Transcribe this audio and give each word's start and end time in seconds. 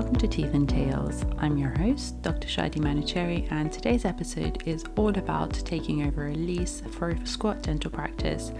welcome 0.00 0.16
to 0.16 0.26
Teeth 0.26 0.54
and 0.54 0.66
Tales. 0.66 1.26
I'm 1.40 1.58
your 1.58 1.76
host, 1.76 2.22
Dr. 2.22 2.48
Shadi 2.48 2.78
Manucheri, 2.78 3.46
and 3.52 3.70
today's 3.70 4.06
episode 4.06 4.62
is 4.66 4.82
all 4.96 5.10
about 5.10 5.52
taking 5.52 6.06
over 6.06 6.28
a 6.28 6.34
lease 6.34 6.82
for 6.92 7.10
a 7.10 7.26
Squat 7.26 7.60
Dental 7.60 7.90
Practice. 7.90 8.50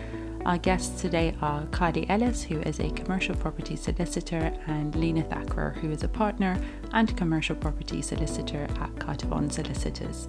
Our 0.44 0.58
guests 0.58 1.00
today 1.00 1.34
are 1.40 1.64
Kylie 1.68 2.04
Ellis, 2.10 2.42
who 2.42 2.60
is 2.60 2.78
a 2.78 2.90
commercial 2.90 3.34
property 3.34 3.74
solicitor, 3.74 4.52
and 4.66 4.94
Lena 4.94 5.22
Thacker, 5.22 5.70
who 5.80 5.90
is 5.90 6.02
a 6.02 6.08
partner 6.08 6.60
and 6.92 7.16
commercial 7.16 7.56
property 7.56 8.02
solicitor 8.02 8.68
at 8.78 8.98
Carter 8.98 9.26
Bond 9.26 9.50
Solicitors. 9.50 10.28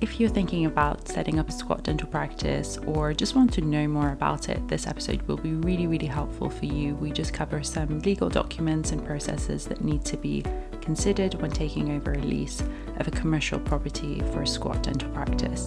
If 0.00 0.18
you're 0.18 0.30
thinking 0.30 0.64
about 0.64 1.06
setting 1.06 1.38
up 1.38 1.50
a 1.50 1.52
squat 1.52 1.82
dental 1.82 2.08
practice 2.08 2.78
or 2.86 3.12
just 3.12 3.36
want 3.36 3.52
to 3.52 3.60
know 3.60 3.86
more 3.86 4.12
about 4.12 4.48
it, 4.48 4.66
this 4.66 4.86
episode 4.86 5.20
will 5.22 5.36
be 5.36 5.52
really, 5.52 5.86
really 5.86 6.06
helpful 6.06 6.48
for 6.48 6.64
you. 6.64 6.94
We 6.94 7.10
just 7.10 7.34
cover 7.34 7.62
some 7.62 7.98
legal 7.98 8.30
documents 8.30 8.92
and 8.92 9.04
processes 9.04 9.66
that 9.66 9.84
need 9.84 10.02
to 10.06 10.16
be 10.16 10.42
considered 10.80 11.34
when 11.34 11.50
taking 11.50 11.90
over 11.90 12.14
a 12.14 12.18
lease 12.18 12.62
of 12.96 13.08
a 13.08 13.10
commercial 13.10 13.60
property 13.60 14.20
for 14.32 14.40
a 14.40 14.46
squat 14.46 14.82
dental 14.82 15.10
practice. 15.10 15.66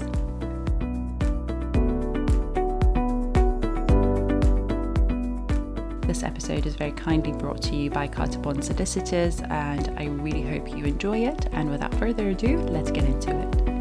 This 6.08 6.24
episode 6.24 6.66
is 6.66 6.74
very 6.74 6.92
kindly 6.94 7.34
brought 7.34 7.62
to 7.64 7.76
you 7.76 7.92
by 7.92 8.08
Carter 8.08 8.40
Bond 8.40 8.66
Solicitors, 8.66 9.42
and 9.42 9.94
I 10.00 10.06
really 10.06 10.42
hope 10.42 10.76
you 10.76 10.86
enjoy 10.86 11.20
it. 11.20 11.50
And 11.52 11.70
without 11.70 11.94
further 11.96 12.30
ado, 12.30 12.58
let's 12.58 12.90
get 12.90 13.04
into 13.04 13.30
it. 13.40 13.73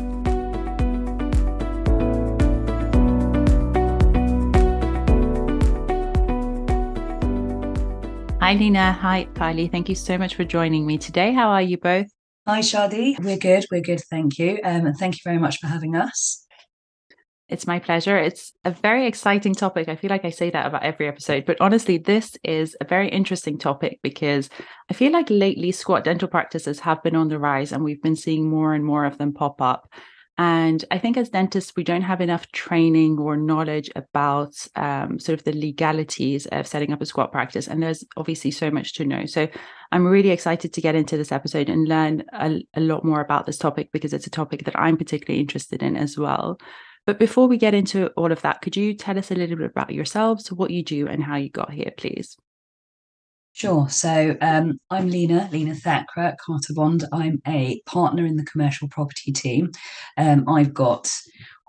Hi, 8.43 8.54
Lena. 8.54 8.90
Hi, 8.95 9.29
Kylie. 9.35 9.71
Thank 9.71 9.88
you 9.88 9.95
so 9.95 10.18
much 10.18 10.35
for 10.35 10.43
joining 10.43 10.85
me 10.85 10.98
today. 10.98 11.32
How 11.32 11.51
are 11.51 11.62
you 11.62 11.79
both? 11.79 12.09
Hi, 12.45 12.59
Shadi. 12.59 13.16
We're 13.21 13.38
good. 13.38 13.65
We're 13.71 13.82
good. 13.82 14.01
Thank 14.10 14.37
you. 14.37 14.59
Um, 14.65 14.85
and 14.85 14.96
thank 14.96 15.15
you 15.15 15.21
very 15.23 15.38
much 15.38 15.60
for 15.60 15.68
having 15.68 15.95
us. 15.95 16.45
It's 17.48 17.68
my 17.68 17.79
pleasure. 17.79 18.18
It's 18.18 18.52
a 18.65 18.73
very 18.73 19.07
exciting 19.07 19.54
topic. 19.54 19.88
I 19.88 19.95
feel 19.95 20.10
like 20.10 20.24
I 20.24 20.30
say 20.30 20.51
that 20.51 20.66
about 20.66 20.82
every 20.82 21.07
episode, 21.07 21.46
but 21.46 21.57
honestly, 21.60 21.98
this 21.98 22.37
is 22.43 22.76
a 22.80 22.85
very 22.85 23.09
interesting 23.10 23.59
topic 23.59 24.01
because 24.02 24.51
I 24.90 24.95
feel 24.95 25.13
like 25.13 25.30
lately 25.30 25.70
squat 25.70 26.02
dental 26.02 26.26
practices 26.26 26.80
have 26.80 27.01
been 27.04 27.15
on 27.15 27.29
the 27.29 27.38
rise 27.38 27.70
and 27.70 27.85
we've 27.85 28.02
been 28.02 28.16
seeing 28.16 28.51
more 28.51 28.74
and 28.74 28.85
more 28.85 29.04
of 29.04 29.18
them 29.18 29.32
pop 29.32 29.63
up. 29.63 29.88
And 30.45 30.85
I 30.90 30.98
think 30.98 31.16
as 31.16 31.29
dentists, 31.29 31.74
we 31.76 31.85
don't 31.85 32.02
have 32.02 32.21
enough 32.21 32.51
training 32.51 33.16
or 33.16 33.37
knowledge 33.37 33.88
about 33.95 34.66
um, 34.74 35.21
sort 35.21 35.38
of 35.38 35.45
the 35.45 35.52
legalities 35.52 36.46
of 36.46 36.66
setting 36.66 36.93
up 36.93 37.01
a 37.01 37.07
squat 37.07 37.30
practice. 37.30 37.68
And 37.68 37.80
there's 37.80 38.02
obviously 38.16 38.51
so 38.51 38.68
much 38.68 38.95
to 38.95 39.04
know. 39.04 39.24
So 39.24 39.46
I'm 39.93 40.04
really 40.04 40.30
excited 40.30 40.73
to 40.73 40.80
get 40.80 40.96
into 40.96 41.16
this 41.16 41.30
episode 41.30 41.68
and 41.68 41.87
learn 41.87 42.24
a, 42.32 42.60
a 42.74 42.80
lot 42.80 43.04
more 43.04 43.20
about 43.20 43.46
this 43.46 43.57
topic 43.57 43.90
because 43.93 44.13
it's 44.13 44.26
a 44.26 44.30
topic 44.30 44.65
that 44.65 44.76
I'm 44.76 44.96
particularly 44.96 45.40
interested 45.40 45.80
in 45.80 45.96
as 45.96 46.18
well. 46.18 46.59
But 47.07 47.20
before 47.20 47.46
we 47.46 47.57
get 47.57 47.73
into 47.73 48.09
all 48.16 48.32
of 48.32 48.43
that, 48.43 48.63
could 48.63 48.74
you 48.76 48.95
tell 48.95 49.16
us 49.16 49.30
a 49.30 49.37
little 49.37 49.57
bit 49.57 49.70
about 49.70 49.95
yourselves, 49.95 50.51
what 50.51 50.73
you 50.73 50.82
do, 50.82 51.07
and 51.07 51.23
how 51.23 51.37
you 51.37 51.51
got 51.51 51.70
here, 51.70 51.93
please? 51.96 52.37
Sure. 53.54 53.86
So 53.90 54.34
um, 54.40 54.80
I'm 54.88 55.10
Lena, 55.10 55.48
Lena 55.52 55.74
Thacker 55.74 56.34
Carter 56.45 56.72
Bond. 56.74 57.04
I'm 57.12 57.42
a 57.46 57.82
partner 57.84 58.24
in 58.24 58.36
the 58.36 58.46
commercial 58.46 58.88
property 58.88 59.30
team. 59.30 59.70
Um, 60.16 60.48
I've 60.48 60.72
got, 60.72 61.10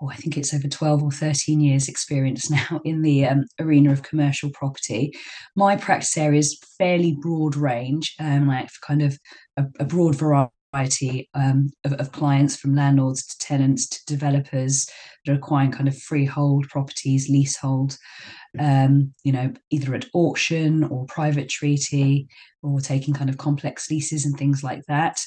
oh, 0.00 0.08
I 0.08 0.16
think 0.16 0.38
it's 0.38 0.54
over 0.54 0.66
12 0.66 1.02
or 1.02 1.10
13 1.10 1.60
years 1.60 1.86
experience 1.86 2.50
now 2.70 2.80
in 2.86 3.02
the 3.02 3.26
um, 3.26 3.44
arena 3.60 3.92
of 3.92 4.02
commercial 4.02 4.50
property. 4.50 5.12
My 5.56 5.76
practice 5.76 6.16
area 6.16 6.38
is 6.38 6.58
fairly 6.78 7.18
broad 7.20 7.54
range. 7.54 8.14
Um, 8.18 8.48
like 8.48 8.70
kind 8.80 9.02
of 9.02 9.18
a, 9.58 9.66
a 9.78 9.84
broad 9.84 10.16
variety 10.16 10.50
variety 10.74 11.28
um, 11.34 11.70
of, 11.84 11.92
of, 11.94 12.12
clients 12.12 12.56
from 12.56 12.74
landlords 12.74 13.24
to 13.24 13.38
tenants 13.38 13.88
to 13.88 14.04
developers 14.06 14.88
that 15.24 15.32
are 15.32 15.36
acquiring 15.36 15.70
kind 15.70 15.88
of 15.88 15.96
freehold 15.96 16.68
properties, 16.68 17.28
leasehold, 17.28 17.96
um, 18.58 19.12
you 19.24 19.32
know, 19.32 19.52
either 19.70 19.94
at 19.94 20.06
auction 20.14 20.84
or 20.84 21.06
private 21.06 21.48
treaty 21.48 22.28
or 22.62 22.80
taking 22.80 23.14
kind 23.14 23.30
of 23.30 23.38
complex 23.38 23.90
leases 23.90 24.24
and 24.24 24.36
things 24.36 24.62
like 24.62 24.82
that. 24.88 25.20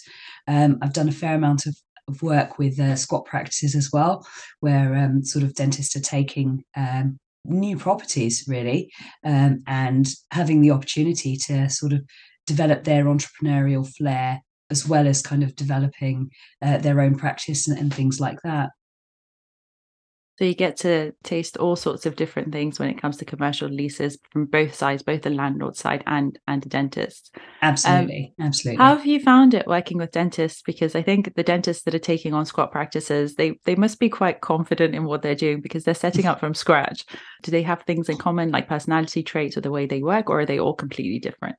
Um, 0.47 0.77
I've 0.81 0.93
done 0.93 1.09
a 1.09 1.13
fair 1.13 1.35
amount 1.35 1.65
of, 1.65 1.75
of 2.07 2.21
work 2.21 2.57
with 2.57 2.79
uh, 2.79 2.95
squat 2.95 3.25
practices 3.25 3.75
as 3.75 3.91
well, 3.91 4.25
where 4.59 4.95
um, 4.95 5.23
sort 5.23 5.43
of 5.43 5.53
dentists 5.53 5.95
are 5.95 6.01
taking 6.01 6.63
um, 6.75 7.19
new 7.45 7.77
properties 7.77 8.43
really 8.47 8.91
um, 9.23 9.63
and 9.67 10.07
having 10.31 10.61
the 10.61 10.71
opportunity 10.71 11.37
to 11.37 11.69
sort 11.69 11.93
of 11.93 12.01
develop 12.45 12.83
their 12.83 13.05
entrepreneurial 13.05 13.87
flair 13.95 14.41
as 14.69 14.87
well 14.87 15.07
as 15.07 15.21
kind 15.21 15.43
of 15.43 15.55
developing 15.55 16.29
uh, 16.61 16.77
their 16.77 16.99
own 16.99 17.15
practice 17.15 17.67
and, 17.67 17.77
and 17.77 17.93
things 17.93 18.19
like 18.19 18.41
that. 18.43 18.69
So 20.37 20.45
you 20.45 20.53
get 20.53 20.77
to 20.77 21.13
taste 21.23 21.57
all 21.57 21.75
sorts 21.75 22.05
of 22.05 22.15
different 22.15 22.51
things 22.51 22.77
when 22.77 22.89
it 22.89 23.01
comes 23.01 23.17
to 23.17 23.25
commercial 23.25 23.67
leases 23.67 24.19
from 24.31 24.45
both 24.45 24.75
sides, 24.75 25.01
both 25.01 25.23
the 25.23 25.31
landlord 25.31 25.75
side 25.75 26.03
and 26.05 26.37
and 26.47 26.61
the 26.61 26.69
dentist. 26.69 27.35
Absolutely, 27.63 28.35
um, 28.39 28.45
absolutely. 28.45 28.83
How 28.83 28.95
have 28.95 29.05
you 29.05 29.19
found 29.19 29.55
it 29.55 29.65
working 29.65 29.97
with 29.97 30.11
dentists? 30.11 30.61
Because 30.61 30.95
I 30.95 31.01
think 31.01 31.33
the 31.35 31.43
dentists 31.43 31.83
that 31.83 31.95
are 31.95 31.99
taking 31.99 32.35
on 32.35 32.45
squat 32.45 32.71
practices, 32.71 33.35
they 33.35 33.57
they 33.65 33.75
must 33.75 33.99
be 33.99 34.09
quite 34.09 34.41
confident 34.41 34.93
in 34.93 35.05
what 35.05 35.23
they're 35.23 35.33
doing 35.33 35.59
because 35.59 35.83
they're 35.83 35.95
setting 35.95 36.27
up 36.27 36.39
from 36.39 36.53
scratch. 36.53 37.03
Do 37.41 37.49
they 37.49 37.63
have 37.63 37.81
things 37.83 38.07
in 38.07 38.17
common, 38.17 38.51
like 38.51 38.67
personality 38.67 39.23
traits 39.23 39.57
or 39.57 39.61
the 39.61 39.71
way 39.71 39.87
they 39.87 40.03
work, 40.03 40.29
or 40.29 40.41
are 40.41 40.45
they 40.45 40.59
all 40.59 40.75
completely 40.75 41.19
different? 41.19 41.55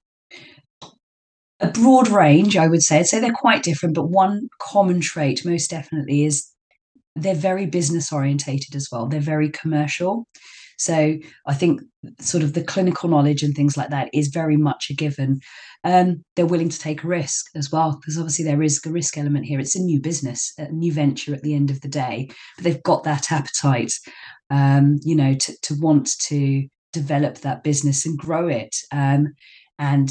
a 1.60 1.68
broad 1.72 2.08
range, 2.08 2.56
I 2.56 2.68
would 2.68 2.82
say. 2.82 3.00
I'd 3.00 3.06
say 3.06 3.18
they're 3.18 3.32
quite 3.32 3.64
different, 3.64 3.96
but 3.96 4.08
one 4.08 4.48
common 4.60 5.00
trait, 5.00 5.44
most 5.44 5.70
definitely, 5.70 6.24
is 6.24 6.52
they're 7.22 7.34
very 7.34 7.66
business 7.66 8.12
orientated 8.12 8.74
as 8.74 8.88
well. 8.90 9.06
They're 9.06 9.20
very 9.20 9.50
commercial. 9.50 10.26
So 10.78 11.18
I 11.46 11.54
think 11.54 11.80
sort 12.20 12.44
of 12.44 12.52
the 12.52 12.62
clinical 12.62 13.08
knowledge 13.08 13.42
and 13.42 13.54
things 13.54 13.76
like 13.76 13.90
that 13.90 14.10
is 14.14 14.28
very 14.28 14.56
much 14.56 14.90
a 14.90 14.94
given. 14.94 15.40
Um, 15.82 16.24
they're 16.36 16.46
willing 16.46 16.68
to 16.68 16.78
take 16.78 17.02
a 17.02 17.08
risk 17.08 17.46
as 17.56 17.72
well, 17.72 17.98
because 18.00 18.16
obviously 18.16 18.44
there 18.44 18.62
is 18.62 18.80
a 18.86 18.90
risk 18.90 19.18
element 19.18 19.46
here. 19.46 19.58
It's 19.58 19.74
a 19.74 19.82
new 19.82 20.00
business, 20.00 20.52
a 20.56 20.70
new 20.70 20.92
venture 20.92 21.34
at 21.34 21.42
the 21.42 21.54
end 21.54 21.70
of 21.70 21.80
the 21.80 21.88
day, 21.88 22.28
but 22.56 22.64
they've 22.64 22.82
got 22.84 23.02
that 23.04 23.32
appetite, 23.32 23.92
um, 24.50 25.00
you 25.02 25.16
know, 25.16 25.34
to, 25.34 25.52
to 25.62 25.74
want 25.80 26.10
to 26.28 26.68
develop 26.92 27.38
that 27.38 27.64
business 27.64 28.06
and 28.06 28.16
grow 28.16 28.46
it. 28.46 28.76
Um, 28.92 29.34
and 29.80 30.10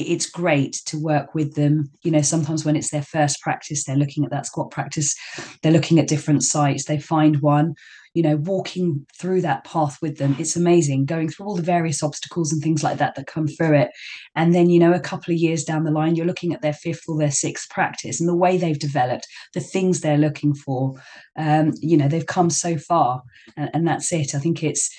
it's 0.00 0.28
great 0.28 0.74
to 0.86 0.98
work 0.98 1.34
with 1.34 1.54
them. 1.54 1.90
You 2.02 2.10
know, 2.10 2.22
sometimes 2.22 2.64
when 2.64 2.76
it's 2.76 2.90
their 2.90 3.02
first 3.02 3.40
practice, 3.40 3.84
they're 3.84 3.96
looking 3.96 4.24
at 4.24 4.30
that 4.30 4.46
squat 4.46 4.70
practice, 4.70 5.14
they're 5.62 5.72
looking 5.72 5.98
at 5.98 6.08
different 6.08 6.42
sites, 6.42 6.84
they 6.84 6.98
find 6.98 7.40
one, 7.40 7.74
you 8.14 8.22
know, 8.22 8.36
walking 8.36 9.06
through 9.18 9.42
that 9.42 9.64
path 9.64 9.98
with 10.00 10.16
them. 10.16 10.36
It's 10.38 10.56
amazing 10.56 11.04
going 11.04 11.28
through 11.28 11.46
all 11.46 11.56
the 11.56 11.62
various 11.62 12.02
obstacles 12.02 12.52
and 12.52 12.62
things 12.62 12.82
like 12.82 12.98
that 12.98 13.14
that 13.14 13.26
come 13.26 13.46
through 13.46 13.74
it. 13.76 13.90
And 14.34 14.54
then, 14.54 14.70
you 14.70 14.80
know, 14.80 14.92
a 14.92 15.00
couple 15.00 15.34
of 15.34 15.38
years 15.38 15.64
down 15.64 15.84
the 15.84 15.90
line, 15.90 16.16
you're 16.16 16.26
looking 16.26 16.54
at 16.54 16.62
their 16.62 16.72
fifth 16.72 17.02
or 17.08 17.18
their 17.18 17.30
sixth 17.30 17.68
practice 17.68 18.18
and 18.18 18.28
the 18.28 18.34
way 18.34 18.56
they've 18.56 18.78
developed, 18.78 19.26
the 19.52 19.60
things 19.60 20.00
they're 20.00 20.16
looking 20.16 20.54
for. 20.54 20.94
Um, 21.36 21.74
you 21.80 21.96
know, 21.96 22.08
they've 22.08 22.24
come 22.24 22.48
so 22.48 22.78
far, 22.78 23.22
and, 23.56 23.70
and 23.74 23.86
that's 23.86 24.10
it. 24.12 24.34
I 24.34 24.38
think 24.38 24.62
it's 24.62 24.94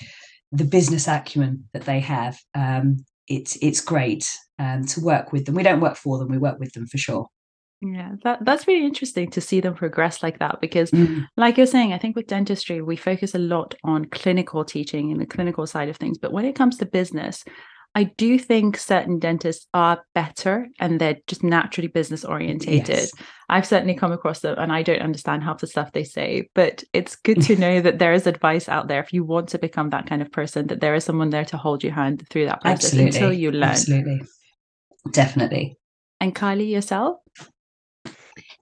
the 0.52 0.64
business 0.64 1.08
acumen 1.08 1.68
that 1.72 1.84
they 1.84 2.00
have. 2.00 2.38
Um, 2.54 3.04
it's 3.28 3.56
it's 3.62 3.80
great 3.80 4.28
um, 4.58 4.84
to 4.86 5.00
work 5.00 5.32
with 5.32 5.46
them. 5.46 5.54
We 5.54 5.62
don't 5.62 5.80
work 5.80 5.96
for 5.96 6.18
them; 6.18 6.28
we 6.28 6.38
work 6.38 6.58
with 6.58 6.72
them 6.72 6.86
for 6.86 6.98
sure. 6.98 7.28
Yeah, 7.80 8.16
that 8.24 8.44
that's 8.44 8.66
really 8.66 8.84
interesting 8.84 9.30
to 9.30 9.40
see 9.40 9.60
them 9.60 9.74
progress 9.74 10.22
like 10.22 10.40
that 10.40 10.60
because, 10.60 10.90
mm. 10.90 11.26
like 11.36 11.56
you're 11.56 11.66
saying, 11.66 11.92
I 11.92 11.98
think 11.98 12.16
with 12.16 12.26
dentistry 12.26 12.82
we 12.82 12.96
focus 12.96 13.34
a 13.34 13.38
lot 13.38 13.74
on 13.84 14.06
clinical 14.06 14.64
teaching 14.64 15.12
and 15.12 15.20
the 15.20 15.26
clinical 15.26 15.66
side 15.66 15.88
of 15.88 15.96
things, 15.96 16.18
but 16.18 16.32
when 16.32 16.44
it 16.44 16.56
comes 16.56 16.76
to 16.78 16.86
business, 16.86 17.44
I 17.94 18.04
do 18.04 18.38
think 18.38 18.76
certain 18.76 19.18
dentists 19.18 19.66
are 19.74 20.04
better 20.14 20.68
and 20.78 21.00
they're 21.00 21.18
just 21.26 21.42
naturally 21.42 21.88
business 21.88 22.24
orientated. 22.24 22.88
Yes. 22.88 23.12
I've 23.48 23.66
certainly 23.66 23.94
come 23.94 24.12
across 24.12 24.40
them 24.40 24.56
and 24.58 24.72
I 24.72 24.82
don't 24.82 25.00
understand 25.00 25.42
half 25.42 25.58
the 25.58 25.66
stuff 25.66 25.92
they 25.92 26.04
say, 26.04 26.48
but 26.54 26.84
it's 26.92 27.16
good 27.16 27.42
to 27.42 27.56
know 27.56 27.80
that 27.80 27.98
there 27.98 28.12
is 28.12 28.26
advice 28.26 28.68
out 28.68 28.88
there 28.88 29.02
if 29.02 29.12
you 29.12 29.24
want 29.24 29.48
to 29.48 29.58
become 29.58 29.90
that 29.90 30.06
kind 30.06 30.22
of 30.22 30.30
person, 30.30 30.68
that 30.68 30.80
there 30.80 30.94
is 30.94 31.04
someone 31.04 31.30
there 31.30 31.46
to 31.46 31.56
hold 31.56 31.82
your 31.82 31.94
hand 31.94 32.26
through 32.30 32.44
that 32.44 32.60
process 32.60 32.84
Absolutely. 32.84 33.06
until 33.06 33.32
you 33.32 33.50
learn. 33.50 33.70
Absolutely. 33.70 34.20
Definitely. 35.12 35.78
And 36.20 36.34
Kylie, 36.34 36.70
yourself? 36.70 37.18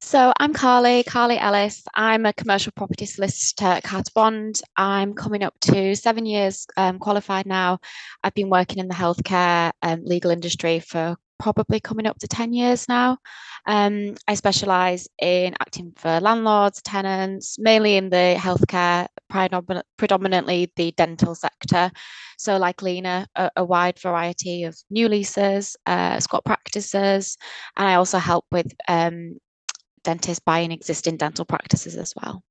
So 0.00 0.32
I'm 0.38 0.52
Carly, 0.52 1.02
Carly 1.04 1.38
Ellis. 1.38 1.82
I'm 1.94 2.26
a 2.26 2.32
commercial 2.32 2.72
property 2.76 3.06
solicitor 3.06 3.64
at 3.64 3.82
Carter 3.82 4.12
Bond. 4.14 4.60
I'm 4.76 5.14
coming 5.14 5.42
up 5.42 5.58
to 5.62 5.96
seven 5.96 6.26
years 6.26 6.66
um, 6.76 6.98
qualified 6.98 7.46
now. 7.46 7.78
I've 8.22 8.34
been 8.34 8.50
working 8.50 8.78
in 8.78 8.88
the 8.88 8.94
healthcare 8.94 9.72
um, 9.82 10.02
legal 10.04 10.30
industry 10.30 10.80
for 10.80 11.16
probably 11.38 11.80
coming 11.80 12.06
up 12.06 12.18
to 12.18 12.28
10 12.28 12.52
years 12.52 12.88
now. 12.88 13.18
Um, 13.66 14.14
I 14.28 14.34
specialise 14.34 15.08
in 15.20 15.54
acting 15.60 15.92
for 15.96 16.20
landlords, 16.20 16.82
tenants, 16.82 17.58
mainly 17.58 17.96
in 17.96 18.10
the 18.10 18.36
healthcare, 18.38 19.08
predominantly 19.96 20.72
the 20.76 20.92
dental 20.92 21.34
sector. 21.34 21.90
So, 22.38 22.58
like 22.58 22.82
Lena, 22.82 23.26
a, 23.34 23.50
a 23.56 23.64
wide 23.64 23.98
variety 23.98 24.64
of 24.64 24.76
new 24.90 25.08
leases, 25.08 25.76
uh, 25.86 26.20
squat 26.20 26.44
practices, 26.44 27.36
and 27.76 27.88
I 27.88 27.94
also 27.94 28.18
help 28.18 28.44
with 28.52 28.72
um, 28.88 29.38
dentists 30.06 30.42
buying 30.44 30.72
existing 30.72 31.16
dental 31.16 31.44
practices 31.44 31.96
as 31.96 32.14
well. 32.16 32.42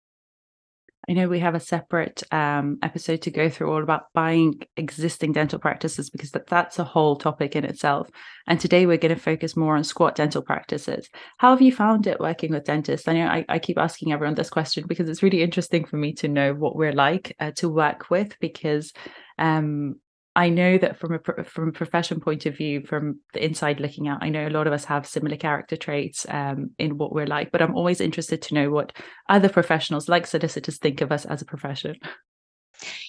I 1.07 1.13
know 1.13 1.27
we 1.27 1.39
have 1.39 1.53
a 1.53 1.59
separate 1.59 2.23
um, 2.31 2.79
episode 2.81 3.21
to 3.23 3.31
go 3.31 3.47
through 3.47 3.71
all 3.71 3.83
about 3.83 4.05
buying 4.13 4.59
existing 4.75 5.33
dental 5.33 5.59
practices 5.59 6.09
because 6.09 6.31
that, 6.31 6.47
that's 6.47 6.79
a 6.79 6.83
whole 6.83 7.15
topic 7.15 7.55
in 7.55 7.63
itself. 7.63 8.09
And 8.47 8.59
today 8.59 8.87
we're 8.87 8.97
going 8.97 9.13
to 9.13 9.21
focus 9.21 9.55
more 9.55 9.75
on 9.75 9.83
squat 9.83 10.15
dental 10.15 10.41
practices. 10.41 11.07
How 11.37 11.51
have 11.51 11.61
you 11.61 11.71
found 11.71 12.07
it 12.07 12.19
working 12.19 12.51
with 12.51 12.65
dentists? 12.65 13.07
I 13.07 13.13
know 13.13 13.27
I, 13.27 13.45
I 13.47 13.59
keep 13.59 13.77
asking 13.77 14.13
everyone 14.13 14.35
this 14.35 14.49
question 14.49 14.85
because 14.87 15.07
it's 15.07 15.21
really 15.21 15.43
interesting 15.43 15.85
for 15.85 15.97
me 15.97 16.13
to 16.13 16.27
know 16.27 16.55
what 16.55 16.75
we're 16.75 16.91
like 16.91 17.35
uh, 17.39 17.51
to 17.57 17.69
work 17.69 18.09
with 18.09 18.35
because 18.39 18.91
um, 19.37 19.99
I 20.35 20.49
know 20.49 20.77
that 20.77 20.97
from 20.97 21.13
a 21.13 21.43
from 21.45 21.69
a 21.69 21.71
profession 21.71 22.19
point 22.19 22.45
of 22.45 22.57
view, 22.57 22.81
from 22.85 23.21
the 23.33 23.43
inside 23.43 23.79
looking 23.79 24.09
out, 24.09 24.21
I 24.21 24.29
know 24.29 24.47
a 24.47 24.49
lot 24.49 24.67
of 24.67 24.73
us 24.73 24.83
have 24.85 25.07
similar 25.07 25.37
character 25.37 25.77
traits 25.77 26.25
um, 26.29 26.71
in 26.77 26.97
what 26.97 27.13
we're 27.13 27.25
like. 27.25 27.51
But 27.51 27.61
I'm 27.61 27.75
always 27.75 28.01
interested 28.01 28.41
to 28.43 28.53
know 28.53 28.69
what 28.69 28.91
other 29.29 29.47
professionals, 29.47 30.09
like 30.09 30.27
solicitors, 30.27 30.77
think 30.77 30.99
of 30.99 31.11
us 31.11 31.25
as 31.25 31.41
a 31.41 31.45
profession. 31.45 31.95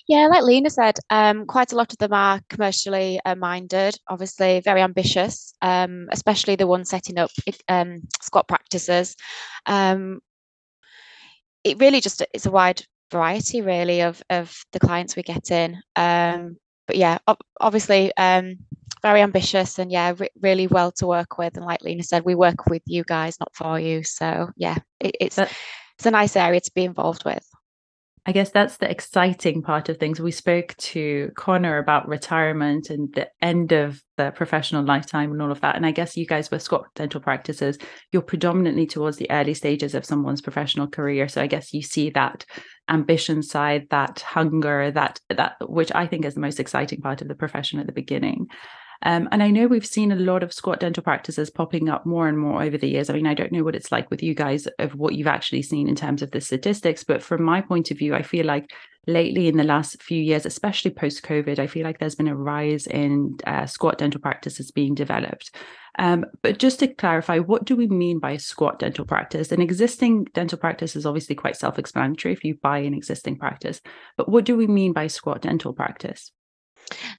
Yeah, 0.07 0.29
like 0.29 0.45
Lena 0.45 0.71
said, 0.71 0.99
um, 1.11 1.47
quite 1.47 1.73
a 1.73 1.77
lot 1.77 1.93
of 1.93 1.99
them 1.99 2.13
are 2.13 2.41
commercially 2.49 3.19
uh, 3.25 3.35
minded, 3.35 3.99
obviously 4.09 4.61
very 4.61 4.81
ambitious, 4.81 5.53
um, 5.63 6.07
especially 6.13 6.55
the 6.55 6.69
ones 6.69 6.89
setting 6.89 7.19
up 7.19 7.31
um, 7.69 8.03
squat 8.23 8.47
practices. 8.47 9.17
Um, 9.67 10.21
it 11.65 11.81
really 11.81 12.01
just 12.01 12.25
it's 12.33 12.47
a 12.47 12.53
wide 12.53 12.83
variety, 13.11 13.63
really, 13.63 14.03
of 14.03 14.23
of 14.31 14.57
the 14.73 14.79
clients 14.79 15.17
we 15.17 15.25
get 15.25 15.51
in. 15.51 15.83
Um, 15.97 16.59
but 16.87 16.97
yeah, 16.97 17.19
obviously 17.61 18.13
um, 18.17 18.59
very 19.03 19.21
ambitious 19.21 19.79
and 19.79 19.91
yeah, 19.91 20.15
re- 20.19 20.29
really 20.41 20.67
well 20.67 20.93
to 20.93 21.07
work 21.07 21.39
with. 21.39 21.57
And 21.57 21.67
like 21.67 21.83
Lena 21.83 22.03
said, 22.03 22.25
we 22.25 22.35
work 22.35 22.67
with 22.67 22.83
you 22.87 23.05
guys, 23.05 23.39
not 23.41 23.55
for 23.55 23.79
you. 23.79 24.03
So 24.05 24.51
yeah, 24.57 24.77
it, 25.01 25.17
it's 25.21 25.39
it's 25.39 26.07
a 26.07 26.11
nice 26.11 26.37
area 26.37 26.61
to 26.61 26.71
be 26.75 26.85
involved 26.85 27.25
with. 27.25 27.47
I 28.29 28.33
guess 28.33 28.51
that's 28.51 28.79
the 28.79 28.91
exciting 28.91 29.63
part 29.63 29.89
of 29.89 29.99
things. 29.99 30.21
We 30.21 30.33
spoke 30.33 30.75
to 30.79 31.31
Connor 31.37 31.79
about 31.79 32.09
retirement 32.09 32.91
and 32.91 33.15
the 33.15 33.29
end 33.41 33.71
of 33.71 34.03
the 34.17 34.33
professional 34.33 34.85
lifetime 34.85 35.31
and 35.31 35.41
all 35.41 35.53
of 35.53 35.61
that. 35.61 35.77
And 35.77 35.87
I 35.87 35.93
guess 35.93 36.17
you 36.17 36.27
guys 36.27 36.51
with 36.51 36.61
squat 36.61 36.87
Dental 36.97 37.21
Practices, 37.21 37.79
you're 38.11 38.23
predominantly 38.23 38.85
towards 38.85 39.19
the 39.19 39.31
early 39.31 39.55
stages 39.55 39.95
of 39.95 40.05
someone's 40.05 40.43
professional 40.43 40.89
career. 40.89 41.29
So 41.29 41.41
I 41.41 41.47
guess 41.47 41.73
you 41.73 41.83
see 41.83 42.11
that 42.11 42.45
ambition 42.89 43.45
side, 43.45 43.87
that 43.91 44.21
hunger, 44.21 44.91
that 44.91 45.21
that 45.31 45.55
which 45.61 45.93
I 45.95 46.09
think 46.09 46.25
is 46.25 46.35
the 46.35 46.41
most 46.41 46.59
exciting 46.59 47.01
part 47.01 47.23
of 47.23 47.29
the 47.29 47.37
profession 47.37 47.79
at 47.79 47.87
the 47.87 47.93
beginning. 47.93 48.49
Um, 49.03 49.29
and 49.33 49.43
I 49.43 49.51
know 49.51 49.67
we've 49.67 49.87
seen 49.87 50.13
a 50.13 50.17
lot 50.17 50.43
of 50.43 50.53
squat 50.53 50.81
dental 50.81 51.03
practices 51.03 51.51
popping 51.51 51.89
up 51.89 52.07
more 52.07 52.29
and 52.29 52.39
more 52.39 52.63
over 52.63 52.79
the 52.79 52.89
years. 52.89 53.11
I 53.11 53.15
mean, 53.15 53.27
I 53.27 53.35
don't 53.35 53.53
know 53.53 53.65
what 53.65 53.77
it's 53.77 53.93
like 53.93 54.11
with 54.11 54.23
you 54.23 54.35
guys 54.35 54.67
of 54.79 54.95
what 54.95 55.15
you've 55.15 55.27
actually 55.27 55.63
seen 55.63 55.89
in 55.89 55.95
terms 55.95 56.23
of 56.23 56.31
the 56.31 56.41
statistics, 56.41 57.05
but 57.05 57.23
from 57.23 57.43
my 57.43 57.61
point 57.61 57.91
of 57.91 57.99
view, 57.99 58.15
I 58.15 58.23
feel 58.23 58.47
like 58.47 58.73
lately 59.07 59.47
in 59.49 59.57
the 59.57 59.65
last 59.65 60.03
few 60.03 60.21
years, 60.21 60.47
especially 60.47 60.91
post 60.91 61.23
COVID, 61.23 61.59
I 61.59 61.67
feel 61.67 61.85
like 61.85 61.99
there's 61.99 62.15
been 62.15 62.29
a 62.29 62.37
rise 62.37 62.87
in 62.87 63.37
uh, 63.47 63.67
squat 63.67 63.99
dental 63.99 64.21
practices 64.21 64.71
being 64.71 64.95
developed. 64.95 65.55
Um, 65.99 66.27
but 66.43 66.59
just 66.59 66.81
to 66.81 66.89
clarify, 66.89 67.39
what 67.39 67.65
do 67.65 67.77
we 67.77 67.87
mean 67.87 68.19
by 68.19 68.33
a 68.33 68.39
squat 68.39 68.79
dental 68.79 69.05
practice? 69.05 69.53
An 69.53 69.63
existing 69.63 70.25
dental 70.35 70.59
practice 70.59 70.97
is 70.97 71.07
obviously 71.07 71.35
quite 71.35 71.57
self 71.57 71.79
explanatory 71.79 72.35
if 72.35 72.45
you 72.45 72.57
buy 72.63 72.79
an 72.79 72.95
existing 72.95 73.39
practice. 73.39 73.81
But 74.17 74.29
what 74.29 74.45
do 74.45 74.57
we 74.57 74.67
mean 74.67 74.93
by 74.93 75.07
squat 75.07 75.43
dental 75.43 75.73
practice? 75.73 76.33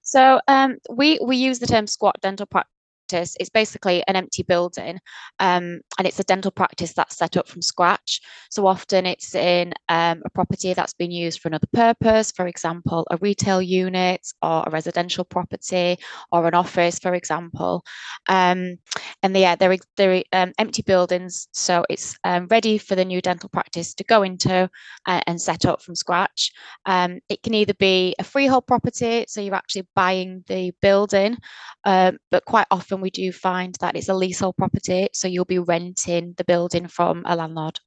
So 0.03 0.39
um, 0.47 0.77
we 0.89 1.19
we 1.23 1.37
use 1.37 1.59
the 1.59 1.67
term 1.67 1.87
squat 1.87 2.15
dental 2.21 2.45
practice 2.45 2.71
practice 3.07 3.35
basically 3.49 4.03
an 4.07 4.15
empty 4.15 4.43
building 4.43 4.99
um, 5.39 5.81
and 5.97 6.05
it's 6.05 6.19
a 6.19 6.23
dental 6.23 6.51
practice 6.51 6.93
that's 6.93 7.17
set 7.17 7.37
up 7.37 7.47
from 7.47 7.61
scratch. 7.61 8.21
So 8.49 8.67
often 8.67 9.05
it's 9.05 9.33
in 9.35 9.73
um, 9.89 10.21
a 10.25 10.29
property 10.29 10.73
that's 10.73 10.93
been 10.93 11.11
used 11.11 11.39
for 11.39 11.47
another 11.47 11.67
purpose, 11.73 12.31
for 12.31 12.47
example, 12.47 13.05
a 13.11 13.17
retail 13.17 13.61
unit 13.61 14.21
or 14.41 14.63
a 14.65 14.69
residential 14.71 15.25
property 15.25 15.97
or 16.31 16.47
an 16.47 16.53
office, 16.53 16.99
for 16.99 17.13
example. 17.13 17.83
Um, 18.27 18.77
and 19.23 19.35
yeah, 19.35 19.55
they're, 19.55 19.77
they're 19.95 20.23
um, 20.33 20.53
empty 20.59 20.81
buildings. 20.81 21.47
So 21.51 21.83
it's 21.89 22.17
um, 22.23 22.47
ready 22.49 22.77
for 22.77 22.95
the 22.95 23.05
new 23.05 23.21
dental 23.21 23.49
practice 23.49 23.93
to 23.95 24.03
go 24.03 24.23
into 24.23 24.69
uh, 25.07 25.21
and 25.27 25.41
set 25.41 25.65
up 25.65 25.81
from 25.81 25.95
scratch. 25.95 26.51
Um, 26.85 27.19
it 27.29 27.43
can 27.43 27.53
either 27.53 27.73
be 27.75 28.15
a 28.19 28.23
freehold 28.23 28.67
property, 28.67 29.25
so 29.27 29.41
you're 29.41 29.55
actually 29.55 29.87
buying 29.95 30.43
the 30.47 30.73
building, 30.81 31.37
but 31.83 32.45
quite 32.45 32.67
often 32.71 32.96
often 32.97 33.01
we 33.01 33.09
do 33.09 33.31
find 33.31 33.75
that 33.79 33.95
it's 33.95 34.09
a 34.09 34.13
leasehold 34.13 34.55
property, 34.57 35.09
so 35.13 35.27
you'll 35.27 35.45
be 35.45 35.59
renting 35.59 36.33
the 36.37 36.43
building 36.43 36.87
from 36.87 37.23
a 37.25 37.35
landlord. 37.35 37.79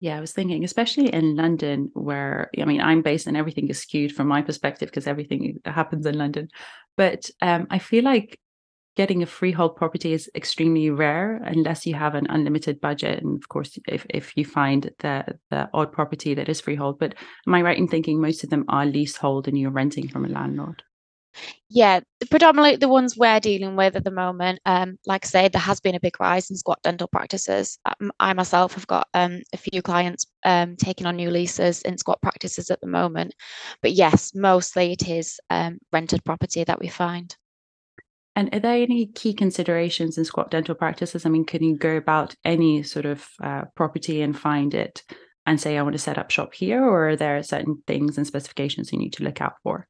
Yeah, 0.00 0.16
I 0.16 0.20
was 0.20 0.32
thinking, 0.32 0.64
especially 0.64 1.12
in 1.12 1.36
London, 1.36 1.90
where 1.94 2.50
I 2.60 2.64
mean, 2.64 2.80
I'm 2.80 3.02
based 3.02 3.26
and 3.26 3.36
everything 3.36 3.68
is 3.68 3.80
skewed 3.80 4.12
from 4.12 4.28
my 4.28 4.42
perspective 4.42 4.88
because 4.88 5.08
everything 5.08 5.58
happens 5.64 6.06
in 6.06 6.16
London. 6.16 6.48
But 6.96 7.30
um, 7.42 7.66
I 7.70 7.78
feel 7.78 8.04
like 8.04 8.38
getting 8.96 9.22
a 9.22 9.26
freehold 9.26 9.76
property 9.76 10.12
is 10.12 10.30
extremely 10.34 10.90
rare 10.90 11.40
unless 11.44 11.86
you 11.86 11.94
have 11.94 12.14
an 12.14 12.26
unlimited 12.30 12.80
budget. 12.80 13.22
And 13.22 13.38
of 13.42 13.48
course, 13.48 13.78
if, 13.88 14.06
if 14.10 14.36
you 14.36 14.44
find 14.44 14.90
the, 14.98 15.24
the 15.50 15.68
odd 15.72 15.92
property 15.92 16.34
that 16.34 16.48
is 16.48 16.60
freehold. 16.60 16.98
But 16.98 17.14
am 17.46 17.54
I 17.54 17.62
right 17.62 17.78
in 17.78 17.88
thinking 17.88 18.20
most 18.20 18.44
of 18.44 18.50
them 18.50 18.64
are 18.68 18.86
leasehold 18.86 19.48
and 19.48 19.58
you're 19.58 19.70
renting 19.70 20.08
from 20.08 20.24
a 20.24 20.28
landlord? 20.28 20.82
Yeah, 21.70 22.00
predominantly 22.30 22.76
the 22.76 22.88
ones 22.88 23.16
we're 23.16 23.40
dealing 23.40 23.76
with 23.76 23.94
at 23.94 24.04
the 24.04 24.10
moment. 24.10 24.60
Um, 24.64 24.98
like 25.06 25.26
I 25.26 25.28
say, 25.28 25.48
there 25.48 25.60
has 25.60 25.80
been 25.80 25.94
a 25.94 26.00
big 26.00 26.18
rise 26.18 26.50
in 26.50 26.56
squat 26.56 26.80
dental 26.82 27.08
practices. 27.08 27.78
Um, 27.84 28.10
I 28.18 28.32
myself 28.32 28.72
have 28.74 28.86
got 28.86 29.06
um, 29.12 29.42
a 29.52 29.58
few 29.58 29.82
clients 29.82 30.26
um, 30.44 30.76
taking 30.76 31.06
on 31.06 31.16
new 31.16 31.30
leases 31.30 31.82
in 31.82 31.98
squat 31.98 32.22
practices 32.22 32.70
at 32.70 32.80
the 32.80 32.86
moment. 32.86 33.34
But 33.82 33.92
yes, 33.92 34.34
mostly 34.34 34.92
it 34.92 35.08
is 35.08 35.38
um, 35.50 35.78
rented 35.92 36.24
property 36.24 36.64
that 36.64 36.80
we 36.80 36.88
find. 36.88 37.36
And 38.34 38.54
are 38.54 38.60
there 38.60 38.82
any 38.82 39.06
key 39.06 39.34
considerations 39.34 40.16
in 40.16 40.24
squat 40.24 40.50
dental 40.50 40.76
practices? 40.76 41.26
I 41.26 41.28
mean, 41.28 41.44
can 41.44 41.62
you 41.62 41.76
go 41.76 41.96
about 41.96 42.34
any 42.44 42.84
sort 42.84 43.04
of 43.04 43.28
uh, 43.42 43.64
property 43.74 44.22
and 44.22 44.38
find 44.38 44.74
it 44.74 45.02
and 45.44 45.60
say, 45.60 45.76
I 45.76 45.82
want 45.82 45.94
to 45.94 45.98
set 45.98 46.18
up 46.18 46.30
shop 46.30 46.54
here? 46.54 46.84
Or 46.84 47.08
are 47.10 47.16
there 47.16 47.42
certain 47.42 47.82
things 47.86 48.16
and 48.16 48.26
specifications 48.26 48.92
you 48.92 48.98
need 48.98 49.14
to 49.14 49.24
look 49.24 49.40
out 49.40 49.54
for? 49.64 49.88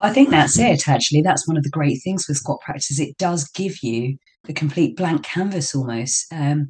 I 0.00 0.12
think 0.12 0.30
that's 0.30 0.58
it, 0.58 0.88
actually. 0.88 1.22
That's 1.22 1.48
one 1.48 1.56
of 1.56 1.62
the 1.62 1.70
great 1.70 2.00
things 2.04 2.28
with 2.28 2.36
squat 2.36 2.60
practice. 2.60 3.00
It 3.00 3.16
does 3.16 3.48
give 3.48 3.82
you 3.82 4.18
the 4.44 4.52
complete 4.52 4.96
blank 4.96 5.24
canvas 5.24 5.74
almost. 5.74 6.26
Um, 6.32 6.68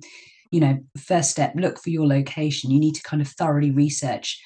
you 0.52 0.60
know, 0.60 0.78
first 0.96 1.30
step, 1.32 1.52
look 1.56 1.78
for 1.80 1.90
your 1.90 2.06
location. 2.06 2.70
You 2.70 2.78
need 2.78 2.94
to 2.94 3.02
kind 3.02 3.20
of 3.20 3.28
thoroughly 3.28 3.72
research 3.72 4.40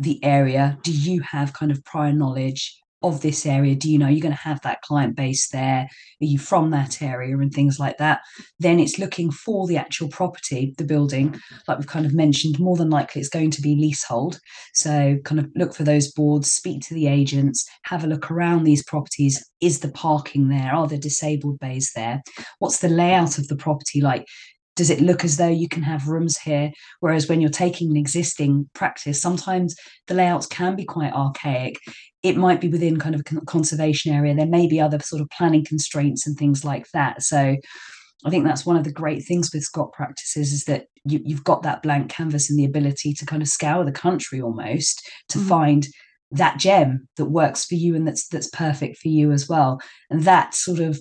the 0.00 0.22
area. 0.24 0.78
Do 0.82 0.92
you 0.92 1.20
have 1.20 1.52
kind 1.52 1.70
of 1.70 1.84
prior 1.84 2.12
knowledge 2.12 2.76
of 3.04 3.20
this 3.20 3.46
area? 3.46 3.74
Do 3.74 3.90
you 3.90 3.98
know 3.98 4.08
you're 4.08 4.20
going 4.20 4.34
to 4.34 4.40
have 4.40 4.60
that 4.62 4.82
client 4.82 5.16
base 5.16 5.48
there. 5.50 5.88
Are 6.22 6.24
you 6.24 6.38
from 6.38 6.70
that 6.70 7.02
area? 7.02 7.36
And 7.36 7.52
things 7.52 7.78
like 7.78 7.98
that. 7.98 8.20
Then 8.58 8.80
it's 8.80 8.98
looking 8.98 9.30
for 9.30 9.66
the 9.66 9.76
actual 9.76 10.08
property 10.08 10.74
the 10.78 10.84
building. 10.84 11.36
Like 11.68 11.78
we've 11.78 11.86
kind 11.86 12.06
of 12.06 12.14
mentioned 12.14 12.58
more 12.58 12.76
than 12.76 12.90
likely 12.90 13.20
it's 13.20 13.28
going 13.28 13.50
to 13.52 13.62
be 13.62 13.76
leasehold. 13.76 14.38
So 14.72 15.18
kind 15.24 15.40
of 15.40 15.50
look 15.54 15.74
for 15.74 15.84
those 15.84 16.12
boards 16.12 16.50
speak 16.50 16.82
to 16.82 16.94
the 16.94 17.08
agents 17.08 17.64
have 17.84 18.04
a 18.04 18.06
look 18.06 18.30
around 18.30 18.64
these 18.64 18.84
properties. 18.84 19.44
Is 19.60 19.80
the 19.80 19.90
parking 19.90 20.48
there? 20.48 20.74
Are 20.74 20.86
the 20.86 20.98
disabled 20.98 21.58
bays 21.58 21.90
there? 21.94 22.22
What's 22.58 22.80
the 22.80 22.88
layout 22.88 23.38
of 23.38 23.48
the 23.48 23.56
property 23.56 24.00
like 24.00 24.26
does 24.76 24.90
it 24.90 25.00
look 25.00 25.24
as 25.24 25.36
though 25.36 25.48
you 25.48 25.68
can 25.68 25.82
have 25.82 26.08
rooms 26.08 26.38
here? 26.38 26.72
Whereas 27.00 27.28
when 27.28 27.40
you're 27.40 27.50
taking 27.50 27.90
an 27.90 27.96
existing 27.96 28.68
practice 28.74 29.20
sometimes 29.20 29.76
the 30.06 30.14
layouts 30.14 30.46
can 30.46 30.76
be 30.76 30.84
quite 30.84 31.12
archaic. 31.12 31.78
It 32.22 32.36
might 32.36 32.60
be 32.60 32.68
within 32.68 32.98
kind 32.98 33.14
of 33.14 33.20
a 33.20 33.40
conservation 33.46 34.12
area. 34.12 34.34
There 34.34 34.46
may 34.46 34.66
be 34.66 34.80
other 34.80 34.98
sort 35.00 35.22
of 35.22 35.28
planning 35.30 35.64
constraints 35.64 36.26
and 36.26 36.36
things 36.36 36.64
like 36.64 36.86
that. 36.92 37.22
So 37.22 37.56
i 38.26 38.30
think 38.30 38.44
that's 38.44 38.64
one 38.64 38.76
of 38.76 38.84
the 38.84 38.92
great 38.92 39.22
things 39.22 39.50
with 39.52 39.62
squat 39.62 39.92
practices 39.92 40.50
is 40.50 40.64
that 40.64 40.86
you, 41.04 41.20
have 41.34 41.44
got 41.44 41.62
that 41.62 41.82
blank 41.82 42.10
canvas 42.10 42.48
and 42.48 42.58
the 42.58 42.64
ability 42.64 43.12
to 43.12 43.26
kind 43.26 43.42
of 43.42 43.48
scour 43.48 43.84
the 43.84 43.92
country 43.92 44.40
almost 44.40 45.06
to 45.28 45.36
mm. 45.36 45.46
find 45.46 45.86
that 46.34 46.58
gem 46.58 47.08
that 47.16 47.26
works 47.26 47.64
for 47.64 47.74
you 47.74 47.94
and 47.94 48.06
that's 48.06 48.26
that's 48.28 48.50
perfect 48.50 48.98
for 48.98 49.08
you 49.08 49.32
as 49.32 49.48
well. 49.48 49.80
And 50.10 50.22
that 50.24 50.54
sort 50.54 50.80
of 50.80 51.00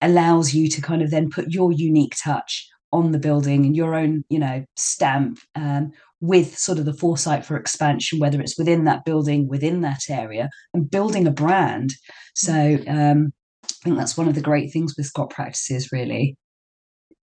allows 0.00 0.52
you 0.52 0.68
to 0.68 0.82
kind 0.82 1.00
of 1.00 1.10
then 1.10 1.30
put 1.30 1.50
your 1.50 1.72
unique 1.72 2.14
touch 2.22 2.68
on 2.92 3.12
the 3.12 3.18
building 3.18 3.64
and 3.64 3.76
your 3.76 3.94
own 3.94 4.24
you 4.28 4.38
know 4.38 4.64
stamp 4.76 5.38
um, 5.54 5.90
with 6.20 6.56
sort 6.56 6.78
of 6.78 6.84
the 6.84 6.92
foresight 6.92 7.44
for 7.44 7.56
expansion 7.56 8.18
whether 8.18 8.40
it's 8.40 8.58
within 8.58 8.84
that 8.84 9.04
building 9.04 9.48
within 9.48 9.80
that 9.80 10.02
area 10.08 10.48
and 10.74 10.90
building 10.90 11.26
a 11.26 11.30
brand 11.32 11.90
so 12.34 12.78
um, 12.88 13.32
I 13.64 13.84
think 13.84 13.96
that's 13.96 14.16
one 14.16 14.28
of 14.28 14.34
the 14.34 14.40
great 14.40 14.72
things 14.72 14.94
with 14.96 15.06
squat 15.06 15.30
practices, 15.30 15.90
really. 15.92 16.36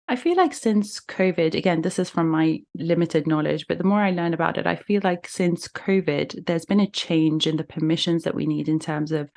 I 0.07 0.17
feel 0.17 0.35
like 0.35 0.53
since 0.53 0.99
COVID, 0.99 1.55
again, 1.55 1.81
this 1.81 1.97
is 1.97 2.09
from 2.09 2.29
my 2.29 2.59
limited 2.75 3.27
knowledge, 3.27 3.65
but 3.69 3.77
the 3.77 3.85
more 3.85 4.01
I 4.01 4.11
learn 4.11 4.33
about 4.33 4.57
it, 4.57 4.67
I 4.67 4.75
feel 4.75 4.99
like 5.03 5.27
since 5.29 5.69
COVID, 5.69 6.45
there's 6.47 6.65
been 6.65 6.81
a 6.81 6.89
change 6.89 7.47
in 7.47 7.55
the 7.55 7.63
permissions 7.63 8.23
that 8.23 8.35
we 8.35 8.45
need 8.45 8.67
in 8.67 8.79
terms 8.79 9.13
of 9.13 9.29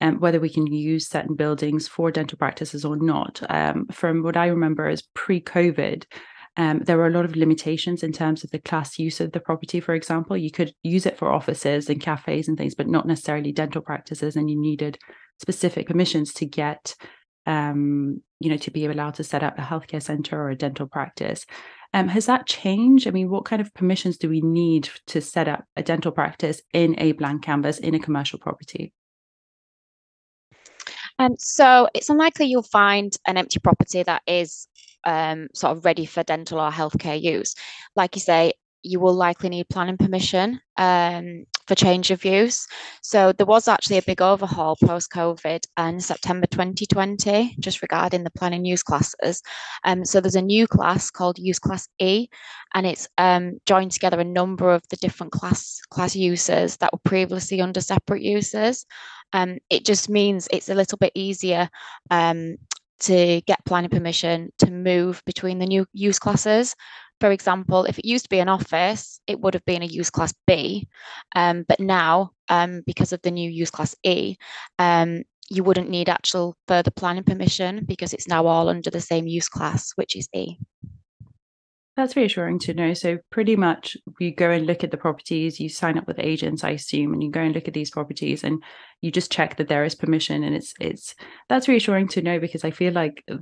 um, 0.00 0.18
whether 0.20 0.40
we 0.40 0.48
can 0.48 0.66
use 0.66 1.08
certain 1.08 1.36
buildings 1.36 1.86
for 1.86 2.10
dental 2.10 2.38
practices 2.38 2.84
or 2.84 2.96
not. 2.96 3.42
Um, 3.48 3.86
from 3.92 4.22
what 4.22 4.36
I 4.36 4.46
remember 4.46 4.88
as 4.88 5.02
pre 5.14 5.40
COVID, 5.40 6.04
um, 6.56 6.80
there 6.80 6.96
were 6.96 7.06
a 7.06 7.12
lot 7.12 7.24
of 7.24 7.36
limitations 7.36 8.02
in 8.02 8.12
terms 8.12 8.42
of 8.42 8.50
the 8.50 8.58
class 8.58 8.98
use 8.98 9.20
of 9.20 9.32
the 9.32 9.40
property. 9.40 9.80
For 9.80 9.94
example, 9.94 10.36
you 10.36 10.50
could 10.50 10.74
use 10.82 11.06
it 11.06 11.16
for 11.16 11.30
offices 11.30 11.88
and 11.88 12.00
cafes 12.00 12.48
and 12.48 12.58
things, 12.58 12.74
but 12.74 12.88
not 12.88 13.06
necessarily 13.06 13.52
dental 13.52 13.82
practices, 13.82 14.36
and 14.36 14.50
you 14.50 14.60
needed 14.60 14.98
specific 15.40 15.86
permissions 15.86 16.34
to 16.34 16.46
get, 16.46 16.94
um, 17.46 18.20
you 18.40 18.50
know, 18.50 18.56
to 18.58 18.70
be 18.70 18.84
allowed 18.84 19.14
to 19.14 19.24
set 19.24 19.42
up 19.42 19.58
a 19.58 19.62
healthcare 19.62 20.02
center 20.02 20.40
or 20.40 20.50
a 20.50 20.56
dental 20.56 20.86
practice. 20.86 21.46
Um, 21.92 22.08
has 22.08 22.26
that 22.26 22.46
changed? 22.46 23.08
I 23.08 23.10
mean, 23.10 23.30
what 23.30 23.44
kind 23.44 23.60
of 23.60 23.72
permissions 23.74 24.16
do 24.16 24.28
we 24.28 24.40
need 24.40 24.88
to 25.08 25.20
set 25.20 25.48
up 25.48 25.64
a 25.76 25.82
dental 25.82 26.12
practice 26.12 26.62
in 26.72 26.94
a 26.98 27.12
blank 27.12 27.42
canvas 27.42 27.78
in 27.78 27.94
a 27.94 27.98
commercial 27.98 28.38
property? 28.38 28.92
Um, 31.20 31.34
so 31.38 31.86
it's 31.94 32.08
unlikely 32.08 32.46
you'll 32.46 32.62
find 32.62 33.14
an 33.26 33.36
empty 33.36 33.60
property 33.60 34.02
that 34.02 34.22
is 34.26 34.66
um, 35.04 35.48
sort 35.54 35.76
of 35.76 35.84
ready 35.84 36.06
for 36.06 36.22
dental 36.22 36.58
or 36.58 36.70
healthcare 36.70 37.20
use. 37.20 37.54
Like 37.94 38.16
you 38.16 38.22
say, 38.22 38.54
you 38.82 39.00
will 39.00 39.12
likely 39.12 39.50
need 39.50 39.68
planning 39.68 39.98
permission 39.98 40.58
um, 40.78 41.44
for 41.66 41.74
change 41.74 42.10
of 42.10 42.24
use. 42.24 42.66
So 43.02 43.32
there 43.32 43.44
was 43.46 43.68
actually 43.68 43.98
a 43.98 44.02
big 44.02 44.22
overhaul 44.22 44.76
post 44.82 45.10
COVID 45.12 45.66
in 45.78 46.00
September 46.00 46.46
2020, 46.46 47.56
just 47.60 47.82
regarding 47.82 48.24
the 48.24 48.30
planning 48.30 48.64
use 48.64 48.82
classes. 48.82 49.42
Um, 49.84 50.06
so 50.06 50.22
there's 50.22 50.34
a 50.36 50.40
new 50.40 50.66
class 50.66 51.10
called 51.10 51.38
Use 51.38 51.58
Class 51.58 51.86
E, 51.98 52.28
and 52.74 52.86
it's 52.86 53.06
um, 53.18 53.58
joined 53.66 53.92
together 53.92 54.20
a 54.20 54.24
number 54.24 54.72
of 54.72 54.82
the 54.88 54.96
different 54.96 55.32
class 55.32 55.80
class 55.90 56.16
uses 56.16 56.78
that 56.78 56.94
were 56.94 57.00
previously 57.04 57.60
under 57.60 57.82
separate 57.82 58.22
uses. 58.22 58.86
Um, 59.32 59.58
it 59.70 59.84
just 59.84 60.08
means 60.08 60.48
it's 60.50 60.68
a 60.68 60.74
little 60.74 60.98
bit 60.98 61.12
easier 61.14 61.68
um, 62.10 62.56
to 63.00 63.40
get 63.46 63.64
planning 63.64 63.90
permission 63.90 64.52
to 64.58 64.70
move 64.70 65.22
between 65.24 65.58
the 65.58 65.66
new 65.66 65.86
use 65.92 66.18
classes. 66.18 66.74
For 67.20 67.30
example, 67.30 67.84
if 67.84 67.98
it 67.98 68.06
used 68.06 68.24
to 68.24 68.30
be 68.30 68.40
an 68.40 68.48
office, 68.48 69.20
it 69.26 69.40
would 69.40 69.54
have 69.54 69.64
been 69.64 69.82
a 69.82 69.86
use 69.86 70.10
class 70.10 70.32
B, 70.46 70.88
um, 71.36 71.64
but 71.68 71.80
now 71.80 72.32
um, 72.48 72.82
because 72.86 73.12
of 73.12 73.20
the 73.22 73.30
new 73.30 73.50
use 73.50 73.70
class 73.70 73.94
E, 74.04 74.36
um, 74.78 75.22
you 75.50 75.64
wouldn't 75.64 75.90
need 75.90 76.08
actual 76.08 76.56
further 76.66 76.90
planning 76.90 77.24
permission 77.24 77.84
because 77.84 78.14
it's 78.14 78.28
now 78.28 78.46
all 78.46 78.68
under 78.68 78.88
the 78.88 79.00
same 79.00 79.26
use 79.26 79.48
class, 79.48 79.92
which 79.96 80.16
is 80.16 80.28
E. 80.34 80.56
That's 82.00 82.16
reassuring 82.16 82.60
to 82.60 82.72
know. 82.72 82.94
So 82.94 83.18
pretty 83.28 83.56
much 83.56 83.94
you 84.18 84.34
go 84.34 84.50
and 84.50 84.66
look 84.66 84.82
at 84.82 84.90
the 84.90 84.96
properties, 84.96 85.60
you 85.60 85.68
sign 85.68 85.98
up 85.98 86.06
with 86.06 86.18
agents, 86.18 86.64
I 86.64 86.70
assume, 86.70 87.12
and 87.12 87.22
you 87.22 87.30
go 87.30 87.42
and 87.42 87.54
look 87.54 87.68
at 87.68 87.74
these 87.74 87.90
properties 87.90 88.42
and 88.42 88.64
you 89.02 89.10
just 89.10 89.30
check 89.30 89.58
that 89.58 89.68
there 89.68 89.84
is 89.84 89.94
permission. 89.94 90.42
And 90.42 90.56
it's 90.56 90.72
it's 90.80 91.14
that's 91.50 91.68
reassuring 91.68 92.08
to 92.08 92.22
know 92.22 92.38
because 92.38 92.64
I 92.64 92.70
feel 92.70 92.94
like 92.94 93.22
uh, 93.30 93.36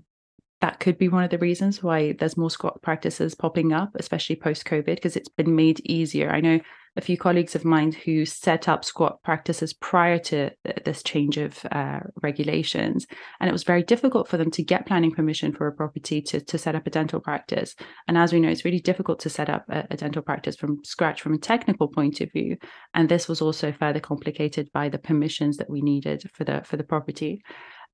that 0.60 0.80
could 0.80 0.98
be 0.98 1.08
one 1.08 1.22
of 1.22 1.30
the 1.30 1.38
reasons 1.38 1.84
why 1.84 2.16
there's 2.18 2.36
more 2.36 2.50
squat 2.50 2.82
practices 2.82 3.36
popping 3.36 3.72
up, 3.72 3.90
especially 3.94 4.34
post 4.34 4.64
COVID, 4.64 4.86
because 4.86 5.14
it's 5.14 5.28
been 5.28 5.54
made 5.54 5.78
easier. 5.84 6.28
I 6.28 6.40
know 6.40 6.58
a 6.98 7.00
few 7.00 7.16
colleagues 7.16 7.54
of 7.54 7.64
mine 7.64 7.92
who 7.92 8.26
set 8.26 8.68
up 8.68 8.84
squat 8.84 9.22
practices 9.22 9.72
prior 9.72 10.18
to 10.18 10.50
this 10.84 11.02
change 11.02 11.36
of 11.38 11.64
uh, 11.70 12.00
regulations, 12.22 13.06
and 13.40 13.48
it 13.48 13.52
was 13.52 13.62
very 13.62 13.84
difficult 13.84 14.28
for 14.28 14.36
them 14.36 14.50
to 14.50 14.62
get 14.62 14.84
planning 14.84 15.12
permission 15.12 15.52
for 15.52 15.68
a 15.68 15.72
property 15.72 16.20
to, 16.20 16.40
to 16.40 16.58
set 16.58 16.74
up 16.74 16.86
a 16.86 16.90
dental 16.90 17.20
practice. 17.20 17.76
And 18.08 18.18
as 18.18 18.32
we 18.32 18.40
know, 18.40 18.48
it's 18.48 18.64
really 18.64 18.80
difficult 18.80 19.20
to 19.20 19.30
set 19.30 19.48
up 19.48 19.64
a, 19.70 19.86
a 19.92 19.96
dental 19.96 20.22
practice 20.22 20.56
from 20.56 20.84
scratch 20.84 21.22
from 21.22 21.34
a 21.34 21.38
technical 21.38 21.88
point 21.88 22.20
of 22.20 22.32
view. 22.32 22.56
And 22.94 23.08
this 23.08 23.28
was 23.28 23.40
also 23.40 23.70
further 23.70 24.00
complicated 24.00 24.68
by 24.74 24.88
the 24.88 24.98
permissions 24.98 25.56
that 25.58 25.70
we 25.70 25.80
needed 25.80 26.28
for 26.34 26.44
the 26.44 26.62
for 26.64 26.76
the 26.76 26.84
property. 26.84 27.42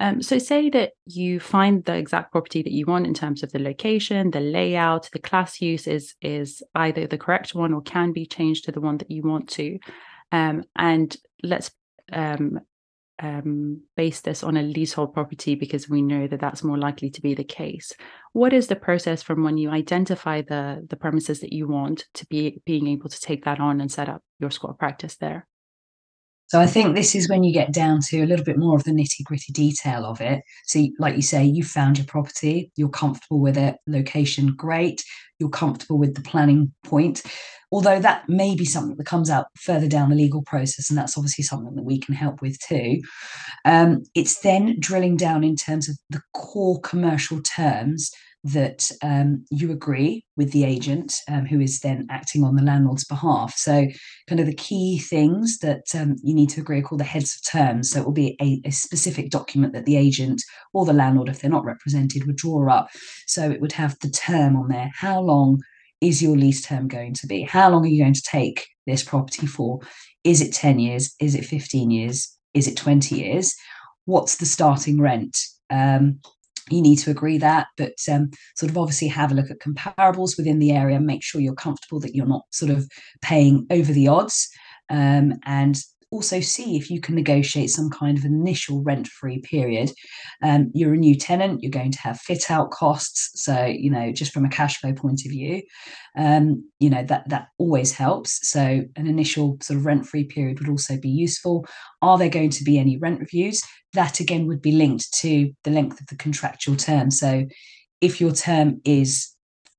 Um, 0.00 0.22
so 0.22 0.38
say 0.38 0.70
that 0.70 0.92
you 1.06 1.38
find 1.38 1.84
the 1.84 1.94
exact 1.94 2.32
property 2.32 2.62
that 2.62 2.72
you 2.72 2.84
want 2.86 3.06
in 3.06 3.14
terms 3.14 3.42
of 3.42 3.52
the 3.52 3.60
location, 3.60 4.30
the 4.30 4.40
layout, 4.40 5.08
the 5.12 5.20
class 5.20 5.60
use 5.60 5.86
is 5.86 6.14
is 6.20 6.62
either 6.74 7.06
the 7.06 7.18
correct 7.18 7.54
one 7.54 7.72
or 7.72 7.80
can 7.80 8.12
be 8.12 8.26
changed 8.26 8.64
to 8.64 8.72
the 8.72 8.80
one 8.80 8.98
that 8.98 9.10
you 9.10 9.22
want 9.22 9.48
to. 9.50 9.78
Um, 10.32 10.64
and 10.74 11.16
let's 11.42 11.70
um, 12.12 12.58
um, 13.20 13.82
base 13.96 14.20
this 14.20 14.42
on 14.42 14.56
a 14.56 14.62
leasehold 14.62 15.14
property 15.14 15.54
because 15.54 15.88
we 15.88 16.02
know 16.02 16.26
that 16.26 16.40
that's 16.40 16.64
more 16.64 16.78
likely 16.78 17.10
to 17.10 17.22
be 17.22 17.34
the 17.34 17.44
case. 17.44 17.92
What 18.32 18.52
is 18.52 18.66
the 18.66 18.76
process 18.76 19.22
from 19.22 19.44
when 19.44 19.58
you 19.58 19.70
identify 19.70 20.42
the 20.42 20.84
the 20.88 20.96
premises 20.96 21.40
that 21.40 21.52
you 21.52 21.68
want 21.68 22.06
to 22.14 22.26
be 22.26 22.60
being 22.66 22.88
able 22.88 23.08
to 23.08 23.20
take 23.20 23.44
that 23.44 23.60
on 23.60 23.80
and 23.80 23.90
set 23.90 24.08
up 24.08 24.22
your 24.40 24.50
squat 24.50 24.78
practice 24.78 25.16
there? 25.16 25.46
So 26.54 26.60
I 26.60 26.68
think 26.68 26.94
this 26.94 27.16
is 27.16 27.28
when 27.28 27.42
you 27.42 27.52
get 27.52 27.72
down 27.72 27.98
to 28.10 28.22
a 28.22 28.26
little 28.26 28.44
bit 28.44 28.56
more 28.56 28.76
of 28.76 28.84
the 28.84 28.92
nitty 28.92 29.24
gritty 29.24 29.52
detail 29.52 30.04
of 30.04 30.20
it. 30.20 30.44
So, 30.66 30.86
like 31.00 31.16
you 31.16 31.22
say, 31.22 31.44
you 31.44 31.64
found 31.64 31.98
your 31.98 32.06
property, 32.06 32.70
you're 32.76 32.88
comfortable 32.88 33.40
with 33.40 33.58
it, 33.58 33.74
location 33.88 34.54
great, 34.54 35.02
you're 35.40 35.48
comfortable 35.48 35.98
with 35.98 36.14
the 36.14 36.20
planning 36.20 36.72
point. 36.84 37.24
Although 37.72 37.98
that 37.98 38.28
may 38.28 38.54
be 38.54 38.64
something 38.64 38.96
that 38.96 39.04
comes 39.04 39.30
out 39.30 39.46
further 39.58 39.88
down 39.88 40.10
the 40.10 40.14
legal 40.14 40.42
process, 40.42 40.90
and 40.90 40.96
that's 40.96 41.18
obviously 41.18 41.42
something 41.42 41.74
that 41.74 41.82
we 41.82 41.98
can 41.98 42.14
help 42.14 42.40
with 42.40 42.56
too. 42.60 43.00
Um, 43.64 44.04
it's 44.14 44.38
then 44.38 44.78
drilling 44.78 45.16
down 45.16 45.42
in 45.42 45.56
terms 45.56 45.88
of 45.88 45.98
the 46.08 46.22
core 46.34 46.80
commercial 46.82 47.42
terms 47.42 48.12
that 48.44 48.90
um, 49.02 49.44
you 49.50 49.72
agree 49.72 50.22
with 50.36 50.52
the 50.52 50.64
agent 50.64 51.14
um, 51.28 51.46
who 51.46 51.60
is 51.60 51.80
then 51.80 52.06
acting 52.10 52.44
on 52.44 52.56
the 52.56 52.62
landlord's 52.62 53.04
behalf. 53.04 53.54
So, 53.56 53.86
kind 54.28 54.40
of 54.40 54.46
the 54.46 54.54
key 54.54 54.98
things 54.98 55.58
that 55.58 55.86
um, 55.94 56.16
you 56.22 56.34
need 56.34 56.50
to 56.50 56.60
agree 56.60 56.80
are 56.80 56.82
called 56.82 57.00
the 57.00 57.04
heads 57.04 57.34
of 57.34 57.50
terms. 57.50 57.90
So, 57.90 58.00
it 58.00 58.04
will 58.04 58.12
be 58.12 58.36
a, 58.40 58.60
a, 58.68 58.70
specific 58.70 59.30
document 59.30 59.72
that 59.72 59.86
the 59.86 59.96
agent 59.96 60.42
or 60.74 60.84
the 60.84 60.92
landlord, 60.92 61.30
if 61.30 61.40
they're 61.40 61.50
not 61.50 61.64
represented, 61.64 62.26
would 62.26 62.36
draw 62.36 62.70
up. 62.70 62.88
So, 63.26 63.50
it 63.50 63.62
would 63.62 63.72
have 63.72 63.98
the 64.00 64.10
term 64.10 64.56
on 64.56 64.68
there. 64.68 64.90
How 64.94 65.20
long 65.20 65.62
is 66.02 66.22
your 66.22 66.36
lease 66.36 66.60
term 66.60 66.86
going 66.86 67.14
to 67.14 67.26
be? 67.26 67.42
How 67.42 67.70
long 67.70 67.84
are 67.84 67.88
you 67.88 68.02
going 68.02 68.14
to 68.14 68.22
take 68.30 68.66
this 68.86 69.02
property 69.02 69.46
for? 69.46 69.80
Is 70.22 70.42
it 70.42 70.52
10 70.52 70.78
years? 70.78 71.14
Is 71.18 71.34
it 71.34 71.46
15 71.46 71.90
years? 71.90 72.36
Is 72.52 72.68
it 72.68 72.76
20 72.76 73.16
years? 73.16 73.54
What's 74.04 74.36
the 74.36 74.46
starting 74.46 75.00
rent? 75.00 75.38
You 76.70 76.80
need 76.80 76.96
to 76.96 77.10
agree 77.10 77.38
that 77.38 77.66
but 77.76 77.94
um, 78.10 78.30
sort 78.56 78.70
of 78.70 78.78
obviously 78.78 79.08
have 79.08 79.30
a 79.30 79.34
look 79.34 79.50
at 79.50 79.60
comparables 79.60 80.36
within 80.36 80.58
the 80.58 80.72
area 80.72 80.98
make 80.98 81.22
sure 81.22 81.40
you're 81.40 81.54
comfortable 81.54 82.00
that 82.00 82.14
you're 82.14 82.26
not 82.26 82.44
sort 82.52 82.70
of 82.70 82.88
paying 83.20 83.66
over 83.70 83.92
the 83.92 84.08
odds 84.08 84.48
um, 84.90 85.34
and 85.44 85.76
also 86.14 86.40
see 86.40 86.76
if 86.76 86.90
you 86.90 87.00
can 87.00 87.14
negotiate 87.14 87.70
some 87.70 87.90
kind 87.90 88.16
of 88.16 88.24
initial 88.24 88.82
rent 88.82 89.08
free 89.08 89.40
period. 89.40 89.90
Um, 90.42 90.70
you're 90.74 90.94
a 90.94 90.98
new 90.98 91.16
tenant, 91.16 91.62
you're 91.62 91.70
going 91.70 91.90
to 91.90 92.00
have 92.00 92.20
fit 92.20 92.50
out 92.50 92.70
costs. 92.70 93.42
So, 93.42 93.64
you 93.64 93.90
know, 93.90 94.12
just 94.12 94.32
from 94.32 94.44
a 94.44 94.48
cash 94.48 94.78
flow 94.78 94.92
point 94.92 95.22
of 95.24 95.32
view, 95.32 95.62
um, 96.16 96.70
you 96.78 96.88
know, 96.88 97.02
that, 97.04 97.28
that 97.28 97.48
always 97.58 97.92
helps. 97.92 98.48
So, 98.48 98.60
an 98.96 99.06
initial 99.06 99.58
sort 99.60 99.78
of 99.78 99.86
rent 99.86 100.06
free 100.06 100.24
period 100.24 100.60
would 100.60 100.68
also 100.68 100.96
be 100.96 101.10
useful. 101.10 101.66
Are 102.00 102.16
there 102.16 102.28
going 102.28 102.50
to 102.50 102.64
be 102.64 102.78
any 102.78 102.96
rent 102.96 103.20
reviews? 103.20 103.62
That 103.92 104.20
again 104.20 104.46
would 104.46 104.62
be 104.62 104.72
linked 104.72 105.12
to 105.20 105.52
the 105.64 105.70
length 105.70 106.00
of 106.00 106.06
the 106.06 106.16
contractual 106.16 106.76
term. 106.76 107.10
So, 107.10 107.46
if 108.00 108.20
your 108.20 108.32
term 108.32 108.80
is 108.84 109.33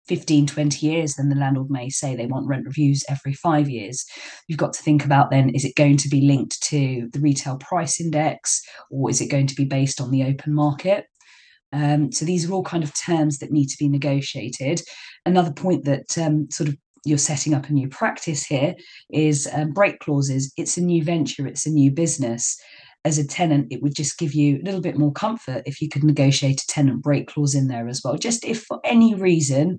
15, 0.07 0.47
20 0.47 0.85
years, 0.85 1.15
then 1.15 1.29
the 1.29 1.35
landlord 1.35 1.69
may 1.69 1.89
say 1.89 2.15
they 2.15 2.27
want 2.27 2.47
rent 2.47 2.65
reviews 2.65 3.03
every 3.09 3.33
five 3.33 3.69
years. 3.69 4.05
You've 4.47 4.59
got 4.59 4.73
to 4.73 4.83
think 4.83 5.03
about 5.03 5.31
then 5.31 5.49
is 5.49 5.65
it 5.65 5.75
going 5.75 5.97
to 5.97 6.09
be 6.09 6.21
linked 6.21 6.61
to 6.63 7.09
the 7.11 7.19
retail 7.19 7.57
price 7.57 7.99
index 7.99 8.61
or 8.91 9.09
is 9.09 9.21
it 9.21 9.31
going 9.31 9.47
to 9.47 9.55
be 9.55 9.65
based 9.65 9.99
on 9.99 10.11
the 10.11 10.23
open 10.23 10.53
market? 10.53 11.05
Um, 11.73 12.11
so 12.11 12.23
these 12.23 12.49
are 12.49 12.53
all 12.53 12.63
kind 12.63 12.83
of 12.83 12.93
terms 12.97 13.39
that 13.39 13.51
need 13.51 13.67
to 13.67 13.77
be 13.77 13.89
negotiated. 13.89 14.81
Another 15.25 15.51
point 15.51 15.85
that 15.85 16.17
um, 16.17 16.47
sort 16.51 16.69
of 16.69 16.77
you're 17.05 17.17
setting 17.17 17.53
up 17.53 17.69
a 17.69 17.73
new 17.73 17.87
practice 17.87 18.43
here 18.43 18.75
is 19.11 19.47
um, 19.53 19.71
break 19.71 19.99
clauses. 19.99 20.51
It's 20.57 20.77
a 20.77 20.81
new 20.81 21.03
venture, 21.03 21.45
it's 21.45 21.65
a 21.65 21.71
new 21.71 21.91
business 21.91 22.57
as 23.05 23.19
a 23.19 23.25
tenant, 23.25 23.67
it 23.71 23.81
would 23.81 23.95
just 23.95 24.17
give 24.17 24.33
you 24.33 24.57
a 24.57 24.65
little 24.65 24.81
bit 24.81 24.97
more 24.97 25.13
comfort 25.13 25.61
if 25.65 25.79
you 25.79 25.87
could 25.87 26.03
negotiate 26.03 26.61
a 26.61 26.67
tenant 26.67 27.03
break 27.03 27.27
clause 27.27 27.53
in 27.53 27.67
there 27.67 27.87
as 27.87 28.01
well. 28.03 28.17
Just 28.17 28.43
if 28.43 28.63
for 28.63 28.81
any 28.83 29.13
reason 29.13 29.77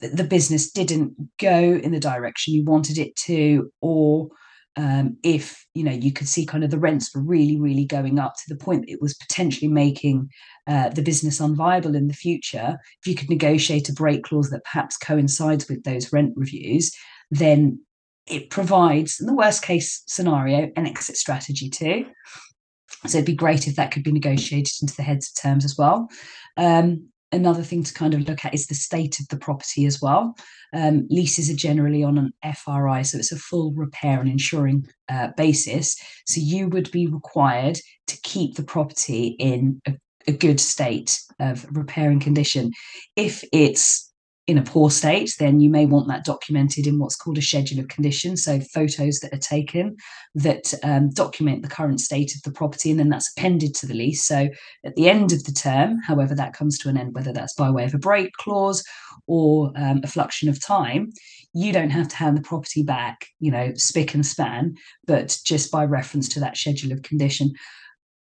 the 0.00 0.24
business 0.24 0.70
didn't 0.70 1.14
go 1.38 1.56
in 1.56 1.92
the 1.92 2.00
direction 2.00 2.52
you 2.52 2.64
wanted 2.64 2.98
it 2.98 3.16
to, 3.16 3.72
or 3.80 4.28
um, 4.76 5.16
if 5.22 5.64
you 5.72 5.82
know 5.82 5.92
you 5.92 6.12
could 6.12 6.28
see 6.28 6.44
kind 6.44 6.62
of 6.62 6.70
the 6.70 6.78
rents 6.78 7.14
were 7.14 7.22
really, 7.22 7.58
really 7.58 7.86
going 7.86 8.18
up 8.18 8.34
to 8.34 8.44
the 8.48 8.62
point 8.62 8.82
that 8.82 8.92
it 8.92 9.00
was 9.00 9.14
potentially 9.14 9.68
making 9.68 10.28
uh, 10.66 10.90
the 10.90 11.02
business 11.02 11.40
unviable 11.40 11.96
in 11.96 12.08
the 12.08 12.14
future, 12.14 12.76
if 13.00 13.06
you 13.06 13.14
could 13.14 13.30
negotiate 13.30 13.88
a 13.88 13.94
break 13.94 14.24
clause 14.24 14.50
that 14.50 14.64
perhaps 14.64 14.98
coincides 14.98 15.68
with 15.68 15.82
those 15.84 16.12
rent 16.12 16.34
reviews, 16.36 16.92
then 17.30 17.78
it 18.26 18.50
provides, 18.50 19.20
in 19.20 19.26
the 19.26 19.34
worst 19.34 19.62
case 19.62 20.02
scenario, 20.06 20.70
an 20.76 20.86
exit 20.86 21.16
strategy 21.16 21.70
too. 21.70 22.06
So 23.06 23.18
it'd 23.18 23.26
be 23.26 23.34
great 23.34 23.68
if 23.68 23.76
that 23.76 23.92
could 23.92 24.02
be 24.02 24.12
negotiated 24.12 24.74
into 24.82 24.96
the 24.96 25.02
heads 25.02 25.28
of 25.28 25.40
terms 25.40 25.64
as 25.64 25.76
well. 25.78 26.08
Um, 26.56 27.08
another 27.32 27.62
thing 27.62 27.82
to 27.84 27.94
kind 27.94 28.14
of 28.14 28.28
look 28.28 28.44
at 28.44 28.54
is 28.54 28.66
the 28.66 28.74
state 28.74 29.20
of 29.20 29.28
the 29.28 29.36
property 29.36 29.86
as 29.86 30.00
well. 30.00 30.36
Um, 30.72 31.06
leases 31.10 31.50
are 31.50 31.56
generally 31.56 32.02
on 32.02 32.18
an 32.18 32.32
FRI, 32.42 33.02
so 33.02 33.18
it's 33.18 33.32
a 33.32 33.36
full 33.36 33.72
repair 33.74 34.20
and 34.20 34.28
insuring 34.28 34.86
uh, 35.08 35.28
basis. 35.36 35.96
So 36.26 36.40
you 36.40 36.68
would 36.68 36.90
be 36.90 37.06
required 37.06 37.78
to 38.08 38.20
keep 38.22 38.56
the 38.56 38.64
property 38.64 39.36
in 39.38 39.80
a, 39.86 39.94
a 40.26 40.32
good 40.32 40.60
state 40.60 41.20
of 41.38 41.66
repair 41.76 42.10
and 42.10 42.20
condition. 42.20 42.72
If 43.14 43.44
it's 43.52 44.05
in 44.46 44.58
a 44.58 44.62
poor 44.62 44.90
state, 44.90 45.34
then 45.40 45.60
you 45.60 45.68
may 45.68 45.86
want 45.86 46.06
that 46.06 46.24
documented 46.24 46.86
in 46.86 46.98
what's 46.98 47.16
called 47.16 47.36
a 47.36 47.42
schedule 47.42 47.80
of 47.80 47.88
condition. 47.88 48.36
So, 48.36 48.60
photos 48.60 49.18
that 49.20 49.32
are 49.32 49.38
taken 49.38 49.96
that 50.36 50.72
um, 50.84 51.10
document 51.10 51.62
the 51.62 51.68
current 51.68 52.00
state 52.00 52.34
of 52.34 52.42
the 52.42 52.52
property, 52.52 52.90
and 52.90 53.00
then 53.00 53.08
that's 53.08 53.32
appended 53.36 53.74
to 53.76 53.86
the 53.86 53.94
lease. 53.94 54.24
So, 54.24 54.48
at 54.84 54.94
the 54.94 55.08
end 55.08 55.32
of 55.32 55.42
the 55.44 55.52
term, 55.52 56.00
however 56.06 56.34
that 56.36 56.52
comes 56.52 56.78
to 56.78 56.88
an 56.88 56.96
end, 56.96 57.14
whether 57.14 57.32
that's 57.32 57.54
by 57.54 57.70
way 57.70 57.84
of 57.84 57.94
a 57.94 57.98
break 57.98 58.32
clause 58.34 58.84
or 59.26 59.72
um, 59.76 60.00
effluxion 60.02 60.48
of 60.48 60.64
time, 60.64 61.12
you 61.52 61.72
don't 61.72 61.90
have 61.90 62.08
to 62.08 62.16
hand 62.16 62.36
the 62.36 62.42
property 62.42 62.84
back, 62.84 63.26
you 63.40 63.50
know, 63.50 63.72
spick 63.74 64.14
and 64.14 64.24
span, 64.24 64.76
but 65.06 65.38
just 65.44 65.72
by 65.72 65.84
reference 65.84 66.28
to 66.28 66.40
that 66.40 66.56
schedule 66.56 66.92
of 66.92 67.02
condition 67.02 67.52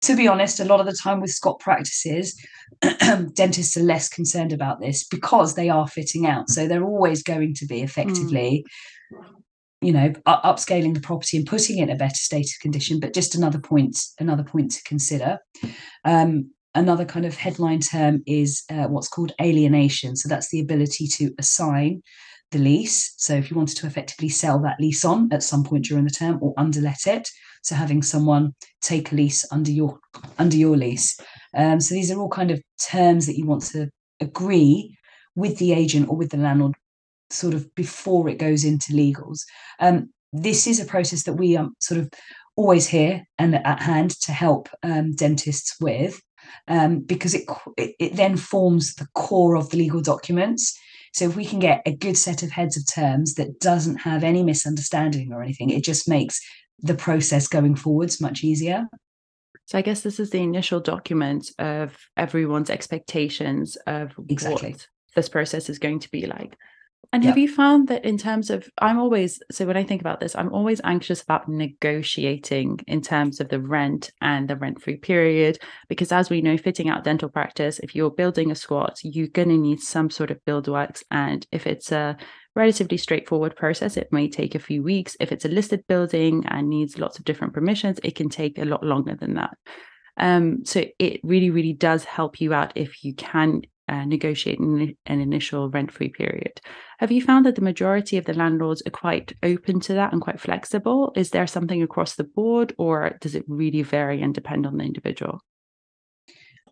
to 0.05 0.17
be 0.17 0.29
honest, 0.29 0.61
a 0.61 0.65
lot 0.65 0.81
of 0.81 0.87
the 0.87 0.97
time 1.03 1.21
with 1.21 1.31
squat 1.31 1.61
practices, 1.61 2.39
dentists 3.35 3.77
are 3.77 3.83
less 3.83 4.09
concerned 4.09 4.53
about 4.53 4.81
this 4.81 5.05
because 5.05 5.55
they 5.55 5.69
are 5.71 5.89
fitting 5.89 6.27
out. 6.27 6.51
So 6.51 6.67
they're 6.69 6.85
always 6.85 7.23
going 7.23 7.55
to 7.55 7.67
be 7.67 7.81
effectively, 7.81 8.65
mm. 9.13 9.25
you 9.81 9.93
know, 9.93 10.11
upscaling 10.27 10.95
the 10.95 11.01
property 11.01 11.39
and 11.39 11.47
putting 11.47 11.79
it 11.79 11.85
in 11.85 11.91
a 11.91 11.97
better 11.97 12.15
state 12.15 12.47
of 12.47 12.61
condition. 12.61 13.01
But 13.01 13.15
just 13.15 13.35
another 13.35 13.59
point, 13.59 13.99
another 14.19 14.45
point 14.45 14.73
to 14.73 14.83
consider. 14.85 15.39
Um, 16.05 16.51
another 16.75 17.05
kind 17.05 17.25
of 17.25 17.37
headline 17.37 17.81
term 17.81 18.23
is 18.27 18.65
uh, 18.71 18.85
what's 18.89 19.09
called 19.09 19.33
alienation. 19.41 20.17
So 20.17 20.29
that's 20.29 20.51
the 20.51 20.61
ability 20.61 21.07
to 21.15 21.33
assign 21.39 22.03
the 22.51 22.59
lease. 22.59 23.15
So 23.17 23.35
if 23.35 23.51
you 23.51 23.57
wanted 23.57 23.77
to 23.79 23.87
effectively 23.87 24.29
sell 24.29 24.61
that 24.61 24.79
lease 24.81 25.05
on 25.05 25.33
at 25.33 25.43
some 25.43 25.65
point 25.65 25.87
during 25.87 26.05
the 26.05 26.11
term 26.11 26.39
or 26.43 26.55
underlet 26.57 27.07
it, 27.07 27.29
so 27.65 27.75
having 27.75 28.03
someone 28.03 28.55
take 28.83 29.11
a 29.11 29.15
lease 29.15 29.45
under 29.51 29.71
your 29.71 29.99
under 30.39 30.57
your 30.57 30.77
lease. 30.77 31.19
Um, 31.57 31.81
so 31.81 31.95
these 31.95 32.11
are 32.11 32.21
all 32.21 32.29
kind 32.29 32.51
of 32.51 32.63
terms 32.91 33.27
that 33.27 33.37
you 33.37 33.47
want 33.47 33.63
to 33.73 33.89
agree 34.21 34.97
with 35.35 35.59
the 35.59 35.73
agent 35.73 36.09
or 36.09 36.17
with 36.17 36.31
the 36.31 36.37
landlord 36.37 36.75
sort 37.31 37.55
of 37.55 37.75
before 37.75 38.29
it 38.29 38.39
goes 38.39 38.65
into 38.65 38.93
legals. 38.93 39.41
Um, 39.81 40.11
this 40.33 40.67
is 40.67 40.79
a 40.79 40.85
process 40.85 41.25
that 41.25 41.35
we 41.35 41.57
are 41.57 41.69
sort 41.81 42.01
of 42.01 42.11
always 42.57 42.87
here 42.87 43.25
and 43.39 43.55
at 43.55 43.81
hand 43.81 44.11
to 44.21 44.33
help 44.33 44.69
um, 44.83 45.15
dentists 45.15 45.75
with 45.81 46.21
um, 46.69 47.01
because 47.01 47.35
it, 47.35 47.45
it 47.77 48.17
then 48.17 48.37
forms 48.37 48.95
the 48.95 49.09
core 49.15 49.57
of 49.57 49.71
the 49.71 49.79
legal 49.79 50.03
documents. 50.03 50.79
So 51.15 51.25
if 51.27 51.37
we 51.37 51.45
can 51.45 51.61
get 51.61 51.83
a 51.87 51.97
good 51.97 52.19
set 52.19 52.43
of 52.43 52.51
heads 52.51 52.77
of 52.77 52.85
terms 52.93 53.35
that 53.35 53.61
doesn't 53.61 53.99
have 53.99 54.25
any 54.25 54.43
misunderstanding 54.43 55.33
or 55.33 55.43
anything, 55.43 55.71
it 55.71 55.85
just 55.85 56.09
makes 56.09 56.41
the 56.81 56.95
process 56.95 57.49
going 57.49 57.77
forwards 57.77 58.21
much 58.21 58.45
easier. 58.45 58.87
So 59.67 59.79
I 59.79 59.83
guess 59.83 60.03
this 60.03 60.21
is 60.21 60.31
the 60.31 60.43
initial 60.43 60.81
document 60.81 61.51
of 61.59 61.97
everyone's 62.17 62.71
expectations 62.71 63.77
of 63.87 64.13
exactly. 64.29 64.73
what 64.73 64.89
this 65.17 65.29
process 65.29 65.71
is 65.71 65.79
going 65.79 66.01
to 66.01 66.11
be 66.11 66.27
like. 66.27 66.57
And 67.13 67.23
yep. 67.23 67.31
have 67.31 67.39
you 67.39 67.49
found 67.49 67.89
that 67.89 68.05
in 68.05 68.19
terms 68.19 68.51
of, 68.51 68.69
I'm 68.79 68.99
always, 68.99 69.41
so 69.53 69.67
when 69.67 69.77
I 69.77 69.85
think 69.85 70.01
about 70.01 70.19
this, 70.19 70.35
I'm 70.35 70.53
always 70.53 70.81
anxious 70.83 71.23
about 71.23 71.49
negotiating 71.49 72.81
in 72.89 73.03
terms 73.03 73.41
of 73.41 73.49
the 73.49 73.61
rent 73.61 74.11
and 74.21 74.49
the 74.49 74.57
rent 74.57 74.83
free 74.83 74.97
period. 74.97 75.59
Because 75.89 76.11
as 76.11 76.29
we 76.29 76.43
know, 76.43 76.57
fitting 76.57 76.89
out 76.89 77.05
dental 77.05 77.29
practice, 77.29 77.79
if 77.79 77.95
you're 77.95 78.11
building 78.11 78.51
a 78.51 78.57
squat, 78.57 78.99
you're 79.05 79.29
going 79.29 79.51
to 79.51 79.57
need 79.57 79.81
some 79.81 80.11
sort 80.11 80.33
of 80.33 80.45
build 80.45 80.67
works. 80.67 81.05
And 81.11 81.47
if 81.53 81.69
it's 81.69 81.93
a 81.93 82.17
relatively 82.55 82.97
straightforward 82.97 83.57
process. 83.57 83.97
It 83.97 84.13
may 84.13 84.29
take 84.29 84.55
a 84.55 84.61
few 84.61 84.83
weeks. 84.83 85.17
If 85.21 85.33
it's 85.33 85.45
a 85.45 85.49
listed 85.49 85.85
building 85.89 86.45
and 86.49 86.69
needs 86.69 86.99
lots 86.99 87.19
of 87.19 87.25
different 87.25 87.55
permissions, 87.55 87.99
it 88.05 88.15
can 88.15 88.29
take 88.29 88.59
a 88.59 88.65
lot 88.65 88.85
longer 88.85 89.15
than 89.15 89.35
that. 89.35 89.57
Um, 90.17 90.65
so 90.65 90.85
it 90.99 91.21
really, 91.25 91.51
really 91.51 91.73
does 91.73 92.05
help 92.05 92.41
you 92.41 92.55
out 92.55 92.73
if 92.77 93.03
you 93.05 93.15
can 93.15 93.63
uh, 93.89 94.05
negotiate 94.05 94.61
an, 94.61 94.97
an 95.07 95.21
initial 95.21 95.69
rent-free 95.69 96.11
period. 96.11 96.61
Have 96.99 97.11
you 97.11 97.21
found 97.21 97.45
that 97.45 97.57
the 97.57 97.61
majority 97.61 98.17
of 98.17 98.25
the 98.25 98.33
landlords 98.33 98.83
are 98.87 98.91
quite 98.91 99.33
open 99.43 99.81
to 99.81 99.95
that 99.95 100.13
and 100.13 100.23
quite 100.23 100.41
flexible? 100.41 101.13
Is 101.17 101.31
there 101.31 101.47
something 101.47 101.83
across 101.83 102.15
the 102.15 102.25
board, 102.25 102.75
or 102.79 103.19
does 103.21 103.35
it 103.35 103.45
really 103.49 103.83
vary 103.83 104.23
and 104.23 104.33
depend 104.33 104.67
on 104.67 104.79
the 104.79 104.85
individual? 104.85 105.41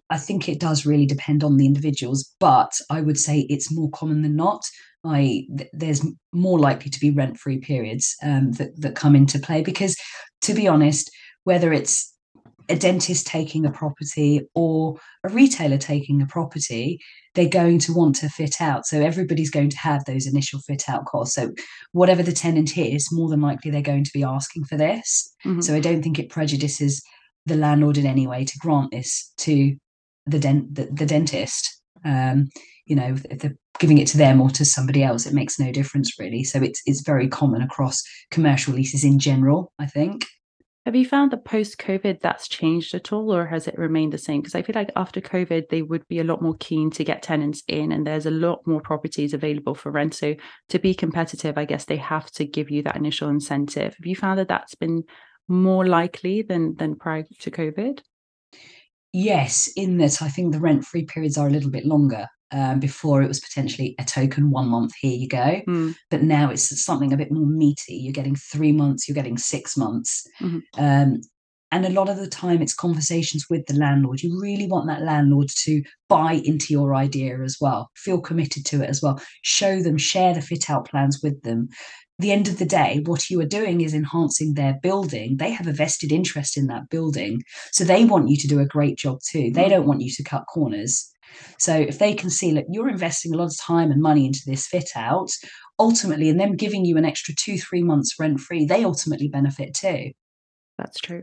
I 0.08 0.18
think 0.18 0.48
it 0.48 0.60
does 0.60 0.86
really 0.86 1.06
depend 1.06 1.42
on 1.42 1.56
the 1.56 1.66
individuals, 1.66 2.34
but 2.38 2.72
I 2.90 3.00
would 3.00 3.18
say 3.18 3.40
it's 3.48 3.74
more 3.74 3.90
common 3.90 4.22
than 4.22 4.36
not. 4.36 4.64
I 5.04 5.46
th- 5.56 5.70
there's 5.72 6.06
more 6.32 6.58
likely 6.58 6.90
to 6.90 7.00
be 7.00 7.10
rent 7.10 7.38
free 7.38 7.58
periods 7.58 8.14
um, 8.22 8.52
that 8.52 8.80
that 8.80 8.94
come 8.94 9.16
into 9.16 9.38
play 9.38 9.62
because, 9.62 9.96
to 10.42 10.54
be 10.54 10.68
honest, 10.68 11.10
whether 11.44 11.72
it's 11.72 12.12
a 12.68 12.76
dentist 12.76 13.26
taking 13.26 13.66
a 13.66 13.72
property 13.72 14.40
or 14.54 14.96
a 15.24 15.28
retailer 15.28 15.78
taking 15.78 16.22
a 16.22 16.26
property, 16.26 17.00
they're 17.34 17.48
going 17.48 17.78
to 17.80 17.92
want 17.92 18.16
to 18.16 18.28
fit 18.28 18.60
out. 18.60 18.86
So 18.86 19.00
everybody's 19.00 19.50
going 19.50 19.70
to 19.70 19.78
have 19.78 20.04
those 20.04 20.26
initial 20.26 20.60
fit 20.60 20.88
out 20.88 21.04
costs. 21.06 21.34
So 21.34 21.52
whatever 21.92 22.22
the 22.22 22.32
tenant 22.32 22.78
is, 22.78 23.08
more 23.12 23.28
than 23.28 23.40
likely 23.40 23.70
they're 23.70 23.82
going 23.82 24.04
to 24.04 24.12
be 24.14 24.24
asking 24.24 24.64
for 24.64 24.76
this. 24.76 25.34
Mm-hmm. 25.44 25.60
So 25.60 25.74
I 25.74 25.80
don't 25.80 26.02
think 26.02 26.18
it 26.18 26.30
prejudices 26.30 27.02
the 27.46 27.56
landlord 27.56 27.98
in 27.98 28.06
any 28.06 28.26
way 28.26 28.44
to 28.44 28.58
grant 28.58 28.92
this 28.92 29.32
to 29.38 29.76
the 30.26 30.38
dent 30.38 30.74
the, 30.74 30.88
the 30.92 31.06
dentist. 31.06 31.81
Um, 32.04 32.48
you 32.86 32.96
know, 32.96 33.16
if 33.30 33.38
they're 33.38 33.56
giving 33.78 33.98
it 33.98 34.08
to 34.08 34.18
them 34.18 34.40
or 34.40 34.50
to 34.50 34.64
somebody 34.64 35.02
else, 35.02 35.26
it 35.26 35.34
makes 35.34 35.58
no 35.58 35.72
difference 35.72 36.18
really. 36.18 36.44
So 36.44 36.62
it's 36.62 36.82
it's 36.86 37.02
very 37.02 37.28
common 37.28 37.62
across 37.62 38.02
commercial 38.30 38.74
leases 38.74 39.04
in 39.04 39.18
general, 39.18 39.72
I 39.78 39.86
think. 39.86 40.24
Have 40.84 40.96
you 40.96 41.06
found 41.06 41.30
that 41.30 41.44
post 41.44 41.78
COVID 41.78 42.20
that's 42.20 42.48
changed 42.48 42.92
at 42.92 43.12
all, 43.12 43.32
or 43.32 43.46
has 43.46 43.68
it 43.68 43.78
remained 43.78 44.12
the 44.12 44.18
same? 44.18 44.40
Because 44.40 44.56
I 44.56 44.62
feel 44.62 44.74
like 44.74 44.90
after 44.96 45.20
COVID, 45.20 45.68
they 45.68 45.80
would 45.80 46.06
be 46.08 46.18
a 46.18 46.24
lot 46.24 46.42
more 46.42 46.56
keen 46.58 46.90
to 46.92 47.04
get 47.04 47.22
tenants 47.22 47.62
in, 47.68 47.92
and 47.92 48.04
there's 48.04 48.26
a 48.26 48.32
lot 48.32 48.66
more 48.66 48.80
properties 48.80 49.32
available 49.32 49.76
for 49.76 49.92
rent. 49.92 50.14
So 50.14 50.34
to 50.70 50.78
be 50.80 50.92
competitive, 50.92 51.56
I 51.56 51.66
guess 51.66 51.84
they 51.84 51.98
have 51.98 52.32
to 52.32 52.44
give 52.44 52.68
you 52.68 52.82
that 52.82 52.96
initial 52.96 53.28
incentive. 53.28 53.94
Have 53.94 54.06
you 54.06 54.16
found 54.16 54.40
that 54.40 54.48
that's 54.48 54.74
been 54.74 55.04
more 55.46 55.86
likely 55.86 56.42
than 56.42 56.74
than 56.74 56.96
prior 56.96 57.26
to 57.38 57.50
COVID? 57.52 58.00
Yes, 59.12 59.70
in 59.76 59.98
that 59.98 60.22
I 60.22 60.28
think 60.28 60.52
the 60.52 60.60
rent 60.60 60.84
free 60.84 61.04
periods 61.04 61.36
are 61.36 61.46
a 61.46 61.50
little 61.50 61.70
bit 61.70 61.86
longer. 61.86 62.26
Um, 62.54 62.80
before 62.80 63.22
it 63.22 63.28
was 63.28 63.40
potentially 63.40 63.94
a 63.98 64.04
token 64.04 64.50
one 64.50 64.68
month, 64.68 64.92
here 65.00 65.16
you 65.16 65.26
go. 65.26 65.62
Mm. 65.66 65.94
But 66.10 66.22
now 66.22 66.50
it's 66.50 66.84
something 66.84 67.10
a 67.10 67.16
bit 67.16 67.32
more 67.32 67.46
meaty. 67.46 67.94
You're 67.94 68.12
getting 68.12 68.36
three 68.36 68.72
months, 68.72 69.08
you're 69.08 69.14
getting 69.14 69.38
six 69.38 69.74
months. 69.74 70.26
Mm-hmm. 70.38 70.58
Um, 70.76 71.22
and 71.72 71.86
a 71.86 71.90
lot 71.90 72.10
of 72.10 72.18
the 72.18 72.28
time 72.28 72.60
it's 72.60 72.74
conversations 72.74 73.46
with 73.48 73.64
the 73.66 73.74
landlord. 73.74 74.22
You 74.22 74.38
really 74.38 74.66
want 74.66 74.86
that 74.88 75.00
landlord 75.00 75.48
to 75.60 75.82
buy 76.10 76.34
into 76.44 76.74
your 76.74 76.94
idea 76.94 77.40
as 77.40 77.56
well, 77.58 77.90
feel 77.96 78.20
committed 78.20 78.66
to 78.66 78.82
it 78.82 78.90
as 78.90 79.02
well, 79.02 79.20
show 79.40 79.80
them, 79.80 79.96
share 79.96 80.34
the 80.34 80.42
fit 80.42 80.68
out 80.68 80.86
plans 80.86 81.20
with 81.22 81.42
them 81.42 81.70
the 82.22 82.32
end 82.32 82.48
of 82.48 82.58
the 82.58 82.64
day, 82.64 83.02
what 83.04 83.28
you 83.28 83.40
are 83.40 83.46
doing 83.46 83.80
is 83.80 83.94
enhancing 83.94 84.54
their 84.54 84.78
building. 84.82 85.36
They 85.36 85.50
have 85.50 85.66
a 85.66 85.72
vested 85.72 86.12
interest 86.12 86.56
in 86.56 86.66
that 86.68 86.88
building. 86.88 87.42
So 87.72 87.84
they 87.84 88.04
want 88.04 88.28
you 88.28 88.36
to 88.38 88.48
do 88.48 88.60
a 88.60 88.66
great 88.66 88.96
job 88.96 89.20
too. 89.28 89.50
They 89.52 89.68
don't 89.68 89.86
want 89.86 90.00
you 90.00 90.10
to 90.10 90.22
cut 90.22 90.46
corners. 90.46 91.12
So 91.58 91.74
if 91.74 91.98
they 91.98 92.14
can 92.14 92.30
see, 92.30 92.52
look, 92.52 92.66
you're 92.70 92.88
investing 92.88 93.32
a 93.32 93.36
lot 93.36 93.46
of 93.46 93.58
time 93.58 93.90
and 93.90 94.02
money 94.02 94.26
into 94.26 94.42
this 94.46 94.66
fit 94.66 94.90
out, 94.96 95.30
ultimately, 95.78 96.28
and 96.28 96.38
them 96.38 96.56
giving 96.56 96.84
you 96.84 96.96
an 96.96 97.04
extra 97.04 97.34
two, 97.34 97.58
three 97.58 97.82
months 97.82 98.18
rent 98.18 98.40
free, 98.40 98.64
they 98.64 98.84
ultimately 98.84 99.28
benefit 99.28 99.74
too. 99.74 100.12
That's 100.78 100.98
true. 101.00 101.22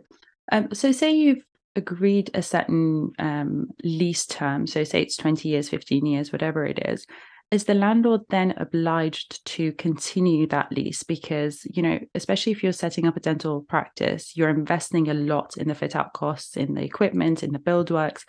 Um, 0.52 0.70
so 0.74 0.92
say 0.92 1.12
you've 1.12 1.44
agreed 1.76 2.32
a 2.34 2.42
certain 2.42 3.12
um, 3.20 3.68
lease 3.84 4.26
term, 4.26 4.68
so 4.68 4.84
say 4.84 5.04
it's 5.04 5.18
20 5.18 5.48
years, 5.48 5.70
15 5.70 6.06
years, 6.06 6.32
whatever 6.32 6.66
it 6.66 6.80
is, 6.88 7.06
is 7.52 7.64
the 7.64 7.74
landlord 7.74 8.22
then 8.30 8.54
obliged 8.58 9.44
to 9.46 9.72
continue 9.74 10.46
that 10.48 10.72
lease? 10.72 11.04
Because 11.04 11.66
you 11.66 11.82
know 11.82 12.00
especially 12.16 12.52
if 12.52 12.64
you're 12.64 12.72
setting 12.72 13.08
up 13.08 13.18
a 13.18 13.22
dental 13.22 13.62
practice 13.62 14.36
you're 14.36 14.50
investing 14.50 15.10
a 15.10 15.14
lot 15.14 15.58
in 15.58 15.68
the 15.68 15.76
fit 15.76 15.96
out 15.96 16.14
costs 16.14 16.58
in 16.58 16.76
the 16.76 16.84
equipment 16.84 17.44
in 17.44 17.52
the 17.52 17.60
build 17.60 17.92
works. 17.92 18.26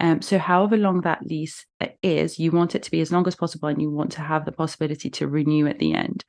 Um, 0.00 0.20
so 0.20 0.38
however 0.38 0.76
long 0.76 1.02
that 1.02 1.22
lease 1.22 1.64
uh, 1.80 1.86
is 2.02 2.38
you 2.38 2.50
want 2.50 2.74
it 2.74 2.82
to 2.82 2.90
be 2.90 3.00
as 3.00 3.12
long 3.12 3.26
as 3.28 3.36
possible 3.36 3.68
and 3.68 3.80
you 3.80 3.90
want 3.90 4.10
to 4.12 4.20
have 4.20 4.44
the 4.44 4.52
possibility 4.52 5.10
to 5.10 5.28
renew 5.28 5.68
at 5.68 5.78
the 5.78 5.94
end. 5.94 6.24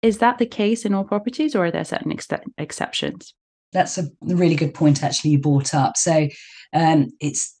Is 0.00 0.18
that 0.18 0.38
the 0.38 0.46
case 0.46 0.84
in 0.84 0.94
all 0.94 1.04
properties 1.04 1.54
or 1.54 1.66
are 1.66 1.70
there 1.70 1.84
certain 1.84 2.12
ex- 2.12 2.28
exceptions? 2.56 3.34
That's 3.72 3.98
a 3.98 4.08
really 4.22 4.54
good 4.54 4.72
point 4.72 5.02
actually 5.02 5.32
you 5.32 5.40
brought 5.40 5.74
up. 5.74 5.96
So 5.96 6.28
um, 6.72 7.10
it's 7.20 7.57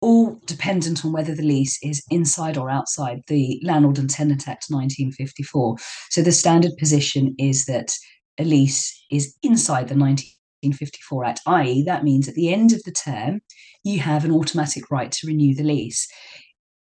all 0.00 0.40
dependent 0.46 1.04
on 1.04 1.12
whether 1.12 1.34
the 1.34 1.42
lease 1.42 1.78
is 1.82 2.02
inside 2.10 2.56
or 2.56 2.70
outside 2.70 3.20
the 3.26 3.60
Landlord 3.64 3.98
and 3.98 4.08
Tenant 4.08 4.48
Act 4.48 4.66
1954. 4.68 5.76
So 6.10 6.22
the 6.22 6.32
standard 6.32 6.72
position 6.78 7.34
is 7.38 7.66
that 7.66 7.92
a 8.38 8.44
lease 8.44 9.04
is 9.10 9.36
inside 9.42 9.88
the 9.88 9.96
1954 9.96 11.24
Act, 11.24 11.40
i.e., 11.46 11.82
that 11.84 12.04
means 12.04 12.28
at 12.28 12.34
the 12.34 12.52
end 12.52 12.72
of 12.72 12.82
the 12.84 12.92
term, 12.92 13.40
you 13.82 13.98
have 13.98 14.24
an 14.24 14.32
automatic 14.32 14.90
right 14.90 15.10
to 15.12 15.26
renew 15.26 15.54
the 15.54 15.64
lease. 15.64 16.08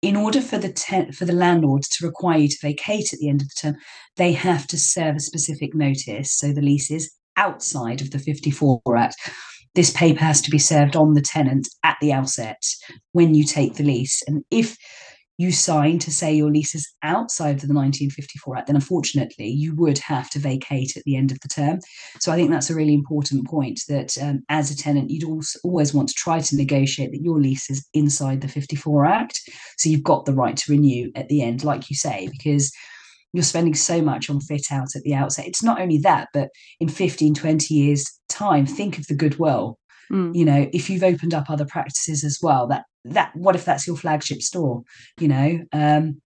In 0.01 0.15
order 0.15 0.41
for 0.41 0.59
the 0.59 0.73
ten- 0.73 1.11
for 1.11 1.25
the 1.25 1.33
landlord 1.33 1.83
to 1.83 2.07
require 2.07 2.39
you 2.39 2.49
to 2.49 2.59
vacate 2.63 3.13
at 3.13 3.19
the 3.19 3.29
end 3.29 3.41
of 3.41 3.49
the 3.49 3.55
term, 3.61 3.77
they 4.17 4.33
have 4.33 4.67
to 4.69 4.79
serve 4.79 5.17
a 5.17 5.21
specific 5.21 5.75
notice. 5.75 6.39
So 6.39 6.53
the 6.53 6.63
lease 6.63 6.91
is 6.91 7.11
outside 7.37 8.01
of 8.01 8.11
the 8.11 8.19
54 8.19 8.81
Act. 8.97 9.17
This 9.79 9.93
paper 9.93 10.25
has 10.25 10.41
to 10.41 10.51
be 10.51 10.59
served 10.59 10.97
on 10.97 11.15
the 11.15 11.23
tenant 11.23 11.69
at 11.85 11.99
the 12.01 12.13
outset 12.13 12.61
when 13.13 13.37
you 13.37 13.45
take 13.45 13.75
the 13.75 13.85
lease. 13.85 14.25
And 14.27 14.45
if 14.51 14.77
you 15.37 15.53
sign 15.53 16.01
to 16.01 16.11
say 16.11 16.35
your 16.35 16.51
lease 16.51 16.75
is 16.75 16.93
outside 17.05 17.63
of 17.63 17.69
the 17.69 17.75
1954 17.75 18.57
Act, 18.57 18.67
then 18.67 18.75
unfortunately 18.75 19.47
you 19.47 19.77
would 19.77 19.99
have 19.99 20.29
to 20.31 20.41
vacate 20.41 20.97
at 20.97 21.05
the 21.05 21.15
end 21.15 21.31
of 21.31 21.39
the 21.43 21.49
term. 21.49 21.79
So 22.19 22.33
I 22.33 22.35
think 22.35 22.51
that's 22.51 22.71
a 22.71 22.75
really 22.75 22.93
important 22.93 23.47
point 23.47 23.83
that 23.89 24.19
um, 24.21 24.43
as 24.49 24.73
a 24.73 24.77
tenant, 24.77 25.11
you'd 25.11 25.23
also 25.23 25.61
always 25.63 25.95
want 25.95 26.09
to 26.09 26.15
try 26.15 26.41
to 26.41 26.57
negotiate 26.57 27.13
that 27.13 27.23
your 27.23 27.39
lease 27.39 27.71
is 27.71 27.87
inside 27.95 28.41
the 28.41 28.49
54 28.49 29.07
Act. 29.07 29.41
So 29.77 29.89
you've 29.89 30.03
got 30.03 30.25
the 30.25 30.35
right 30.35 30.57
to 30.57 30.73
renew 30.73 31.13
at 31.15 31.29
the 31.29 31.41
end, 31.41 31.63
like 31.63 31.89
you 31.89 31.95
say, 31.95 32.29
because 32.33 32.73
you're 33.33 33.45
spending 33.45 33.75
so 33.75 34.01
much 34.01 34.31
on 34.31 34.41
fit 34.41 34.67
out 34.71 34.89
at 34.97 35.03
the 35.03 35.15
outset. 35.15 35.47
It's 35.47 35.63
not 35.63 35.81
only 35.81 35.99
that, 35.99 36.29
but 36.33 36.49
in 36.81 36.89
15, 36.89 37.35
20 37.35 37.75
years' 37.75 38.05
time, 38.29 38.67
think 38.67 38.99
of 38.99 39.07
the 39.07 39.15
goodwill. 39.15 39.79
Mm. 40.11 40.35
You 40.35 40.45
know, 40.45 40.69
if 40.73 40.89
you've 40.89 41.03
opened 41.03 41.35
up 41.35 41.51
other 41.51 41.67
practices 41.67 42.25
as 42.25 42.39
well, 42.43 42.67
that 42.69 42.85
that 43.05 43.35
what 43.35 43.55
if 43.55 43.65
that's 43.65 43.87
your 43.87 43.97
flagship 43.97 44.41
store? 44.41 44.83
You 45.21 45.29
know, 45.29 45.61
um, 45.73 46.21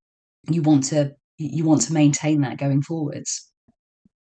you 0.49 0.63
want 0.63 0.85
to 0.85 1.13
you 1.39 1.65
want 1.65 1.83
to 1.83 1.93
maintain 1.93 2.43
that 2.43 2.59
going 2.59 2.83
forwards. 2.83 3.52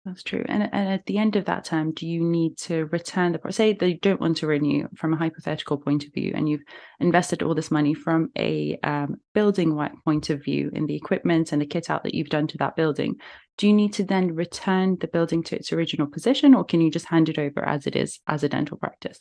That's 0.10 0.24
true. 0.24 0.44
And, 0.50 0.64
and 0.74 0.90
at 0.90 1.06
the 1.06 1.20
end 1.20 1.36
of 1.36 1.46
that 1.46 1.66
term, 1.66 1.94
do 1.94 2.08
you 2.08 2.24
need 2.24 2.58
to 2.60 2.86
return 2.86 3.32
the 3.32 3.52
say 3.52 3.74
they 3.74 3.94
don't 3.94 4.20
want 4.20 4.38
to 4.38 4.48
renew 4.48 4.88
from 4.96 5.14
a 5.14 5.18
hypothetical 5.18 5.78
point 5.78 6.04
of 6.04 6.14
view, 6.14 6.32
and 6.34 6.50
you've 6.50 6.64
invested 7.00 7.44
all 7.44 7.54
this 7.54 7.70
money 7.70 7.94
from 7.94 8.32
a 8.36 8.80
um, 8.82 9.18
building 9.36 9.78
point 10.04 10.32
of 10.32 10.44
view 10.44 10.72
in 10.74 10.88
the 10.88 10.96
equipment 10.96 11.52
and 11.52 11.62
the 11.62 11.68
kit 11.68 11.92
out 11.92 12.04
that 12.04 12.16
you've 12.16 12.30
done 12.30 12.48
to 12.48 12.58
that 12.58 12.76
building? 12.76 13.18
Do 13.60 13.68
you 13.68 13.74
need 13.74 13.94
to 13.94 14.04
then 14.04 14.34
return 14.34 14.98
the 15.00 15.08
building 15.08 15.44
to 15.44 15.56
its 15.56 15.72
original 15.72 16.08
position, 16.08 16.56
or 16.56 16.64
can 16.64 16.82
you 16.82 16.90
just 16.90 17.06
hand 17.06 17.30
it 17.30 17.38
over 17.38 17.64
as 17.64 17.86
it 17.86 17.96
is 17.96 18.20
as 18.26 18.44
a 18.44 18.50
dental 18.50 18.78
practice? 18.78 19.20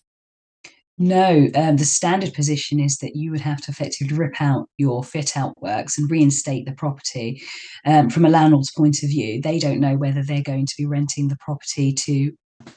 No, 1.00 1.48
um, 1.54 1.76
the 1.76 1.84
standard 1.84 2.34
position 2.34 2.80
is 2.80 2.98
that 2.98 3.14
you 3.14 3.30
would 3.30 3.40
have 3.40 3.60
to 3.62 3.70
effectively 3.70 4.16
rip 4.16 4.42
out 4.42 4.68
your 4.78 5.04
fit 5.04 5.36
out 5.36 5.60
works 5.62 5.96
and 5.96 6.10
reinstate 6.10 6.66
the 6.66 6.72
property. 6.72 7.40
Um, 7.84 8.10
from 8.10 8.24
a 8.24 8.28
landlord's 8.28 8.72
point 8.72 9.04
of 9.04 9.08
view, 9.08 9.40
they 9.40 9.60
don't 9.60 9.78
know 9.78 9.96
whether 9.96 10.24
they're 10.24 10.42
going 10.42 10.66
to 10.66 10.74
be 10.76 10.86
renting 10.86 11.28
the 11.28 11.36
property 11.36 11.92
to 11.92 12.32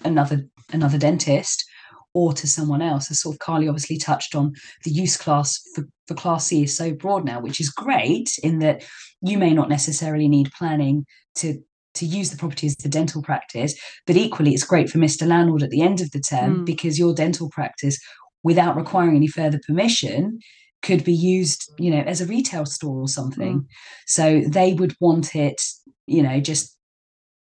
another 0.05 0.45
another 0.71 0.99
dentist 0.99 1.65
or 2.13 2.31
to 2.33 2.47
someone 2.47 2.81
else. 2.83 3.09
As 3.09 3.21
sort 3.21 3.35
of 3.35 3.39
Carly 3.39 3.67
obviously 3.67 3.97
touched 3.97 4.35
on, 4.35 4.53
the 4.83 4.91
use 4.91 5.17
class 5.17 5.59
for, 5.73 5.87
for 6.07 6.13
Class 6.13 6.45
C 6.45 6.63
is 6.63 6.77
so 6.77 6.93
broad 6.93 7.25
now, 7.25 7.39
which 7.39 7.59
is 7.59 7.69
great 7.69 8.37
in 8.43 8.59
that 8.59 8.83
you 9.21 9.39
may 9.39 9.53
not 9.53 9.69
necessarily 9.69 10.27
need 10.27 10.51
planning 10.51 11.05
to 11.35 11.59
to 11.95 12.05
use 12.05 12.29
the 12.29 12.37
property 12.37 12.67
as 12.67 12.75
the 12.75 12.89
dental 12.89 13.21
practice. 13.21 13.73
But 14.05 14.17
equally, 14.17 14.51
it's 14.51 14.63
great 14.63 14.89
for 14.89 14.97
Mr. 14.97 15.27
Landlord 15.27 15.63
at 15.63 15.69
the 15.69 15.81
end 15.81 16.01
of 16.01 16.11
the 16.11 16.21
term 16.21 16.59
mm. 16.59 16.65
because 16.65 16.99
your 16.99 17.13
dental 17.13 17.49
practice, 17.49 17.99
without 18.43 18.75
requiring 18.75 19.15
any 19.15 19.27
further 19.27 19.59
permission, 19.65 20.39
could 20.81 21.03
be 21.03 21.13
used, 21.13 21.71
you 21.77 21.91
know, 21.91 22.01
as 22.01 22.21
a 22.21 22.25
retail 22.25 22.65
store 22.65 22.99
or 22.99 23.07
something. 23.07 23.59
Mm. 23.59 23.65
So 24.07 24.41
they 24.47 24.73
would 24.73 24.95
want 24.99 25.35
it, 25.35 25.61
you 26.07 26.23
know, 26.23 26.39
just 26.39 26.77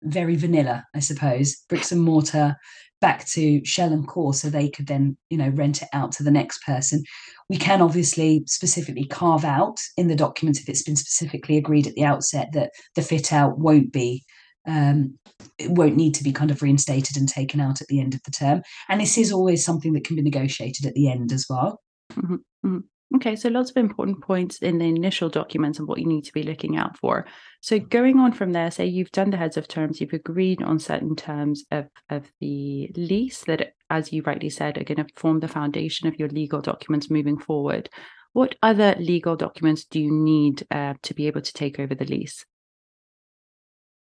very 0.03 0.37
vanilla, 0.37 0.85
I 0.95 1.01
suppose, 1.01 1.57
bricks 1.69 1.93
and 1.93 2.03
mortar 2.03 2.57
back 3.01 3.27
to 3.27 3.65
shell 3.65 3.93
and 3.93 4.07
core 4.07 4.35
so 4.35 4.49
they 4.49 4.69
could 4.69 4.87
then 4.87 5.17
you 5.31 5.39
know 5.39 5.49
rent 5.51 5.83
it 5.83 5.89
out 5.93 6.13
to 6.13 6.23
the 6.23 6.31
next 6.31 6.63
person 6.65 7.03
we 7.49 7.57
can 7.57 7.81
obviously 7.81 8.43
specifically 8.47 9.07
carve 9.07 9.45
out 9.45 9.79
in 9.97 10.09
the 10.09 10.17
document 10.17 10.61
if 10.61 10.69
it's 10.69 10.83
been 10.83 10.97
specifically 10.97 11.57
agreed 11.57 11.87
at 11.87 11.95
the 11.95 12.05
outset 12.05 12.49
that 12.53 12.71
the 12.95 13.03
fit 13.03 13.33
out 13.33 13.59
won't 13.59 13.93
be 13.93 14.23
um, 14.67 15.19
it 15.59 15.71
won't 15.71 15.97
need 15.97 16.15
to 16.15 16.25
be 16.25 16.33
kind 16.33 16.51
of 16.51 16.63
reinstated 16.63 17.17
and 17.17 17.29
taken 17.29 17.61
out 17.61 17.81
at 17.81 17.89
the 17.89 18.01
end 18.01 18.15
of 18.15 18.23
the 18.25 18.31
term. 18.31 18.63
And 18.89 19.01
this 19.01 19.19
is 19.19 19.33
always 19.33 19.65
something 19.65 19.93
that 19.95 20.05
can 20.05 20.17
be 20.17 20.23
negotiated 20.23 20.87
at 20.87 20.95
the 20.95 21.11
end 21.11 21.33
as 21.33 21.47
well. 21.49 21.81
Mm-hmm. 22.13 22.35
Mm-hmm. 22.67 22.79
Okay, 23.17 23.35
so 23.35 23.49
lots 23.49 23.71
of 23.71 23.77
important 23.77 24.23
points 24.23 24.59
in 24.59 24.79
the 24.79 24.85
initial 24.85 25.29
documents 25.29 25.81
and 25.81 25.89
what 25.89 25.99
you 25.99 26.07
need 26.07 26.25
to 26.27 26.33
be 26.33 26.45
looking 26.45 26.77
out 26.77 26.97
for. 26.97 27.27
So 27.61 27.81
going 27.81 28.21
on 28.21 28.33
from 28.33 28.53
there, 28.53 28.71
say 28.71 28.87
you've 28.87 29.11
done 29.11 29.31
the 29.31 29.37
heads 29.37 29.57
of 29.57 29.67
terms, 29.67 30.01
you've 30.01 30.13
agreed 30.13 30.63
on 30.63 30.79
certain 30.79 31.17
terms 31.17 31.65
of, 31.73 31.89
of 32.09 32.31
the 32.41 32.93
lease 32.95 33.43
that, 33.45 33.73
as 33.91 34.13
you 34.13 34.23
rightly 34.23 34.49
said, 34.49 34.79
are 34.79 34.85
going 34.85 35.05
to 35.05 35.13
form 35.17 35.41
the 35.41 35.49
foundation 35.49 36.07
of 36.07 36.21
your 36.21 36.29
legal 36.29 36.61
documents 36.61 37.11
moving 37.11 37.37
forward. 37.37 37.91
What 38.33 38.55
other 38.63 38.95
legal 39.01 39.35
documents 39.35 39.85
do 39.87 39.99
you 39.99 40.13
need 40.13 40.65
uh, 40.71 40.95
to 41.03 41.13
be 41.13 41.27
able 41.27 41.41
to 41.41 41.53
take 41.53 41.81
over 41.81 41.97
the 41.97 42.05
lease? 42.05 42.45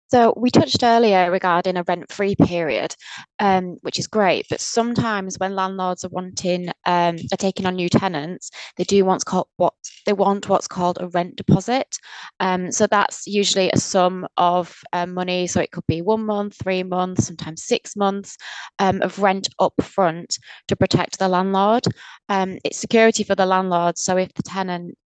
So 0.09 0.33
we 0.35 0.49
touched 0.49 0.83
earlier 0.83 1.29
regarding 1.31 1.77
a 1.77 1.83
rent-free 1.83 2.35
period, 2.35 2.95
um, 3.39 3.77
which 3.81 3.99
is 3.99 4.07
great. 4.07 4.47
But 4.49 4.59
sometimes 4.59 5.37
when 5.37 5.55
landlords 5.55 6.03
are 6.03 6.09
wanting, 6.09 6.69
um, 6.85 7.17
are 7.31 7.37
taking 7.37 7.65
on 7.67 7.75
new 7.75 7.89
tenants, 7.89 8.49
they 8.77 8.83
do 8.83 9.05
want 9.05 9.25
called 9.25 9.47
what 9.57 9.73
they 10.05 10.13
want 10.13 10.49
what's 10.49 10.67
called 10.67 10.97
a 10.99 11.07
rent 11.09 11.35
deposit. 11.35 11.95
Um, 12.39 12.71
so 12.71 12.87
that's 12.87 13.27
usually 13.27 13.69
a 13.69 13.77
sum 13.77 14.27
of 14.37 14.75
uh, 14.93 15.05
money. 15.05 15.45
So 15.45 15.61
it 15.61 15.71
could 15.71 15.85
be 15.87 16.01
one 16.01 16.25
month, 16.25 16.57
three 16.61 16.83
months, 16.83 17.27
sometimes 17.27 17.63
six 17.63 17.95
months 17.95 18.37
um, 18.79 19.01
of 19.01 19.19
rent 19.19 19.49
up 19.59 19.73
front 19.81 20.37
to 20.69 20.75
protect 20.75 21.19
the 21.19 21.27
landlord. 21.27 21.85
Um, 22.29 22.57
it's 22.63 22.79
security 22.79 23.23
for 23.23 23.35
the 23.35 23.45
landlord. 23.45 23.97
So 23.97 24.17
if 24.17 24.33
the 24.33 24.43
tenant 24.43 24.97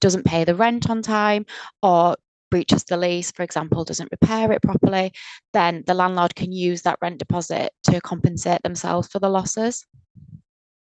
doesn't 0.00 0.24
pay 0.24 0.44
the 0.44 0.54
rent 0.54 0.88
on 0.88 1.02
time 1.02 1.46
or 1.82 2.16
breaches 2.54 2.84
the 2.84 2.96
lease, 2.96 3.32
for 3.32 3.42
example, 3.42 3.82
doesn't 3.82 4.12
repair 4.12 4.52
it 4.52 4.62
properly, 4.62 5.12
then 5.52 5.82
the 5.88 5.92
landlord 5.92 6.36
can 6.36 6.52
use 6.52 6.82
that 6.82 6.96
rent 7.02 7.18
deposit 7.18 7.72
to 7.82 8.00
compensate 8.00 8.62
themselves 8.62 9.08
for 9.08 9.18
the 9.18 9.28
losses. 9.28 9.84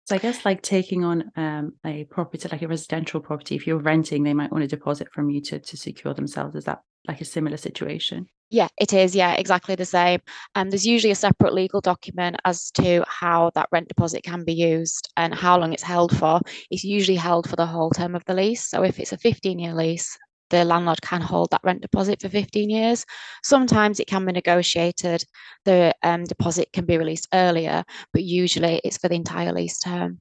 So 0.05 0.15
I 0.15 0.17
guess 0.17 0.45
like 0.45 0.63
taking 0.63 1.05
on 1.05 1.32
um, 1.36 1.73
a 1.86 2.05
property, 2.05 2.49
like 2.51 2.63
a 2.63 2.67
residential 2.67 3.19
property, 3.19 3.55
if 3.55 3.67
you're 3.67 3.77
renting, 3.77 4.23
they 4.23 4.34
might 4.34 4.51
want 4.51 4.63
a 4.63 4.67
deposit 4.67 5.10
from 5.13 5.29
you 5.29 5.41
to, 5.41 5.60
to 5.60 5.77
secure 5.77 6.15
themselves. 6.15 6.55
Is 6.55 6.65
that 6.65 6.82
like 7.08 7.21
a 7.21 7.25
similar 7.25 7.58
situation? 7.58 8.25
Yeah, 8.49 8.69
it 8.79 8.91
is. 8.91 9.15
Yeah, 9.15 9.36
exactly 9.36 9.75
the 9.75 9.86
same. 9.86 10.21
And 10.55 10.65
um, 10.65 10.69
there's 10.71 10.88
usually 10.88 11.12
a 11.12 11.15
separate 11.15 11.53
legal 11.53 11.82
document 11.82 12.38
as 12.45 12.71
to 12.71 13.03
how 13.08 13.51
that 13.53 13.69
rent 13.71 13.89
deposit 13.89 14.23
can 14.23 14.43
be 14.43 14.53
used 14.53 15.08
and 15.17 15.36
how 15.36 15.60
long 15.60 15.71
it's 15.73 15.84
held 15.84 16.17
for. 16.17 16.41
It's 16.71 16.84
usually 16.84 17.17
held 17.17 17.47
for 17.47 17.58
the 17.58 17.67
whole 17.67 17.91
term 17.91 18.15
of 18.15 18.25
the 18.25 18.34
lease. 18.34 18.67
So 18.67 18.82
if 18.82 18.99
it's 18.99 19.13
a 19.13 19.19
15 19.19 19.60
year 19.60 19.75
lease, 19.75 20.17
the 20.49 20.63
landlord 20.65 21.01
can 21.01 21.21
hold 21.21 21.51
that 21.51 21.62
rent 21.63 21.81
deposit 21.81 22.21
for 22.21 22.29
15 22.29 22.69
years. 22.69 23.05
Sometimes 23.43 23.99
it 23.99 24.07
can 24.07 24.25
be 24.25 24.31
negotiated, 24.31 25.23
the 25.65 25.93
um, 26.03 26.23
deposit 26.25 26.71
can 26.73 26.85
be 26.85 26.97
released 26.97 27.27
earlier, 27.33 27.83
but 28.13 28.23
usually 28.23 28.81
it's 28.83 28.97
for 28.97 29.09
the 29.09 29.15
entire 29.15 29.53
lease 29.53 29.79
term. 29.79 30.19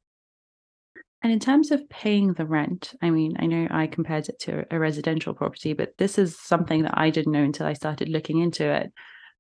And 1.23 1.33
in 1.33 1.41
terms 1.41 1.73
of 1.73 1.89
paying 1.89 2.35
the 2.35 2.47
rent, 2.47 2.95
I 3.03 3.11
mean, 3.11 3.37
I 3.41 3.47
know 3.47 3.67
I 3.71 3.89
compared 3.89 4.29
it 4.29 4.39
to 4.41 4.65
a 4.71 4.79
residential 4.79 5.35
property, 5.35 5.73
but 5.73 5.95
this 5.99 6.17
is 6.17 6.39
something 6.39 6.83
that 6.83 6.97
I 6.97 7.11
didn't 7.11 7.33
know 7.33 7.43
until 7.43 7.67
I 7.67 7.73
started 7.73 8.09
looking 8.09 8.39
into 8.39 8.65
it. 8.65 8.93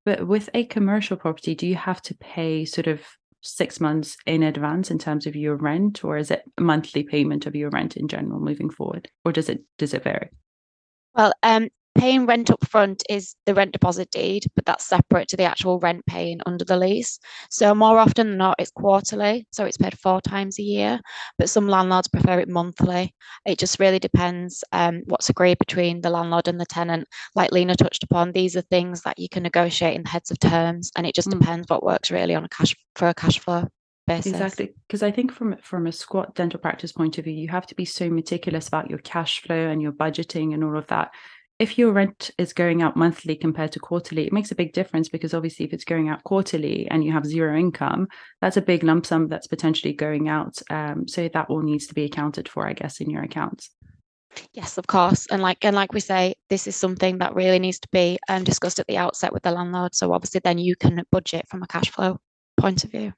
But 0.04 0.26
with 0.26 0.50
a 0.54 0.64
commercial 0.64 1.16
property, 1.16 1.54
do 1.54 1.66
you 1.66 1.76
have 1.76 2.02
to 2.02 2.16
pay 2.16 2.64
sort 2.64 2.88
of 2.88 3.02
six 3.42 3.80
months 3.80 4.16
in 4.26 4.42
advance 4.42 4.90
in 4.90 4.98
terms 4.98 5.26
of 5.26 5.36
your 5.36 5.54
rent, 5.54 6.04
or 6.04 6.16
is 6.16 6.30
it 6.30 6.42
a 6.56 6.62
monthly 6.62 7.04
payment 7.04 7.46
of 7.46 7.54
your 7.54 7.70
rent 7.70 7.96
in 7.96 8.08
general 8.08 8.40
moving 8.40 8.70
forward, 8.70 9.08
or 9.24 9.32
does 9.32 9.48
it 9.48 9.62
does 9.78 9.94
it 9.94 10.02
vary? 10.02 10.30
Well, 11.18 11.32
um, 11.42 11.68
paying 11.96 12.26
rent 12.26 12.48
up 12.48 12.64
front 12.64 13.02
is 13.10 13.34
the 13.44 13.54
rent 13.54 13.72
deposit 13.72 14.08
deed, 14.12 14.44
but 14.54 14.64
that's 14.64 14.86
separate 14.86 15.26
to 15.28 15.36
the 15.36 15.42
actual 15.42 15.80
rent 15.80 16.06
paying 16.06 16.38
under 16.46 16.64
the 16.64 16.76
lease. 16.76 17.18
So 17.50 17.74
more 17.74 17.98
often 17.98 18.28
than 18.28 18.38
not, 18.38 18.54
it's 18.60 18.70
quarterly, 18.70 19.48
so 19.50 19.64
it's 19.64 19.76
paid 19.76 19.98
four 19.98 20.20
times 20.20 20.60
a 20.60 20.62
year. 20.62 21.00
But 21.36 21.50
some 21.50 21.66
landlords 21.66 22.06
prefer 22.06 22.38
it 22.38 22.48
monthly. 22.48 23.12
It 23.44 23.58
just 23.58 23.80
really 23.80 23.98
depends 23.98 24.62
um, 24.70 25.02
what's 25.06 25.28
agreed 25.28 25.58
between 25.58 26.02
the 26.02 26.10
landlord 26.10 26.46
and 26.46 26.60
the 26.60 26.66
tenant. 26.66 27.08
Like 27.34 27.50
Lena 27.50 27.74
touched 27.74 28.04
upon, 28.04 28.30
these 28.30 28.56
are 28.56 28.60
things 28.60 29.02
that 29.02 29.18
you 29.18 29.28
can 29.28 29.42
negotiate 29.42 29.96
in 29.96 30.04
the 30.04 30.08
heads 30.10 30.30
of 30.30 30.38
terms, 30.38 30.92
and 30.96 31.04
it 31.04 31.16
just 31.16 31.28
mm. 31.28 31.40
depends 31.40 31.68
what 31.68 31.82
works 31.82 32.12
really 32.12 32.36
on 32.36 32.44
a 32.44 32.48
cash 32.48 32.76
for 32.94 33.08
a 33.08 33.14
cash 33.14 33.40
flow. 33.40 33.66
Basis. 34.08 34.32
Exactly, 34.32 34.74
because 34.86 35.02
I 35.02 35.10
think 35.10 35.32
from 35.32 35.56
from 35.62 35.86
a 35.86 35.92
squat 35.92 36.34
dental 36.34 36.58
practice 36.58 36.92
point 36.92 37.18
of 37.18 37.24
view, 37.24 37.34
you 37.34 37.48
have 37.48 37.66
to 37.66 37.74
be 37.74 37.84
so 37.84 38.08
meticulous 38.08 38.66
about 38.66 38.90
your 38.90 38.98
cash 39.00 39.42
flow 39.42 39.68
and 39.68 39.80
your 39.82 39.92
budgeting 39.92 40.54
and 40.54 40.64
all 40.64 40.76
of 40.76 40.86
that. 40.88 41.10
If 41.58 41.76
your 41.76 41.92
rent 41.92 42.30
is 42.38 42.52
going 42.52 42.82
out 42.82 42.96
monthly 42.96 43.34
compared 43.34 43.72
to 43.72 43.80
quarterly, 43.80 44.26
it 44.26 44.32
makes 44.32 44.52
a 44.52 44.54
big 44.54 44.72
difference 44.72 45.08
because 45.08 45.34
obviously, 45.34 45.66
if 45.66 45.72
it's 45.72 45.84
going 45.84 46.08
out 46.08 46.24
quarterly 46.24 46.88
and 46.90 47.04
you 47.04 47.12
have 47.12 47.26
zero 47.26 47.56
income, 47.56 48.08
that's 48.40 48.56
a 48.56 48.62
big 48.62 48.84
lump 48.84 49.06
sum 49.06 49.28
that's 49.28 49.48
potentially 49.48 49.92
going 49.92 50.28
out. 50.28 50.56
Um, 50.70 51.06
so 51.08 51.28
that 51.28 51.50
all 51.50 51.62
needs 51.62 51.86
to 51.88 51.94
be 51.94 52.04
accounted 52.04 52.48
for, 52.48 52.66
I 52.66 52.72
guess, 52.72 53.00
in 53.00 53.10
your 53.10 53.24
accounts. 53.24 53.70
Yes, 54.52 54.78
of 54.78 54.86
course, 54.86 55.26
and 55.26 55.42
like 55.42 55.64
and 55.64 55.74
like 55.74 55.92
we 55.92 56.00
say, 56.00 56.34
this 56.48 56.66
is 56.66 56.76
something 56.76 57.18
that 57.18 57.34
really 57.34 57.58
needs 57.58 57.78
to 57.80 57.88
be 57.90 58.18
um, 58.28 58.44
discussed 58.44 58.78
at 58.78 58.86
the 58.86 58.96
outset 58.96 59.32
with 59.32 59.42
the 59.42 59.50
landlord. 59.50 59.94
So 59.94 60.12
obviously, 60.12 60.40
then 60.44 60.58
you 60.58 60.76
can 60.76 61.02
budget 61.10 61.46
from 61.48 61.62
a 61.62 61.66
cash 61.66 61.90
flow 61.90 62.20
point 62.56 62.84
of 62.84 62.90
view. 62.90 63.12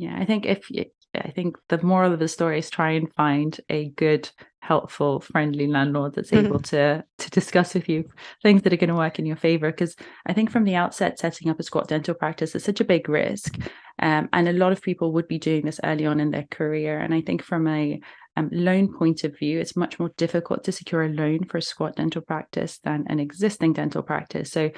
Yeah, 0.00 0.16
I 0.18 0.24
think 0.24 0.46
if 0.46 0.70
you, 0.70 0.86
I 1.14 1.30
think 1.30 1.58
the 1.68 1.82
moral 1.82 2.14
of 2.14 2.20
the 2.20 2.28
story 2.28 2.58
is 2.58 2.70
try 2.70 2.92
and 2.92 3.12
find 3.12 3.60
a 3.68 3.90
good, 3.90 4.30
helpful, 4.60 5.20
friendly 5.20 5.66
landlord 5.66 6.14
that's 6.14 6.30
Mhm. 6.30 6.44
able 6.46 6.60
to 6.60 7.04
to 7.18 7.30
discuss 7.30 7.74
with 7.74 7.86
you 7.86 8.04
things 8.42 8.62
that 8.62 8.72
are 8.72 8.78
going 8.78 8.88
to 8.88 8.94
work 8.94 9.18
in 9.18 9.26
your 9.26 9.36
favor. 9.36 9.70
Because 9.70 9.94
I 10.24 10.32
think 10.32 10.50
from 10.50 10.64
the 10.64 10.74
outset, 10.74 11.18
setting 11.18 11.50
up 11.50 11.60
a 11.60 11.62
squat 11.62 11.88
dental 11.88 12.14
practice 12.14 12.54
is 12.54 12.64
such 12.64 12.80
a 12.80 12.84
big 12.84 13.10
risk, 13.10 13.58
um, 13.98 14.30
and 14.32 14.48
a 14.48 14.54
lot 14.54 14.72
of 14.72 14.80
people 14.80 15.12
would 15.12 15.28
be 15.28 15.38
doing 15.38 15.66
this 15.66 15.80
early 15.84 16.06
on 16.06 16.18
in 16.18 16.30
their 16.30 16.46
career. 16.50 16.98
And 16.98 17.12
I 17.12 17.20
think 17.20 17.42
from 17.42 17.66
a 17.66 18.00
um, 18.36 18.48
loan 18.52 18.96
point 18.96 19.24
of 19.24 19.36
view, 19.38 19.60
it's 19.60 19.76
much 19.76 19.98
more 19.98 20.12
difficult 20.16 20.64
to 20.64 20.72
secure 20.72 21.02
a 21.02 21.08
loan 21.10 21.44
for 21.44 21.58
a 21.58 21.62
squat 21.62 21.96
dental 21.96 22.22
practice 22.22 22.78
than 22.84 23.04
an 23.08 23.20
existing 23.20 23.74
dental 23.74 24.02
practice. 24.02 24.50
So 24.50 24.70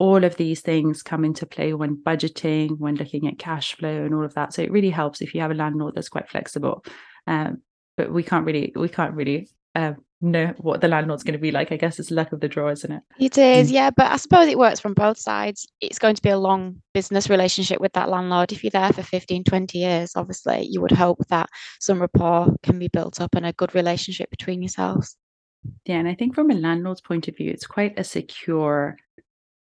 all 0.00 0.24
of 0.24 0.36
these 0.36 0.62
things 0.62 1.02
come 1.02 1.26
into 1.26 1.44
play 1.44 1.74
when 1.74 1.94
budgeting, 1.94 2.78
when 2.78 2.96
looking 2.96 3.28
at 3.28 3.38
cash 3.38 3.76
flow 3.76 4.02
and 4.02 4.14
all 4.14 4.24
of 4.24 4.32
that. 4.34 4.54
So 4.54 4.62
it 4.62 4.72
really 4.72 4.88
helps 4.88 5.20
if 5.20 5.34
you 5.34 5.42
have 5.42 5.50
a 5.50 5.54
landlord 5.54 5.94
that's 5.94 6.08
quite 6.08 6.28
flexible. 6.28 6.82
Um, 7.26 7.58
but 7.98 8.10
we 8.10 8.22
can't 8.22 8.46
really 8.46 8.72
we 8.74 8.88
can't 8.88 9.14
really 9.14 9.50
uh, 9.74 9.92
know 10.22 10.54
what 10.56 10.80
the 10.80 10.88
landlord's 10.88 11.22
going 11.22 11.34
to 11.34 11.38
be 11.38 11.50
like. 11.50 11.70
I 11.70 11.76
guess 11.76 11.98
it's 11.98 12.10
luck 12.10 12.32
of 12.32 12.40
the 12.40 12.48
draw, 12.48 12.70
isn't 12.70 12.90
it? 12.90 13.02
It 13.18 13.36
is, 13.36 13.70
yeah, 13.70 13.90
but 13.90 14.10
I 14.10 14.16
suppose 14.16 14.48
it 14.48 14.58
works 14.58 14.80
from 14.80 14.94
both 14.94 15.18
sides. 15.18 15.68
It's 15.82 15.98
going 15.98 16.14
to 16.14 16.22
be 16.22 16.30
a 16.30 16.38
long 16.38 16.80
business 16.94 17.28
relationship 17.28 17.78
with 17.78 17.92
that 17.92 18.08
landlord. 18.08 18.52
If 18.52 18.64
you're 18.64 18.70
there 18.70 18.94
for 18.94 19.02
15, 19.02 19.44
20 19.44 19.78
years, 19.78 20.12
obviously, 20.16 20.66
you 20.66 20.80
would 20.80 20.92
hope 20.92 21.18
that 21.28 21.50
some 21.78 22.00
rapport 22.00 22.56
can 22.62 22.78
be 22.78 22.88
built 22.88 23.20
up 23.20 23.34
and 23.34 23.44
a 23.44 23.52
good 23.52 23.74
relationship 23.74 24.30
between 24.30 24.62
yourselves. 24.62 25.14
Yeah, 25.84 25.96
and 25.96 26.08
I 26.08 26.14
think 26.14 26.34
from 26.34 26.50
a 26.50 26.54
landlord's 26.54 27.02
point 27.02 27.28
of 27.28 27.36
view, 27.36 27.50
it's 27.50 27.66
quite 27.66 27.98
a 27.98 28.04
secure 28.04 28.96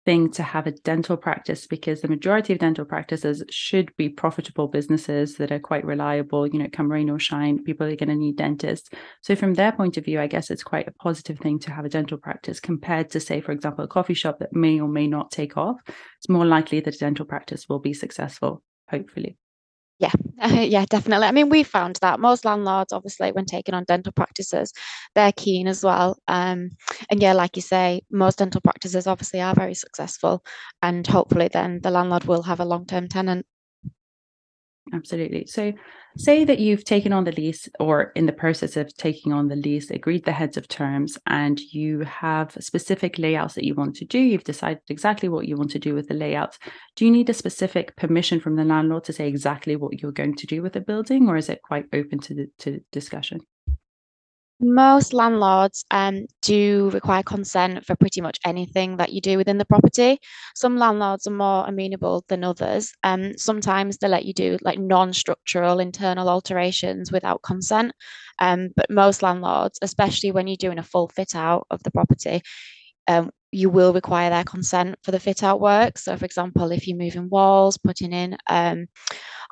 thing 0.06 0.32
to 0.32 0.44
have 0.44 0.68
a 0.68 0.72
dental 0.72 1.18
practice 1.18 1.66
because 1.66 2.02
the 2.02 2.08
majority 2.08 2.54
of 2.54 2.60
dental 2.60 2.86
practices 2.86 3.44
should 3.50 3.96
be 3.98 4.08
profitable 4.08 4.68
businesses 4.68 5.36
that 5.36 5.52
are 5.52 5.60
quite 5.60 5.84
reliable, 5.84 6.46
you 6.46 6.60
know, 6.60 6.68
come 6.72 6.92
rain 6.92 7.10
or 7.10 7.20
shine, 7.20 7.64
people 7.64 7.88
are 7.88 7.96
going 7.96 8.10
to 8.10 8.16
need 8.16 8.38
dentists. 8.38 8.90
So 9.22 9.36
from 9.36 9.56
their 9.56 9.72
point 9.72 9.98
of 9.98 10.06
view, 10.06 10.22
I 10.22 10.28
guess 10.28 10.52
it's 10.52 10.64
quite 10.64 10.88
a 10.88 10.94
positive 10.94 11.40
thing 11.40 11.60
to 11.60 11.72
have 11.72 11.86
a 11.86 11.90
dental 11.90 12.18
practice 12.18 12.60
compared 12.60 13.10
to 13.12 13.20
say, 13.20 13.42
for 13.42 13.52
example, 13.52 13.84
a 13.84 13.88
coffee 13.88 14.14
shop 14.14 14.40
that 14.40 14.54
may 14.54 14.80
or 14.80 14.88
may 14.88 15.08
not 15.08 15.32
take 15.32 15.58
off. 15.58 15.78
It's 15.88 16.30
more 16.30 16.46
likely 16.46 16.80
that 16.82 16.96
a 16.96 17.00
dental 17.00 17.26
practice 17.26 17.68
will 17.68 17.80
be 17.80 17.94
successful, 17.94 18.62
hopefully. 18.90 19.38
Yeah, 20.00 20.12
yeah, 20.64 20.86
definitely. 20.90 21.28
I 21.28 21.32
mean, 21.32 21.50
we 21.50 21.64
found 21.64 21.98
that 22.02 22.20
most 22.20 22.44
landlords, 22.44 22.92
obviously, 22.92 23.32
when 23.32 23.46
taking 23.46 23.74
on 23.74 23.86
dental 23.86 24.12
practices, 24.12 24.74
they're 25.16 25.32
keen 25.32 25.68
as 25.68 25.84
well. 25.84 26.18
Um, 26.28 26.72
and 27.10 27.22
yeah, 27.22 27.34
like 27.34 27.56
you 27.56 27.62
say, 27.62 28.02
most 28.12 28.40
dental 28.40 28.60
practices 28.62 29.08
obviously 29.08 29.40
are 29.42 29.56
very 29.56 29.74
successful, 29.74 30.44
and 30.82 31.08
hopefully, 31.08 31.50
then 31.52 31.80
the 31.82 31.92
landlord 31.92 32.26
will 32.26 32.44
have 32.44 32.60
a 32.60 32.66
long-term 32.66 33.08
tenant. 33.08 33.46
Absolutely. 34.94 35.48
So, 35.48 35.74
say 36.16 36.46
that 36.46 36.60
you've 36.60 36.84
taken 36.84 37.12
on 37.12 37.24
the 37.24 37.32
lease 37.32 37.68
or 37.80 38.12
in 38.16 38.28
the 38.28 38.32
process 38.32 38.78
of 38.78 38.96
taking 38.96 39.34
on 39.34 39.48
the 39.48 39.56
lease, 39.56 39.90
agreed 39.90 40.26
the 40.26 40.32
heads 40.32 40.58
of 40.58 40.68
terms, 40.68 41.18
and 41.26 41.60
you 41.60 42.02
have 42.02 42.56
specific 42.60 43.18
layouts 43.18 43.56
that 43.56 43.66
you 43.66 43.74
want 43.74 43.96
to 43.96 44.06
do. 44.06 44.20
You've 44.20 44.44
decided 44.44 44.82
exactly 44.88 45.28
what 45.28 45.48
you 45.48 45.58
want 45.58 45.72
to 45.72 45.80
do 45.80 45.96
with 45.96 46.08
the 46.08 46.14
layouts. 46.14 46.60
Do 46.96 47.06
you 47.06 47.12
need 47.12 47.30
a 47.30 47.34
specific 47.34 47.96
permission 47.96 48.40
from 48.40 48.56
the 48.56 48.64
landlord 48.64 49.06
to 49.06 49.14
say 49.14 49.28
exactly 49.28 49.76
what 49.76 50.02
you're 50.02 50.12
going 50.12 50.36
to 50.36 50.48
do 50.48 50.62
with 50.62 50.74
the 50.74 50.82
building, 50.82 51.28
or 51.28 51.36
is 51.36 51.50
it 51.50 51.64
quite 51.64 51.86
open 51.92 52.20
to 52.20 52.36
the, 52.36 52.48
to 52.60 52.80
discussion? 52.92 53.40
Most 54.62 55.14
landlords 55.14 55.84
um, 55.92 56.28
do 56.42 56.90
require 56.92 57.24
consent 57.24 57.86
for 57.86 57.96
pretty 57.98 58.22
much 58.22 58.40
anything 58.46 58.98
that 58.98 59.12
you 59.12 59.20
do 59.20 59.38
within 59.38 59.58
the 59.58 59.66
property. 59.66 60.18
Some 60.56 60.78
landlords 60.78 61.28
are 61.28 61.32
more 61.32 61.68
amenable 61.68 62.24
than 62.30 62.46
others. 62.46 62.94
Um, 63.04 63.38
sometimes 63.38 63.98
they 63.98 64.08
let 64.08 64.24
you 64.26 64.34
do 64.34 64.58
like 64.62 64.80
non-structural 64.80 65.80
internal 65.80 66.30
alterations 66.30 67.12
without 67.12 67.42
consent. 67.44 67.92
Um, 68.40 68.70
but 68.76 68.90
most 68.90 69.22
landlords, 69.22 69.78
especially 69.82 70.32
when 70.32 70.48
you're 70.48 70.56
doing 70.56 70.80
a 70.80 70.84
full 70.84 71.10
fit 71.10 71.36
out 71.36 71.68
of 71.70 71.84
the 71.84 71.92
property, 71.92 72.42
um, 73.08 73.32
you 73.52 73.70
will 73.70 73.94
require 73.94 74.30
their 74.30 74.44
consent 74.44 74.96
for 75.04 75.12
the 75.12 75.20
fit 75.20 75.44
out 75.44 75.60
work. 75.60 75.98
So, 75.98 76.16
for 76.18 76.26
example, 76.26 76.72
if 76.72 76.88
you're 76.88 76.98
moving 76.98 77.30
walls, 77.30 77.78
putting 77.78 78.14
in 78.14 78.38
um, 78.48 78.88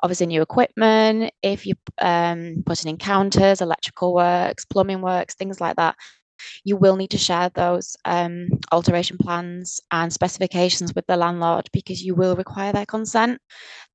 obviously 0.02 0.26
new 0.26 0.42
equipment, 0.42 1.32
if 1.42 1.66
you're 1.66 1.76
um, 2.00 2.62
putting 2.66 2.90
in 2.90 2.96
counters, 2.96 3.60
electrical 3.60 4.14
works, 4.14 4.64
plumbing 4.64 5.00
works, 5.00 5.34
things 5.34 5.60
like 5.60 5.76
that, 5.76 5.96
you 6.64 6.76
will 6.76 6.96
need 6.96 7.10
to 7.10 7.18
share 7.18 7.50
those 7.54 7.96
um, 8.04 8.48
alteration 8.72 9.16
plans 9.18 9.80
and 9.90 10.12
specifications 10.12 10.94
with 10.94 11.06
the 11.06 11.16
landlord 11.16 11.68
because 11.72 12.02
you 12.02 12.14
will 12.14 12.36
require 12.36 12.72
their 12.72 12.86
consent. 12.86 13.40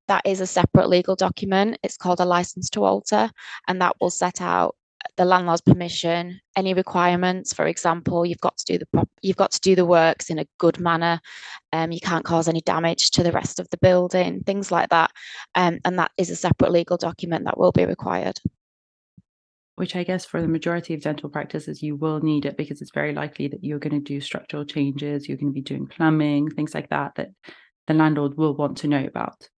That 0.07 0.23
is 0.25 0.41
a 0.41 0.47
separate 0.47 0.89
legal 0.89 1.15
document. 1.15 1.77
It's 1.83 1.97
called 1.97 2.19
a 2.19 2.25
license 2.25 2.69
to 2.71 2.83
alter, 2.83 3.29
and 3.67 3.81
that 3.81 3.95
will 4.01 4.09
set 4.09 4.41
out 4.41 4.75
the 5.19 5.25
landlord's 5.25 5.59
permission, 5.59 6.39
any 6.55 6.73
requirements. 6.73 7.53
For 7.53 7.67
example, 7.67 8.25
you've 8.25 8.39
got 8.39 8.57
to 8.57 8.65
do 8.65 8.77
the 8.77 8.85
prop- 8.85 9.09
you've 9.21 9.35
got 9.35 9.51
to 9.51 9.59
do 9.59 9.75
the 9.75 9.85
works 9.85 10.29
in 10.29 10.39
a 10.39 10.45
good 10.57 10.79
manner. 10.79 11.19
Um, 11.73 11.91
you 11.91 11.99
can't 11.99 12.23
cause 12.23 12.47
any 12.47 12.61
damage 12.61 13.11
to 13.11 13.23
the 13.23 13.33
rest 13.33 13.59
of 13.59 13.69
the 13.69 13.77
building, 13.79 14.43
things 14.45 14.71
like 14.71 14.89
that. 14.91 15.11
Um, 15.55 15.79
and 15.83 15.99
that 15.99 16.11
is 16.17 16.29
a 16.29 16.37
separate 16.37 16.71
legal 16.71 16.95
document 16.95 17.43
that 17.43 17.57
will 17.57 17.73
be 17.73 17.85
required. 17.85 18.39
Which 19.75 19.97
I 19.97 20.05
guess 20.05 20.23
for 20.23 20.41
the 20.41 20.47
majority 20.47 20.93
of 20.93 21.01
dental 21.01 21.29
practices, 21.29 21.83
you 21.83 21.97
will 21.97 22.21
need 22.21 22.45
it 22.45 22.55
because 22.55 22.81
it's 22.81 22.93
very 22.93 23.13
likely 23.13 23.49
that 23.49 23.61
you're 23.61 23.77
going 23.77 24.01
to 24.01 24.13
do 24.13 24.21
structural 24.21 24.63
changes, 24.63 25.27
you're 25.27 25.37
going 25.37 25.51
to 25.51 25.53
be 25.53 25.61
doing 25.61 25.85
plumbing, 25.85 26.49
things 26.49 26.73
like 26.73 26.89
that, 26.91 27.15
that 27.15 27.31
the 27.87 27.93
landlord 27.93 28.37
will 28.37 28.55
want 28.55 28.77
to 28.77 28.87
know 28.87 29.03
about. 29.03 29.49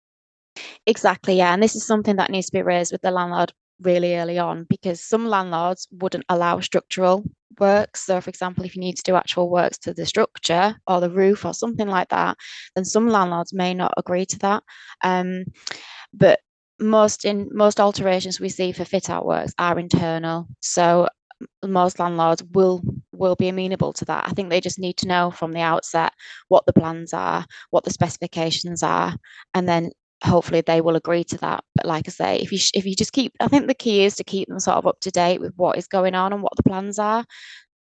Exactly, 0.86 1.36
yeah. 1.36 1.52
And 1.52 1.62
this 1.62 1.76
is 1.76 1.84
something 1.84 2.16
that 2.16 2.30
needs 2.30 2.46
to 2.46 2.52
be 2.52 2.62
raised 2.62 2.92
with 2.92 3.02
the 3.02 3.10
landlord 3.10 3.52
really 3.82 4.16
early 4.16 4.38
on 4.38 4.66
because 4.68 5.00
some 5.00 5.26
landlords 5.26 5.88
wouldn't 5.90 6.24
allow 6.28 6.60
structural 6.60 7.24
works. 7.58 8.04
So, 8.04 8.20
for 8.20 8.30
example, 8.30 8.64
if 8.64 8.76
you 8.76 8.80
need 8.80 8.96
to 8.96 9.02
do 9.02 9.16
actual 9.16 9.50
works 9.50 9.78
to 9.78 9.94
the 9.94 10.06
structure 10.06 10.76
or 10.86 11.00
the 11.00 11.10
roof 11.10 11.44
or 11.44 11.54
something 11.54 11.88
like 11.88 12.08
that, 12.08 12.36
then 12.74 12.84
some 12.84 13.08
landlords 13.08 13.52
may 13.52 13.74
not 13.74 13.94
agree 13.96 14.26
to 14.26 14.38
that. 14.40 14.62
Um, 15.02 15.44
but 16.12 16.40
most 16.78 17.24
in 17.24 17.48
most 17.52 17.78
alterations 17.78 18.40
we 18.40 18.48
see 18.48 18.72
for 18.72 18.84
fit 18.84 19.10
out 19.10 19.26
works 19.26 19.52
are 19.58 19.78
internal. 19.78 20.48
So 20.60 21.08
most 21.64 21.98
landlords 21.98 22.42
will 22.52 22.82
will 23.12 23.36
be 23.36 23.48
amenable 23.48 23.92
to 23.94 24.04
that. 24.06 24.26
I 24.26 24.30
think 24.30 24.50
they 24.50 24.60
just 24.60 24.78
need 24.78 24.96
to 24.98 25.08
know 25.08 25.30
from 25.30 25.52
the 25.52 25.60
outset 25.60 26.12
what 26.48 26.64
the 26.66 26.72
plans 26.72 27.12
are, 27.12 27.46
what 27.70 27.84
the 27.84 27.92
specifications 27.92 28.82
are, 28.82 29.14
and 29.54 29.68
then 29.68 29.90
hopefully 30.22 30.60
they 30.60 30.80
will 30.80 30.96
agree 30.96 31.24
to 31.24 31.38
that. 31.38 31.64
But 31.74 31.86
like 31.86 32.08
I 32.08 32.10
say, 32.10 32.36
if 32.38 32.52
you 32.52 32.58
if 32.74 32.86
you 32.86 32.94
just 32.94 33.12
keep, 33.12 33.32
I 33.40 33.48
think 33.48 33.66
the 33.66 33.74
key 33.74 34.04
is 34.04 34.16
to 34.16 34.24
keep 34.24 34.48
them 34.48 34.60
sort 34.60 34.76
of 34.76 34.86
up 34.86 35.00
to 35.00 35.10
date 35.10 35.40
with 35.40 35.54
what 35.56 35.78
is 35.78 35.86
going 35.86 36.14
on 36.14 36.32
and 36.32 36.42
what 36.42 36.56
the 36.56 36.62
plans 36.62 36.98
are. 36.98 37.24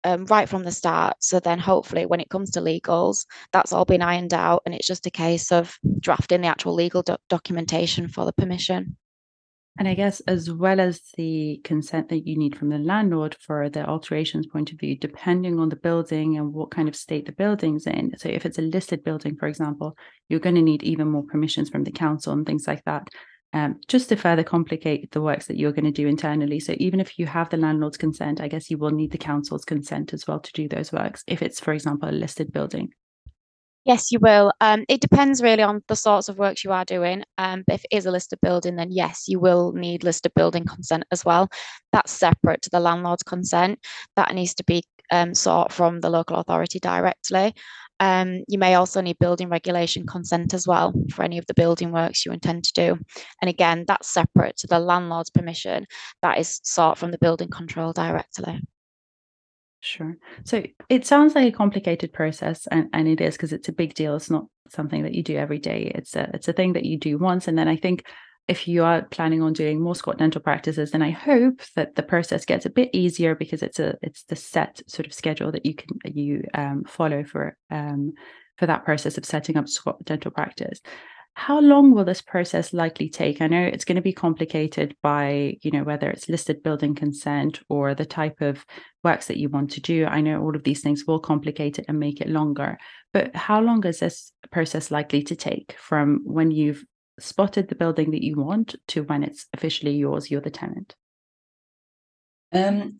Um, 0.04 0.24
right 0.24 0.48
from 0.48 0.64
the 0.64 0.72
start. 0.72 1.14
So 1.20 1.38
then, 1.38 1.60
hopefully, 1.60 2.06
when 2.06 2.18
it 2.18 2.28
comes 2.28 2.50
to 2.52 2.60
legals, 2.60 3.24
that's 3.52 3.72
all 3.72 3.84
been 3.84 4.02
ironed 4.02 4.34
out, 4.34 4.62
and 4.66 4.74
it's 4.74 4.88
just 4.88 5.06
a 5.06 5.10
case 5.10 5.52
of 5.52 5.76
drafting 6.00 6.40
the 6.40 6.48
actual 6.48 6.74
legal 6.74 7.02
do- 7.02 7.16
documentation 7.28 8.08
for 8.08 8.24
the 8.24 8.32
permission. 8.32 8.96
And 9.78 9.88
I 9.88 9.94
guess 9.94 10.20
as 10.20 10.50
well 10.50 10.80
as 10.80 11.00
the 11.16 11.60
consent 11.64 12.10
that 12.10 12.26
you 12.26 12.36
need 12.36 12.58
from 12.58 12.68
the 12.68 12.78
landlord 12.78 13.36
for 13.40 13.70
the 13.70 13.86
alterations 13.86 14.46
point 14.46 14.70
of 14.70 14.78
view, 14.78 14.98
depending 14.98 15.58
on 15.58 15.70
the 15.70 15.76
building 15.76 16.36
and 16.36 16.52
what 16.52 16.70
kind 16.70 16.88
of 16.88 16.96
state 16.96 17.24
the 17.24 17.32
building's 17.32 17.86
in. 17.86 18.12
So 18.18 18.28
if 18.28 18.44
it's 18.44 18.58
a 18.58 18.62
listed 18.62 19.02
building, 19.02 19.36
for 19.36 19.48
example, 19.48 19.96
you're 20.28 20.40
going 20.40 20.56
to 20.56 20.62
need 20.62 20.82
even 20.82 21.08
more 21.08 21.24
permissions 21.24 21.70
from 21.70 21.84
the 21.84 21.90
council 21.90 22.34
and 22.34 22.44
things 22.44 22.66
like 22.66 22.84
that. 22.84 23.08
Um, 23.54 23.80
just 23.86 24.08
to 24.08 24.16
further 24.16 24.44
complicate 24.44 25.10
the 25.10 25.20
works 25.20 25.46
that 25.46 25.58
you're 25.58 25.72
going 25.72 25.84
to 25.84 25.90
do 25.90 26.06
internally. 26.06 26.58
So 26.58 26.74
even 26.78 27.00
if 27.00 27.18
you 27.18 27.26
have 27.26 27.50
the 27.50 27.58
landlord's 27.58 27.98
consent, 27.98 28.40
I 28.40 28.48
guess 28.48 28.70
you 28.70 28.78
will 28.78 28.90
need 28.90 29.10
the 29.10 29.18
council's 29.18 29.64
consent 29.64 30.14
as 30.14 30.26
well 30.26 30.40
to 30.40 30.52
do 30.52 30.68
those 30.68 30.92
works. 30.92 31.22
If 31.26 31.42
it's, 31.42 31.60
for 31.60 31.72
example, 31.72 32.08
a 32.08 32.12
listed 32.12 32.52
building. 32.52 32.92
Yes, 33.84 34.12
you 34.12 34.20
will. 34.20 34.52
Um, 34.60 34.84
it 34.88 35.00
depends 35.00 35.42
really 35.42 35.62
on 35.62 35.82
the 35.88 35.96
sorts 35.96 36.28
of 36.28 36.38
works 36.38 36.62
you 36.62 36.70
are 36.70 36.84
doing. 36.84 37.24
Um, 37.38 37.64
but 37.66 37.74
if 37.74 37.84
it 37.90 37.96
is 37.96 38.06
a 38.06 38.12
listed 38.12 38.38
building, 38.40 38.76
then 38.76 38.92
yes, 38.92 39.24
you 39.26 39.40
will 39.40 39.72
need 39.72 40.04
listed 40.04 40.32
building 40.36 40.64
consent 40.64 41.04
as 41.10 41.24
well. 41.24 41.48
That's 41.92 42.12
separate 42.12 42.62
to 42.62 42.70
the 42.70 42.78
landlord's 42.80 43.24
consent. 43.24 43.80
That 44.14 44.34
needs 44.34 44.54
to 44.54 44.64
be 44.64 44.84
um, 45.10 45.34
sought 45.34 45.72
from 45.72 46.00
the 46.00 46.10
local 46.10 46.36
authority 46.36 46.78
directly. 46.78 47.54
Um, 47.98 48.44
you 48.48 48.58
may 48.58 48.74
also 48.74 49.00
need 49.00 49.18
building 49.18 49.48
regulation 49.48 50.06
consent 50.06 50.54
as 50.54 50.66
well 50.66 50.92
for 51.12 51.24
any 51.24 51.38
of 51.38 51.46
the 51.46 51.54
building 51.54 51.92
works 51.92 52.24
you 52.24 52.32
intend 52.32 52.64
to 52.64 52.72
do. 52.74 52.98
And 53.40 53.48
again, 53.48 53.84
that's 53.86 54.08
separate 54.08 54.56
to 54.58 54.66
the 54.68 54.78
landlord's 54.78 55.30
permission. 55.30 55.86
That 56.22 56.38
is 56.38 56.60
sought 56.62 56.98
from 56.98 57.10
the 57.10 57.18
building 57.18 57.48
control 57.48 57.92
directly. 57.92 58.60
Sure. 59.84 60.16
So 60.44 60.62
it 60.88 61.04
sounds 61.04 61.34
like 61.34 61.52
a 61.52 61.56
complicated 61.56 62.12
process, 62.12 62.68
and, 62.68 62.88
and 62.92 63.08
it 63.08 63.20
is 63.20 63.34
because 63.36 63.52
it's 63.52 63.68
a 63.68 63.72
big 63.72 63.94
deal. 63.94 64.14
It's 64.14 64.30
not 64.30 64.46
something 64.68 65.02
that 65.02 65.12
you 65.12 65.24
do 65.24 65.36
every 65.36 65.58
day. 65.58 65.90
It's 65.92 66.14
a 66.14 66.30
it's 66.32 66.46
a 66.46 66.52
thing 66.52 66.74
that 66.74 66.84
you 66.84 66.96
do 66.96 67.18
once, 67.18 67.48
and 67.48 67.58
then 67.58 67.66
I 67.66 67.76
think 67.76 68.06
if 68.46 68.68
you 68.68 68.84
are 68.84 69.02
planning 69.02 69.42
on 69.42 69.52
doing 69.52 69.80
more 69.80 69.96
Squat 69.96 70.18
dental 70.18 70.40
practices, 70.40 70.92
then 70.92 71.02
I 71.02 71.10
hope 71.10 71.62
that 71.74 71.96
the 71.96 72.02
process 72.04 72.44
gets 72.44 72.64
a 72.64 72.70
bit 72.70 72.90
easier 72.92 73.34
because 73.34 73.60
it's 73.60 73.80
a 73.80 73.96
it's 74.02 74.22
the 74.24 74.36
set 74.36 74.80
sort 74.86 75.06
of 75.06 75.12
schedule 75.12 75.50
that 75.50 75.66
you 75.66 75.74
can 75.74 75.98
you 76.04 76.44
um, 76.54 76.84
follow 76.84 77.24
for 77.24 77.56
um, 77.68 78.12
for 78.58 78.66
that 78.66 78.84
process 78.84 79.18
of 79.18 79.24
setting 79.24 79.56
up 79.56 79.68
Squat 79.68 80.04
dental 80.04 80.30
practice. 80.30 80.80
How 81.34 81.60
long 81.60 81.92
will 81.92 82.04
this 82.04 82.20
process 82.20 82.72
likely 82.72 83.08
take? 83.08 83.40
I 83.40 83.46
know 83.46 83.62
it's 83.62 83.84
going 83.84 83.96
to 83.96 84.02
be 84.02 84.12
complicated 84.12 84.94
by, 85.02 85.56
you 85.62 85.70
know, 85.70 85.82
whether 85.82 86.10
it's 86.10 86.28
listed 86.28 86.62
building 86.62 86.94
consent 86.94 87.60
or 87.68 87.94
the 87.94 88.04
type 88.04 88.40
of 88.40 88.66
works 89.02 89.26
that 89.26 89.38
you 89.38 89.48
want 89.48 89.70
to 89.72 89.80
do. 89.80 90.04
I 90.04 90.20
know 90.20 90.42
all 90.42 90.54
of 90.54 90.64
these 90.64 90.82
things 90.82 91.04
will 91.06 91.18
complicate 91.18 91.78
it 91.78 91.86
and 91.88 91.98
make 91.98 92.20
it 92.20 92.28
longer. 92.28 92.78
But 93.12 93.34
how 93.34 93.60
long 93.60 93.84
is 93.86 94.00
this 94.00 94.32
process 94.50 94.90
likely 94.90 95.22
to 95.22 95.34
take 95.34 95.74
from 95.78 96.20
when 96.24 96.50
you've 96.50 96.84
spotted 97.18 97.68
the 97.68 97.74
building 97.74 98.10
that 98.10 98.24
you 98.24 98.36
want 98.36 98.74
to 98.88 99.02
when 99.04 99.22
it's 99.22 99.46
officially 99.54 99.94
yours, 99.94 100.30
you're 100.30 100.40
the 100.40 100.50
tenant? 100.50 100.94
Um, 102.52 102.98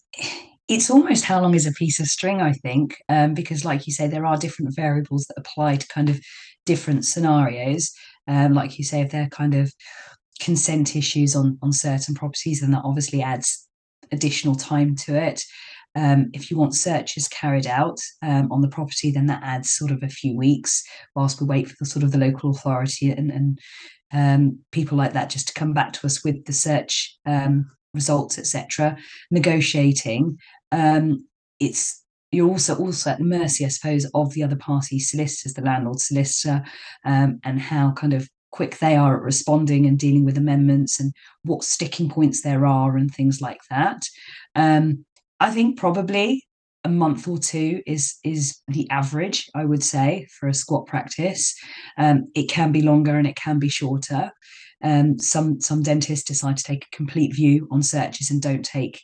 it's 0.68 0.90
almost 0.90 1.25
how 1.25 1.42
long 1.42 1.55
is 1.55 1.66
a 1.66 1.73
piece 1.73 2.01
of 2.01 2.07
string, 2.07 2.40
I 2.40 2.53
think, 2.53 2.97
um, 3.11 3.35
because, 3.35 3.64
like 3.64 3.87
you 3.87 3.92
say, 3.92 4.09
there 4.09 4.25
are 4.25 4.38
different 4.38 4.75
variables 4.75 5.27
that 5.27 5.38
apply 5.38 5.77
to 5.77 5.88
kind 5.88 6.09
of 6.09 6.18
different 6.64 7.05
scenarios. 7.05 7.92
Um, 8.28 8.54
like 8.54 8.78
you 8.78 8.85
say, 8.85 9.00
if 9.00 9.11
they're 9.11 9.28
kind 9.28 9.54
of 9.54 9.72
consent 10.40 10.96
issues 10.96 11.37
on 11.37 11.58
on 11.62 11.72
certain 11.72 12.14
properties, 12.14 12.61
then 12.61 12.70
that 12.72 12.85
obviously 12.85 13.22
adds 13.22 13.68
additional 14.11 14.54
time 14.54 14.94
to 14.96 15.14
it. 15.16 15.42
Um, 15.94 16.30
if 16.32 16.50
you 16.50 16.56
want 16.56 16.74
searches 16.74 17.28
carried 17.28 17.66
out 17.66 17.98
um, 18.22 18.50
on 18.50 18.62
the 18.62 18.68
property, 18.68 19.11
then 19.11 19.26
that 19.26 19.42
adds 19.42 19.74
sort 19.74 19.90
of 19.90 20.02
a 20.02 20.08
few 20.08 20.37
weeks 20.37 20.82
whilst 21.14 21.40
we 21.40 21.46
wait 21.46 21.68
for 21.68 21.76
the 21.78 21.87
sort 21.87 22.02
of 22.02 22.12
the 22.12 22.18
local 22.18 22.50
authority 22.50 23.11
and, 23.11 23.30
and 23.30 23.58
um, 24.12 24.58
people 24.72 24.96
like 24.96 25.12
that 25.12 25.30
just 25.30 25.48
to 25.48 25.54
come 25.54 25.74
back 25.74 25.92
to 25.92 26.06
us 26.06 26.24
with 26.24 26.44
the 26.46 26.52
search 26.52 27.18
um, 27.26 27.70
results, 27.92 28.38
etc. 28.38 28.96
Negotiating, 29.30 30.38
um, 30.70 31.26
it's 31.61 32.01
you're 32.33 32.49
also 32.49 32.77
also 32.77 33.11
at 33.11 33.18
the 33.18 33.25
mercy, 33.25 33.64
I 33.64 33.68
suppose, 33.68 34.07
of 34.14 34.33
the 34.33 34.42
other 34.42 34.57
party 34.57 34.99
solicitors, 34.99 35.55
the 35.55 35.62
landlord 35.62 36.01
solicitor, 36.01 36.64
um, 37.05 37.38
and 37.45 37.61
how 37.61 37.92
kind 37.92 38.14
of 38.14 38.29
quick 38.51 38.79
they 38.79 38.97
are 38.97 39.16
at 39.16 39.23
responding 39.23 39.87
and 39.87 39.99
dealing 39.99 40.25
with 40.25 40.38
amendments 40.38 40.99
and 40.99 41.12
what 41.45 41.62
sticking 41.62 42.09
points 42.09 42.42
there 42.42 42.66
are 42.66 42.97
and 42.97 43.12
things 43.12 43.40
like 43.40 43.61
that. 43.71 44.03
Um, 44.55 45.05
I 45.40 45.51
think 45.51 45.79
probably 45.79 46.45
a 46.85 46.88
month 46.88 47.29
or 47.29 47.38
two 47.38 47.83
is 47.87 48.16
is 48.25 48.59
the 48.66 48.88
average, 48.90 49.49
I 49.55 49.64
would 49.64 49.83
say, 49.83 50.27
for 50.38 50.49
a 50.49 50.55
squat 50.55 50.87
practice. 50.87 51.55
Um, 51.99 52.29
it 52.35 52.49
can 52.49 52.73
be 52.73 52.83
longer 52.83 53.16
and 53.16 53.27
it 53.27 53.37
can 53.37 53.59
be 53.59 53.68
shorter. 53.68 54.33
Um, 54.83 55.18
some 55.18 55.61
some 55.61 55.83
dentists 55.83 56.25
decide 56.25 56.57
to 56.57 56.64
take 56.64 56.87
a 56.87 56.97
complete 56.97 57.35
view 57.35 57.68
on 57.71 57.83
searches 57.83 58.31
and 58.31 58.40
don't 58.40 58.64
take 58.64 59.01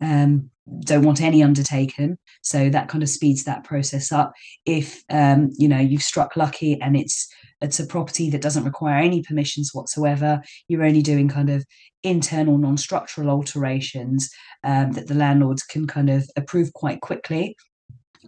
um, 0.00 0.50
don't 0.80 1.04
want 1.04 1.20
any 1.20 1.42
undertaken. 1.42 2.18
So 2.42 2.70
that 2.70 2.88
kind 2.88 3.02
of 3.02 3.08
speeds 3.08 3.44
that 3.44 3.64
process 3.64 4.12
up. 4.12 4.32
If 4.64 5.02
um, 5.10 5.50
you 5.58 5.68
know 5.68 5.78
you've 5.78 6.02
struck 6.02 6.36
lucky 6.36 6.80
and 6.80 6.96
it's 6.96 7.28
it's 7.60 7.80
a 7.80 7.86
property 7.86 8.30
that 8.30 8.40
doesn't 8.40 8.64
require 8.64 8.98
any 8.98 9.22
permissions 9.22 9.70
whatsoever 9.72 10.40
you're 10.68 10.84
only 10.84 11.02
doing 11.02 11.28
kind 11.28 11.50
of 11.50 11.64
internal 12.04 12.56
non-structural 12.56 13.30
alterations 13.30 14.30
um, 14.64 14.92
that 14.92 15.08
the 15.08 15.14
landlords 15.14 15.62
can 15.64 15.86
kind 15.86 16.08
of 16.08 16.28
approve 16.36 16.72
quite 16.72 17.00
quickly 17.00 17.56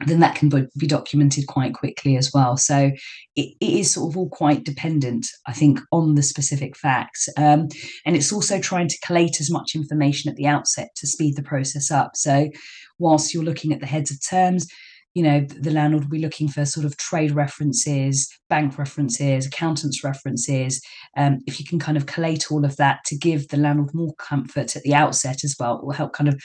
then 0.07 0.21
that 0.21 0.35
can 0.35 0.49
be 0.79 0.87
documented 0.87 1.47
quite 1.47 1.75
quickly 1.75 2.17
as 2.17 2.33
well. 2.33 2.57
So 2.57 2.91
it, 3.37 3.55
it 3.61 3.71
is 3.81 3.93
sort 3.93 4.11
of 4.11 4.17
all 4.17 4.29
quite 4.31 4.65
dependent, 4.65 5.27
I 5.47 5.53
think, 5.53 5.81
on 5.93 6.15
the 6.15 6.23
specific 6.23 6.77
facts. 6.77 7.29
Um, 7.37 7.69
and 8.07 8.17
it's 8.17 8.33
also 8.33 8.61
trying 8.61 8.89
to 8.89 8.99
collate 9.05 9.41
as 9.41 9.51
much 9.51 9.75
information 9.75 10.31
at 10.31 10.37
the 10.37 10.47
outset 10.47 10.89
to 10.97 11.07
speed 11.07 11.37
the 11.37 11.43
process 11.43 11.91
up. 11.91 12.13
So 12.15 12.49
whilst 12.99 13.35
you're 13.35 13.45
looking 13.45 13.73
at 13.73 13.81
the 13.81 13.87
heads 13.87 14.11
of 14.11 14.19
terms, 14.27 14.67
you 15.15 15.25
know, 15.25 15.41
the 15.41 15.73
landlord 15.73 16.05
will 16.05 16.11
be 16.11 16.21
looking 16.21 16.49
for 16.49 16.65
sort 16.65 16.87
of 16.87 16.97
trade 16.97 17.33
references, 17.33 18.33
bank 18.49 18.79
references, 18.79 19.47
accountants 19.47 20.05
references. 20.05 20.81
Um, 21.17 21.41
if 21.47 21.59
you 21.59 21.67
can 21.67 21.81
kind 21.81 21.97
of 21.97 22.07
collate 22.07 22.51
all 22.51 22.65
of 22.65 22.77
that 22.77 23.01
to 23.07 23.19
give 23.19 23.49
the 23.49 23.57
landlord 23.57 23.93
more 23.93 24.15
comfort 24.15 24.77
at 24.77 24.83
the 24.83 24.95
outset 24.95 25.43
as 25.43 25.57
well, 25.59 25.79
it 25.79 25.85
will 25.85 25.93
help 25.93 26.13
kind 26.13 26.29
of 26.29 26.41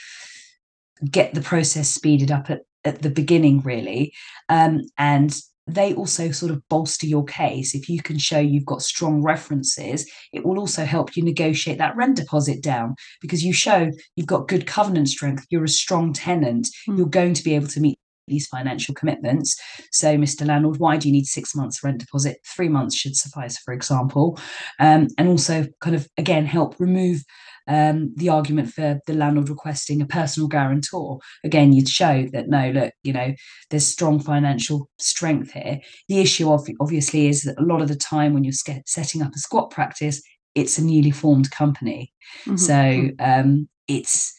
get 1.10 1.34
the 1.34 1.42
process 1.42 1.88
speeded 1.88 2.32
up 2.32 2.50
at, 2.50 2.62
at 2.86 3.02
the 3.02 3.10
beginning, 3.10 3.60
really. 3.60 4.12
Um, 4.48 4.82
and 4.96 5.34
they 5.66 5.94
also 5.94 6.30
sort 6.30 6.52
of 6.52 6.66
bolster 6.68 7.06
your 7.06 7.24
case. 7.24 7.74
If 7.74 7.88
you 7.88 8.00
can 8.00 8.18
show 8.18 8.38
you've 8.38 8.66
got 8.66 8.82
strong 8.82 9.22
references, 9.22 10.08
it 10.32 10.44
will 10.44 10.58
also 10.58 10.84
help 10.84 11.16
you 11.16 11.24
negotiate 11.24 11.78
that 11.78 11.96
rent 11.96 12.16
deposit 12.16 12.62
down 12.62 12.94
because 13.20 13.44
you 13.44 13.52
show 13.52 13.90
you've 14.14 14.28
got 14.28 14.48
good 14.48 14.66
covenant 14.66 15.08
strength, 15.08 15.44
you're 15.50 15.64
a 15.64 15.68
strong 15.68 16.12
tenant, 16.12 16.68
mm. 16.88 16.96
you're 16.96 17.08
going 17.08 17.34
to 17.34 17.42
be 17.42 17.54
able 17.54 17.66
to 17.68 17.80
meet 17.80 17.98
these 18.26 18.46
financial 18.46 18.94
commitments. 18.94 19.60
So, 19.92 20.16
Mr. 20.16 20.46
Landlord, 20.46 20.78
why 20.78 20.96
do 20.96 21.08
you 21.08 21.12
need 21.12 21.26
six 21.26 21.54
months 21.54 21.82
rent 21.82 21.98
deposit? 21.98 22.38
Three 22.54 22.68
months 22.68 22.96
should 22.96 23.16
suffice, 23.16 23.58
for 23.58 23.72
example. 23.72 24.38
Um, 24.80 25.08
and 25.18 25.28
also, 25.28 25.66
kind 25.80 25.96
of 25.96 26.08
again, 26.16 26.46
help 26.46 26.78
remove 26.78 27.22
um, 27.68 28.12
the 28.16 28.28
argument 28.28 28.72
for 28.72 29.00
the 29.06 29.14
landlord 29.14 29.48
requesting 29.48 30.00
a 30.00 30.06
personal 30.06 30.48
guarantor. 30.48 31.18
Again, 31.44 31.72
you'd 31.72 31.88
show 31.88 32.26
that 32.32 32.48
no, 32.48 32.70
look, 32.70 32.92
you 33.02 33.12
know, 33.12 33.34
there's 33.70 33.86
strong 33.86 34.20
financial 34.20 34.88
strength 34.98 35.52
here. 35.52 35.80
The 36.08 36.20
issue, 36.20 36.50
of, 36.50 36.66
obviously, 36.80 37.28
is 37.28 37.42
that 37.42 37.58
a 37.58 37.64
lot 37.64 37.82
of 37.82 37.88
the 37.88 37.96
time 37.96 38.34
when 38.34 38.44
you're 38.44 38.52
setting 38.86 39.22
up 39.22 39.34
a 39.34 39.38
squat 39.38 39.70
practice, 39.70 40.22
it's 40.54 40.78
a 40.78 40.84
newly 40.84 41.10
formed 41.10 41.50
company. 41.50 42.12
Mm-hmm. 42.46 42.56
So 42.56 42.74
mm-hmm. 42.74 43.40
um, 43.50 43.68
it's 43.88 44.32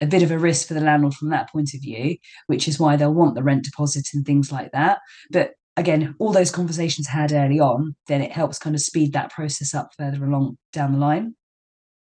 a 0.00 0.06
bit 0.06 0.22
of 0.22 0.30
a 0.30 0.38
risk 0.38 0.68
for 0.68 0.74
the 0.74 0.80
landlord 0.80 1.14
from 1.14 1.30
that 1.30 1.50
point 1.50 1.74
of 1.74 1.80
view, 1.80 2.16
which 2.46 2.66
is 2.66 2.78
why 2.78 2.96
they'll 2.96 3.14
want 3.14 3.34
the 3.34 3.42
rent 3.42 3.64
deposit 3.64 4.08
and 4.14 4.24
things 4.24 4.50
like 4.50 4.72
that. 4.72 4.98
But 5.30 5.52
again, 5.76 6.14
all 6.18 6.32
those 6.32 6.50
conversations 6.50 7.06
had 7.06 7.32
early 7.32 7.60
on, 7.60 7.96
then 8.06 8.22
it 8.22 8.32
helps 8.32 8.58
kind 8.58 8.74
of 8.74 8.82
speed 8.82 9.12
that 9.12 9.30
process 9.30 9.74
up 9.74 9.90
further 9.96 10.24
along 10.24 10.58
down 10.72 10.92
the 10.92 10.98
line. 10.98 11.34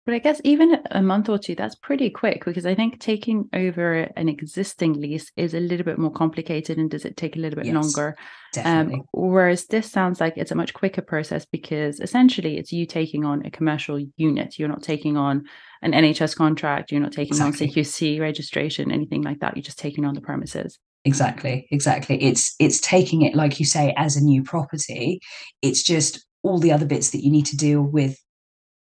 But 0.05 0.13
I 0.13 0.19
guess 0.19 0.39
even 0.43 0.77
a 0.91 1.01
month 1.01 1.29
or 1.29 1.39
two, 1.39 1.55
that's 1.55 1.73
pretty 1.73 2.11
quick 2.11 2.45
because 2.45 2.65
I 2.67 2.75
think 2.75 2.99
taking 2.99 3.49
over 3.53 4.07
an 4.15 4.29
existing 4.29 4.93
lease 4.93 5.31
is 5.35 5.55
a 5.55 5.59
little 5.59 5.83
bit 5.83 5.97
more 5.97 6.11
complicated 6.11 6.77
and 6.77 6.91
does 6.91 7.05
it 7.05 7.17
take 7.17 7.35
a 7.35 7.39
little 7.39 7.55
bit 7.55 7.65
yes, 7.65 7.73
longer? 7.73 8.15
Um, 8.63 9.01
whereas 9.13 9.65
this 9.65 9.91
sounds 9.91 10.21
like 10.21 10.37
it's 10.37 10.51
a 10.51 10.55
much 10.55 10.75
quicker 10.75 11.01
process 11.01 11.45
because 11.45 11.99
essentially 11.99 12.57
it's 12.57 12.71
you 12.71 12.85
taking 12.85 13.25
on 13.25 13.43
a 13.47 13.51
commercial 13.51 13.99
unit. 14.15 14.59
You're 14.59 14.69
not 14.69 14.83
taking 14.83 15.17
on 15.17 15.45
an 15.81 15.93
NHS 15.93 16.35
contract, 16.35 16.91
you're 16.91 17.01
not 17.01 17.11
taking 17.11 17.33
exactly. 17.33 17.67
on 17.67 17.73
CQC 17.73 18.19
registration, 18.19 18.91
anything 18.91 19.23
like 19.23 19.39
that. 19.39 19.57
You're 19.57 19.63
just 19.63 19.79
taking 19.79 20.05
on 20.05 20.13
the 20.13 20.21
premises 20.21 20.77
exactly 21.07 21.67
exactly 21.69 22.21
it's 22.21 22.55
it's 22.59 22.79
taking 22.81 23.21
it 23.21 23.35
like 23.35 23.59
you 23.59 23.65
say 23.65 23.93
as 23.95 24.17
a 24.17 24.23
new 24.23 24.41
property 24.41 25.19
it's 25.61 25.83
just 25.83 26.25
all 26.41 26.57
the 26.57 26.71
other 26.71 26.85
bits 26.85 27.11
that 27.11 27.23
you 27.23 27.31
need 27.31 27.45
to 27.45 27.55
deal 27.55 27.81
with 27.81 28.17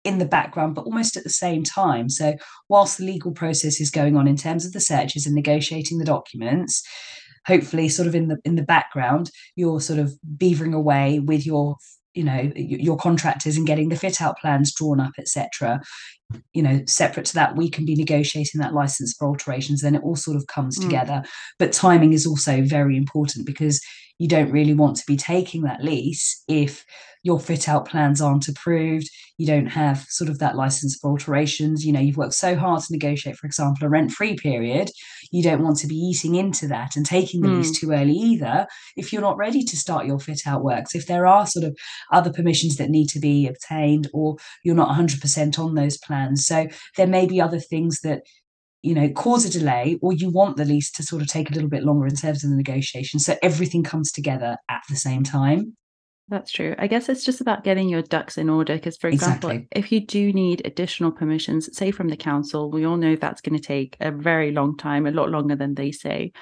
in 0.05 0.19
the 0.19 0.25
background, 0.25 0.75
but 0.75 0.85
almost 0.85 1.17
at 1.17 1.25
the 1.25 1.31
same 1.31 1.63
time. 1.63 2.09
So, 2.09 2.35
whilst 2.69 2.99
the 2.99 3.05
legal 3.05 3.33
process 3.33 3.81
is 3.81 3.91
going 3.91 4.17
on 4.17 4.27
in 4.27 4.37
terms 4.37 4.65
of 4.67 4.73
the 4.73 4.81
searches 4.81 5.27
and 5.27 5.35
negotiating 5.35 5.99
the 5.99 6.05
documents, 6.05 6.83
hopefully, 7.47 7.89
sort 7.89 8.09
of 8.09 8.15
in 8.15 8.29
the 8.29 8.39
in 8.45 8.57
the 8.57 8.63
background, 8.63 9.31
you're 9.57 9.81
sort 9.81 9.99
of 9.99 10.15
beavering 10.37 10.75
away 10.75 11.19
with 11.19 11.47
your 11.47 11.77
you 12.15 12.25
know 12.25 12.53
your 12.55 12.97
contractors 12.97 13.57
and 13.57 13.67
getting 13.67 13.89
the 13.89 13.97
fit 13.97 14.21
out 14.21 14.37
plans 14.39 14.75
drawn 14.75 15.01
up 15.01 15.13
etc 15.19 15.81
you 16.53 16.63
know 16.63 16.81
separate 16.87 17.25
to 17.25 17.35
that 17.35 17.57
we 17.57 17.71
can 17.71 17.85
be 17.87 17.95
negotiating 17.95 18.61
that 18.61 18.75
license 18.75 19.15
for 19.19 19.27
alterations 19.27 19.81
then 19.81 19.95
it 19.95 20.03
all 20.03 20.17
sort 20.17 20.37
of 20.37 20.47
comes 20.47 20.79
mm. 20.79 20.83
together 20.83 21.23
but 21.59 21.73
timing 21.73 22.13
is 22.13 22.27
also 22.27 22.63
very 22.63 22.97
important 22.97 23.47
because 23.47 23.81
you 24.23 24.29
don't 24.29 24.53
really 24.53 24.73
want 24.73 24.95
to 24.97 25.05
be 25.05 25.17
taking 25.17 25.63
that 25.63 25.83
lease 25.83 26.45
if 26.47 26.85
your 27.25 27.41
fit 27.41 27.69
out 27.69 27.89
plans 27.89 28.21
aren't 28.21 28.47
approved 28.47 29.09
you 29.37 29.47
don't 29.49 29.67
have 29.67 30.07
sort 30.09 30.31
of 30.31 30.39
that 30.39 30.55
license 30.55 30.97
for 30.97 31.11
alterations 31.11 31.85
you 31.85 31.93
know 31.93 31.99
you've 31.99 32.17
worked 32.17 32.33
so 32.33 32.55
hard 32.55 32.81
to 32.81 32.93
negotiate 32.93 33.37
for 33.37 33.49
example 33.49 33.85
a 33.85 33.91
rent 33.91 34.13
free 34.13 34.37
period 34.37 34.89
you 35.33 35.43
don't 35.43 35.65
want 35.65 35.77
to 35.77 35.89
be 35.89 35.97
eating 35.97 36.37
into 36.37 36.69
that 36.69 36.95
and 36.95 37.05
taking 37.05 37.41
the 37.41 37.49
mm. 37.49 37.57
lease 37.57 37.77
too 37.77 37.91
early 37.91 38.13
either 38.13 38.65
if 38.97 39.13
you're 39.13 39.21
not 39.21 39.37
ready 39.37 39.65
to 39.65 39.77
start 39.77 40.07
your 40.07 40.21
fit 40.21 40.43
out 40.47 40.63
works 40.63 40.95
if 40.95 41.09
there 41.09 41.27
are 41.27 41.45
sort 41.45 41.65
of 41.65 41.77
other 42.13 42.33
permissions 42.33 42.77
that 42.77 42.91
need 42.91 43.09
to 43.09 43.19
be 43.19 43.49
obtained 43.49 44.09
or 44.15 44.37
you're 44.63 44.77
not 44.77 44.97
100% 44.97 45.59
on 45.59 45.75
those 45.75 45.99
plans 45.99 46.47
so 46.47 46.69
there 46.97 47.09
may 47.09 47.27
be 47.27 47.41
other 47.41 47.59
things 47.59 48.03
that 48.03 48.23
you 48.83 48.95
know 48.95 49.09
cause 49.11 49.45
a 49.45 49.51
delay 49.51 49.99
or 50.03 50.13
you 50.13 50.31
want 50.31 50.57
the 50.57 50.65
lease 50.65 50.91
to 50.91 51.03
sort 51.03 51.23
of 51.23 51.29
take 51.29 51.51
a 51.51 51.55
little 51.55 51.69
bit 51.69 51.85
longer 51.85 52.07
in 52.07 52.15
terms 52.15 52.45
of 52.45 52.51
the 52.51 52.57
negotiation 52.57 53.19
so 53.19 53.37
everything 53.43 53.83
comes 53.83 54.13
together 54.13 54.57
at 54.69 54.83
the 54.89 54.97
same 54.97 55.23
time 55.23 55.77
that's 56.29 56.53
true. 56.53 56.75
I 56.79 56.87
guess 56.87 57.11
it's 57.11 57.25
just 57.25 57.43
about 57.43 57.63
getting 57.63 57.91
your 57.91 58.01
ducks 58.01 58.39
in 58.39 58.49
order. 58.49 58.75
Because, 58.75 58.97
for 58.97 59.09
example, 59.09 59.51
exactly. 59.51 59.69
if 59.73 59.93
you 59.93 60.01
do 60.01 60.33
need 60.33 60.63
additional 60.65 61.13
permissions, 61.13 61.77
say 61.77 61.91
from 61.91 62.09
the 62.09 62.17
council, 62.17 62.71
we 62.71 62.87
all 62.87 62.97
know 62.97 63.17
that's 63.17 63.43
going 63.43 63.59
to 63.59 63.63
take 63.63 63.97
a 64.01 64.11
very 64.11 64.51
long 64.51 64.77
time, 64.77 65.07
a 65.07 65.11
lot 65.11 65.31
longer 65.31 65.57
than 65.57 65.75
they 65.75 65.93
say. 65.93 66.33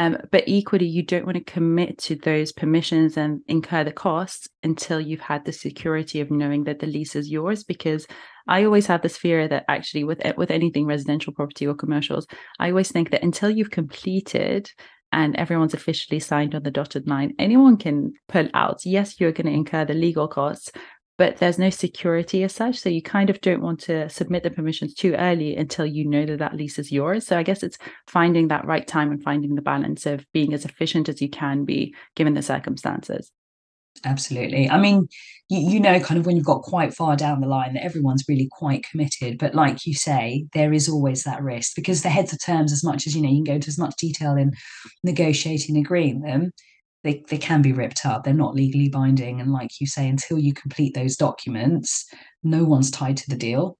Um, 0.00 0.16
but 0.32 0.44
equally, 0.46 0.86
you 0.86 1.02
don't 1.02 1.26
want 1.26 1.36
to 1.36 1.44
commit 1.44 1.98
to 1.98 2.16
those 2.16 2.52
permissions 2.52 3.18
and 3.18 3.42
incur 3.48 3.84
the 3.84 3.92
costs 3.92 4.48
until 4.62 4.98
you've 4.98 5.20
had 5.20 5.44
the 5.44 5.52
security 5.52 6.22
of 6.22 6.30
knowing 6.30 6.64
that 6.64 6.78
the 6.78 6.86
lease 6.86 7.14
is 7.14 7.30
yours. 7.30 7.64
Because 7.64 8.06
I 8.48 8.64
always 8.64 8.86
have 8.86 9.02
this 9.02 9.18
fear 9.18 9.46
that 9.48 9.66
actually, 9.68 10.04
with 10.04 10.22
with 10.38 10.50
anything 10.50 10.86
residential 10.86 11.34
property 11.34 11.66
or 11.66 11.74
commercials, 11.74 12.26
I 12.58 12.70
always 12.70 12.90
think 12.90 13.10
that 13.10 13.22
until 13.22 13.50
you've 13.50 13.70
completed 13.70 14.70
and 15.12 15.36
everyone's 15.36 15.74
officially 15.74 16.20
signed 16.20 16.54
on 16.54 16.62
the 16.62 16.70
dotted 16.70 17.06
line, 17.06 17.34
anyone 17.38 17.76
can 17.76 18.14
pull 18.26 18.48
out. 18.54 18.86
Yes, 18.86 19.20
you're 19.20 19.32
going 19.32 19.48
to 19.48 19.52
incur 19.52 19.84
the 19.84 19.92
legal 19.92 20.28
costs, 20.28 20.72
but 21.20 21.36
there's 21.36 21.58
no 21.58 21.68
security 21.68 22.44
as 22.44 22.54
such. 22.54 22.78
So 22.78 22.88
you 22.88 23.02
kind 23.02 23.28
of 23.28 23.42
don't 23.42 23.60
want 23.60 23.78
to 23.80 24.08
submit 24.08 24.42
the 24.42 24.50
permissions 24.50 24.94
too 24.94 25.12
early 25.18 25.54
until 25.54 25.84
you 25.84 26.08
know 26.08 26.24
that 26.24 26.38
that 26.38 26.56
lease 26.56 26.78
is 26.78 26.90
yours. 26.90 27.26
So 27.26 27.36
I 27.36 27.42
guess 27.42 27.62
it's 27.62 27.76
finding 28.06 28.48
that 28.48 28.64
right 28.64 28.88
time 28.88 29.10
and 29.10 29.22
finding 29.22 29.54
the 29.54 29.60
balance 29.60 30.06
of 30.06 30.24
being 30.32 30.54
as 30.54 30.64
efficient 30.64 31.10
as 31.10 31.20
you 31.20 31.28
can 31.28 31.66
be 31.66 31.94
given 32.16 32.32
the 32.32 32.40
circumstances. 32.40 33.30
Absolutely. 34.02 34.70
I 34.70 34.80
mean, 34.80 35.08
you, 35.50 35.72
you 35.72 35.78
know, 35.78 36.00
kind 36.00 36.18
of 36.18 36.24
when 36.24 36.36
you've 36.36 36.46
got 36.46 36.62
quite 36.62 36.94
far 36.94 37.16
down 37.16 37.42
the 37.42 37.48
line 37.48 37.74
that 37.74 37.84
everyone's 37.84 38.24
really 38.26 38.48
quite 38.50 38.86
committed. 38.90 39.36
But 39.36 39.54
like 39.54 39.86
you 39.86 39.92
say, 39.92 40.46
there 40.54 40.72
is 40.72 40.88
always 40.88 41.24
that 41.24 41.42
risk 41.42 41.76
because 41.76 42.02
the 42.02 42.08
heads 42.08 42.32
of 42.32 42.42
terms, 42.42 42.72
as 42.72 42.82
much 42.82 43.06
as 43.06 43.14
you 43.14 43.20
know, 43.20 43.28
you 43.28 43.44
can 43.44 43.44
go 43.44 43.54
into 43.56 43.68
as 43.68 43.78
much 43.78 43.94
detail 43.98 44.38
in 44.38 44.52
negotiating, 45.04 45.76
agreeing 45.76 46.22
them, 46.22 46.52
they, 47.02 47.24
they 47.28 47.38
can 47.38 47.62
be 47.62 47.72
ripped 47.72 48.04
up. 48.04 48.24
They're 48.24 48.34
not 48.34 48.54
legally 48.54 48.88
binding. 48.88 49.40
And 49.40 49.52
like 49.52 49.80
you 49.80 49.86
say, 49.86 50.08
until 50.08 50.38
you 50.38 50.52
complete 50.52 50.94
those 50.94 51.16
documents, 51.16 52.06
no 52.42 52.64
one's 52.64 52.90
tied 52.90 53.16
to 53.18 53.30
the 53.30 53.36
deal. 53.36 53.76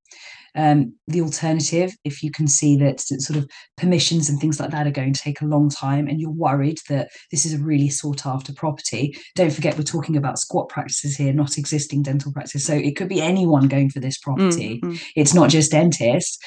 Um, 0.57 0.95
the 1.07 1.21
alternative, 1.21 1.93
if 2.05 2.23
you 2.23 2.31
can 2.31 2.49
see 2.49 2.77
that 2.79 3.01
sort 3.01 3.39
of 3.39 3.49
permissions 3.77 4.29
and 4.29 4.41
things 4.41 4.59
like 4.59 4.71
that 4.71 4.87
are 4.87 4.93
going 4.93 5.13
to 5.13 5.21
take 5.21 5.41
a 5.41 5.47
long 5.47 5.71
time 5.71 6.09
and 6.09 6.21
you're 6.21 6.31
worried 6.31 6.79
that 6.89 7.11
this 7.31 7.47
is 7.47 7.55
a 7.55 7.59
really 7.59 7.89
sought 7.89 8.27
after 8.27 8.53
property, 8.53 9.17
don't 9.37 9.53
forget 9.53 9.77
we're 9.79 9.85
talking 9.85 10.17
about 10.17 10.39
squat 10.39 10.69
practices 10.69 11.17
here, 11.17 11.33
not 11.33 11.57
existing 11.57 12.03
dental 12.03 12.33
practice. 12.33 12.65
So 12.65 12.75
it 12.75 12.97
could 12.97 13.09
be 13.09 13.21
anyone 13.21 13.69
going 13.69 13.91
for 13.91 14.01
this 14.01 14.19
property. 14.19 14.81
Mm-hmm. 14.83 14.97
It's 15.15 15.35
not 15.35 15.51
just 15.51 15.71
dentists. 15.71 16.39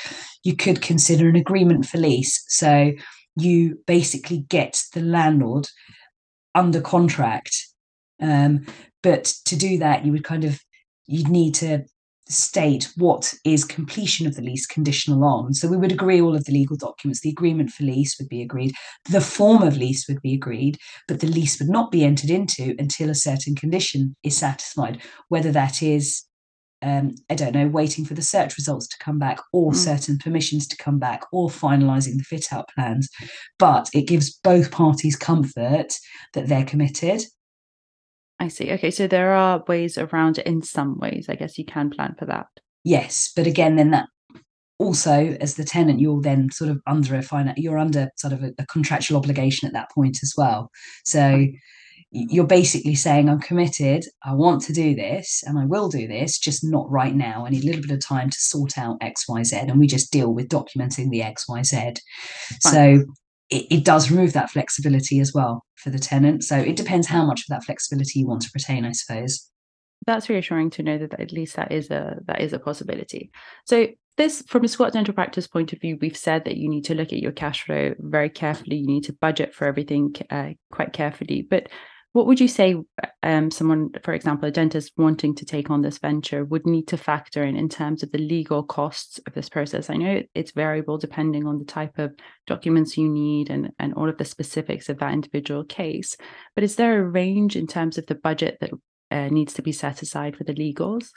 You 0.43 0.55
could 0.55 0.82
consider 0.82 1.30
an 1.30 1.38
agreement 1.38 1.86
for 1.86 1.97
lease. 1.97 2.43
So 2.49 2.91
you 3.38 3.80
basically 3.88 4.39
get 4.49 4.84
the 4.93 5.01
landlord 5.01 5.67
under 6.56 6.82
contract. 6.82 7.56
Um, 8.22 8.66
but 9.01 9.34
to 9.45 9.56
do 9.56 9.78
that, 9.80 10.06
you 10.06 10.12
would 10.12 10.24
kind 10.24 10.45
of 10.45 10.60
you'd 11.06 11.28
need 11.28 11.54
to 11.56 11.84
state 12.30 12.89
what 12.95 13.34
is 13.43 13.66
completion 13.66 14.26
of 14.26 14.36
the 14.36 14.41
lease 14.41 14.66
conditional 14.66 15.24
on. 15.24 15.54
So 15.54 15.68
we 15.68 15.78
would 15.78 15.91
agree 15.91 16.22
all 16.22 16.36
of 16.36 16.45
the 16.45 16.54
legal 16.54 16.78
documents. 16.78 17.22
The 17.22 17.30
agreement 17.30 17.72
for 17.72 17.84
lease 17.84 18.18
would 18.18 18.30
be 18.30 18.41
agreed. 18.41 18.74
The 19.10 19.22
form 19.22 19.62
of 19.62 19.78
lease 19.78 20.08
would 20.08 20.22
be 20.22 20.34
agreed, 20.34 20.78
but 21.08 21.20
the 21.20 21.28
lease 21.28 21.60
would 21.60 21.70
not 21.70 21.91
be 21.91 22.04
entered 22.04 22.30
into 22.30 22.76
until 22.80 23.10
a 23.10 23.16
certain 23.16 23.56
condition 23.56 24.16
is 24.24 24.38
satisfied, 24.38 25.01
whether 25.28 25.51
that 25.51 25.84
is 25.84 26.24
um, 26.84 27.15
I 27.29 27.36
don't 27.36 27.53
know, 27.53 27.67
waiting 27.67 28.05
for 28.05 28.13
the 28.13 28.21
search 28.21 28.57
results 28.57 28.88
to 28.89 28.97
come 28.99 29.17
back 29.17 29.39
or 29.51 29.71
mm. 29.71 29.75
certain 29.75 30.17
permissions 30.17 30.67
to 30.67 30.77
come 30.77 30.99
back 30.99 31.23
or 31.31 31.49
finalising 31.49 32.17
the 32.17 32.23
fit 32.23 32.51
out 32.51 32.69
plans. 32.75 33.09
But 33.57 33.89
it 33.93 34.07
gives 34.07 34.38
both 34.43 34.71
parties 34.71 35.15
comfort 35.15 35.93
that 36.34 36.47
they're 36.47 36.65
committed. 36.65 37.23
I 38.39 38.49
see. 38.49 38.71
Okay. 38.73 38.91
So 38.91 39.07
there 39.07 39.34
are 39.34 39.63
ways 39.67 39.97
around 39.97 40.38
it 40.38 40.45
in 40.45 40.61
some 40.61 40.99
ways. 40.99 41.27
I 41.29 41.36
guess 41.36 41.57
you 41.57 41.65
can 41.65 41.89
plan 41.89 42.15
for 42.19 42.25
that. 42.25 42.47
Yes. 42.84 43.31
But 43.34 43.47
again, 43.47 43.77
then 43.77 43.91
that 43.91 44.07
also 44.79 45.38
as 45.39 45.55
the 45.55 45.63
tenant 45.63 45.99
you're 45.99 46.21
then 46.21 46.49
sort 46.51 46.69
of 46.69 46.81
under 46.88 47.15
a 47.15 47.21
finance 47.21 47.57
you're 47.57 47.77
under 47.77 48.09
sort 48.17 48.34
of 48.34 48.43
a, 48.43 48.51
a 48.57 48.65
contractual 48.65 49.17
obligation 49.17 49.67
at 49.67 49.73
that 49.73 49.89
point 49.91 50.17
as 50.23 50.34
well 50.36 50.69
so 51.05 51.45
you're 52.16 52.45
basically 52.45 52.95
saying 52.95 53.28
i'm 53.28 53.39
committed. 53.39 54.05
I 54.24 54.34
want 54.34 54.61
to 54.64 54.74
do 54.74 54.95
this 54.95 55.43
and 55.45 55.57
i 55.57 55.66
will 55.66 55.89
do 55.89 56.07
this 56.07 56.38
just 56.38 56.64
not 56.64 56.89
right 56.89 57.16
now. 57.16 57.45
I 57.45 57.49
need 57.49 57.64
a 57.64 57.68
little 57.68 57.82
bit 57.82 57.91
of 57.91 57.99
time 57.99 58.30
to 58.30 58.38
sort 58.39 58.78
out 58.78 58.99
xyz 59.01 59.53
and 59.53 59.80
we 59.80 59.88
just 59.88 60.11
deal 60.11 60.34
with 60.34 60.47
documenting 60.47 61.09
the 61.09 61.22
xyz 61.22 61.97
so 62.59 63.03
it, 63.49 63.66
it 63.70 63.86
does 63.86 64.11
remove 64.11 64.34
that 64.34 64.51
flexibility 64.51 65.20
as 65.20 65.34
well 65.34 65.64
for 65.76 65.89
the 65.89 65.99
tenant. 65.99 66.43
So 66.43 66.57
it 66.57 66.76
depends 66.76 67.07
how 67.07 67.26
much 67.26 67.41
of 67.41 67.47
that 67.49 67.64
flexibility 67.64 68.20
you 68.20 68.28
want 68.28 68.41
to 68.43 68.49
retain 68.53 68.86
i 68.86 68.91
suppose. 68.91 69.49
That's 70.05 70.30
reassuring 70.30 70.70
to 70.72 70.84
know 70.84 70.97
that 70.97 71.20
at 71.20 71.32
least 71.32 71.55
that 71.55 71.72
is 71.72 71.89
a 71.89 72.18
that 72.26 72.41
is 72.41 72.53
a 72.53 72.59
possibility. 72.59 73.32
So 73.66 73.88
this 74.18 74.43
from 74.47 74.64
a 74.64 74.68
squat 74.68 74.93
dental 74.93 75.14
practice 75.14 75.47
point 75.47 75.74
of 75.74 75.82
view 75.82 75.97
we've 75.99 76.18
said 76.18 76.45
that 76.45 76.57
you 76.57 76.70
need 76.70 76.86
to 76.86 76.93
look 76.93 77.11
at 77.11 77.20
your 77.20 77.32
cash 77.32 77.64
flow 77.64 77.95
very 77.99 78.30
carefully. 78.30 78.78
You 78.78 78.88
need 78.88 79.05
to 79.05 79.14
budget 79.14 79.55
for 79.55 79.66
everything 79.66 80.16
uh, 80.30 80.51
quite 80.72 80.93
carefully. 80.93 81.47
But 81.49 81.70
what 82.14 82.28
would 82.28 82.39
you 82.39 82.47
say 82.47 82.76
um, 83.24 83.49
someone, 83.49 83.89
for 84.03 84.14
example, 84.14 84.47
a 84.47 84.51
dentist 84.51 84.93
wanting 84.97 85.34
to 85.36 85.45
take 85.45 85.72
on 85.72 85.82
this 85.82 85.97
venture 85.97 86.45
would 86.45 86.66
need 86.66 86.88
to 86.89 86.97
factor 86.97 87.43
in 87.43 87.55
in 87.55 87.68
terms 87.68 88.03
of 88.03 88.11
the 88.11 88.20
legal 88.20 88.64
costs 88.64 89.20
of 89.26 89.34
this 89.34 89.49
process? 89.49 89.89
I 89.89 89.95
know 89.95 90.22
it's 90.36 90.51
variable 90.51 90.99
depending 90.99 91.47
on 91.47 91.57
the 91.57 91.66
type 91.66 91.97
of 91.97 92.14
documents 92.45 92.97
you 92.97 93.09
need 93.09 93.49
and, 93.49 93.72
and 93.80 93.95
all 93.95 94.07
of 94.07 94.18
the 94.20 94.26
specifics 94.26 94.89
of 94.89 94.99
that 94.99 95.11
individual 95.11 95.64
case. 95.64 96.16
But 96.53 96.64
is 96.64 96.76
there 96.76 96.99
a 96.99 97.09
range 97.09 97.55
in 97.55 97.66
terms 97.66 97.97
of 97.97 98.05
the 98.05 98.16
budget 98.16 98.59
that 98.61 98.70
uh, 99.09 99.30
needs 99.30 99.53
to 99.53 99.64
be 99.64 99.72
set 99.72 100.03
aside 100.03 100.38
for 100.38 100.43
the 100.43 100.53
legals? 100.53 101.09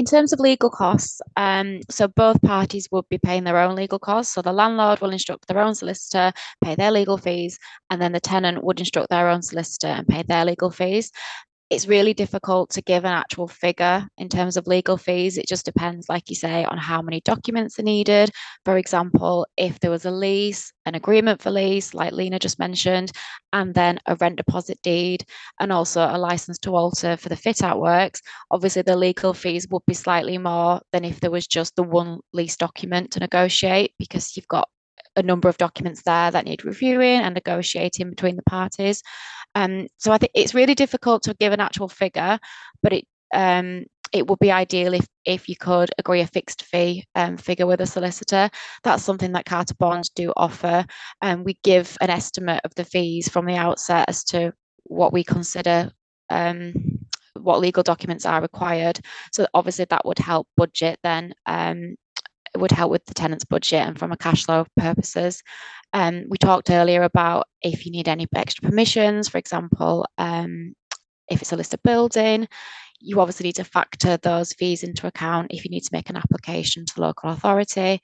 In 0.00 0.06
terms 0.06 0.32
of 0.32 0.40
legal 0.40 0.70
costs, 0.70 1.20
um, 1.36 1.80
so 1.90 2.08
both 2.08 2.40
parties 2.40 2.88
would 2.90 3.06
be 3.10 3.18
paying 3.18 3.44
their 3.44 3.58
own 3.58 3.74
legal 3.76 3.98
costs. 3.98 4.32
So 4.32 4.40
the 4.40 4.50
landlord 4.50 4.98
will 5.02 5.10
instruct 5.10 5.46
their 5.46 5.58
own 5.58 5.74
solicitor, 5.74 6.32
pay 6.64 6.74
their 6.74 6.90
legal 6.90 7.18
fees, 7.18 7.58
and 7.90 8.00
then 8.00 8.12
the 8.12 8.18
tenant 8.18 8.64
would 8.64 8.80
instruct 8.80 9.10
their 9.10 9.28
own 9.28 9.42
solicitor 9.42 9.88
and 9.88 10.08
pay 10.08 10.22
their 10.22 10.46
legal 10.46 10.70
fees 10.70 11.12
it's 11.70 11.86
really 11.86 12.12
difficult 12.12 12.68
to 12.70 12.82
give 12.82 13.04
an 13.04 13.12
actual 13.12 13.46
figure 13.46 14.04
in 14.18 14.28
terms 14.28 14.56
of 14.56 14.66
legal 14.66 14.96
fees. 14.96 15.38
It 15.38 15.46
just 15.46 15.64
depends, 15.64 16.08
like 16.08 16.28
you 16.28 16.34
say, 16.34 16.64
on 16.64 16.76
how 16.76 17.00
many 17.00 17.20
documents 17.20 17.78
are 17.78 17.84
needed. 17.84 18.30
For 18.64 18.76
example, 18.76 19.46
if 19.56 19.78
there 19.78 19.90
was 19.92 20.04
a 20.04 20.10
lease, 20.10 20.72
an 20.84 20.96
agreement 20.96 21.40
for 21.40 21.52
lease, 21.52 21.94
like 21.94 22.12
Lena 22.12 22.40
just 22.40 22.58
mentioned, 22.58 23.12
and 23.52 23.72
then 23.72 24.00
a 24.06 24.16
rent 24.16 24.36
deposit 24.36 24.80
deed, 24.82 25.24
and 25.60 25.72
also 25.72 26.00
a 26.02 26.18
license 26.18 26.58
to 26.58 26.74
alter 26.74 27.16
for 27.16 27.28
the 27.28 27.36
fit 27.36 27.62
out 27.62 27.80
works, 27.80 28.20
obviously 28.50 28.82
the 28.82 28.96
legal 28.96 29.32
fees 29.32 29.68
would 29.70 29.82
be 29.86 29.94
slightly 29.94 30.38
more 30.38 30.80
than 30.90 31.04
if 31.04 31.20
there 31.20 31.30
was 31.30 31.46
just 31.46 31.76
the 31.76 31.84
one 31.84 32.18
lease 32.32 32.56
document 32.56 33.12
to 33.12 33.20
negotiate 33.20 33.94
because 33.96 34.36
you've 34.36 34.48
got 34.48 34.68
a 35.16 35.22
number 35.22 35.48
of 35.48 35.56
documents 35.56 36.02
there 36.02 36.30
that 36.30 36.44
need 36.44 36.64
reviewing 36.64 37.20
and 37.20 37.34
negotiating 37.34 38.10
between 38.10 38.36
the 38.36 38.42
parties. 38.42 39.02
Um, 39.54 39.88
so 39.98 40.12
I 40.12 40.18
think 40.18 40.32
it's 40.34 40.54
really 40.54 40.74
difficult 40.74 41.22
to 41.24 41.34
give 41.34 41.52
an 41.52 41.60
actual 41.60 41.88
figure, 41.88 42.38
but 42.82 42.92
it 42.92 43.04
um, 43.34 43.84
it 44.12 44.26
would 44.26 44.38
be 44.40 44.50
ideal 44.50 44.94
if 44.94 45.06
if 45.24 45.48
you 45.48 45.56
could 45.56 45.90
agree 45.98 46.20
a 46.20 46.26
fixed 46.26 46.64
fee 46.64 47.04
um, 47.14 47.36
figure 47.36 47.66
with 47.66 47.80
a 47.80 47.86
solicitor. 47.86 48.50
That's 48.82 49.02
something 49.02 49.32
that 49.32 49.44
Carter 49.44 49.74
Bonds 49.78 50.10
do 50.10 50.32
offer, 50.36 50.84
and 51.22 51.44
we 51.44 51.58
give 51.62 51.96
an 52.00 52.10
estimate 52.10 52.60
of 52.64 52.74
the 52.74 52.84
fees 52.84 53.28
from 53.28 53.46
the 53.46 53.56
outset 53.56 54.08
as 54.08 54.24
to 54.24 54.52
what 54.84 55.12
we 55.12 55.22
consider 55.24 55.92
um, 56.30 56.72
what 57.38 57.60
legal 57.60 57.82
documents 57.82 58.26
are 58.26 58.42
required. 58.42 59.00
So 59.32 59.46
obviously 59.54 59.86
that 59.86 60.04
would 60.04 60.18
help 60.18 60.48
budget 60.56 60.98
then 61.02 61.32
um, 61.46 61.96
would 62.56 62.70
help 62.70 62.90
with 62.90 63.04
the 63.06 63.14
tenant's 63.14 63.44
budget 63.44 63.86
and 63.86 63.98
from 63.98 64.12
a 64.12 64.16
cash 64.16 64.44
flow 64.44 64.66
purposes. 64.76 65.42
Um, 65.92 66.24
we 66.28 66.38
talked 66.38 66.70
earlier 66.70 67.02
about 67.02 67.46
if 67.62 67.84
you 67.84 67.92
need 67.92 68.08
any 68.08 68.26
extra 68.34 68.68
permissions, 68.68 69.28
for 69.28 69.38
example, 69.38 70.06
um, 70.18 70.74
if 71.28 71.42
it's 71.42 71.52
a 71.52 71.56
listed 71.56 71.80
building, 71.82 72.48
you 73.00 73.20
obviously 73.20 73.44
need 73.44 73.56
to 73.56 73.64
factor 73.64 74.16
those 74.18 74.52
fees 74.52 74.82
into 74.82 75.06
account 75.06 75.50
if 75.50 75.64
you 75.64 75.70
need 75.70 75.82
to 75.82 75.90
make 75.92 76.10
an 76.10 76.16
application 76.16 76.84
to 76.84 77.00
local 77.00 77.30
authority. 77.30 78.00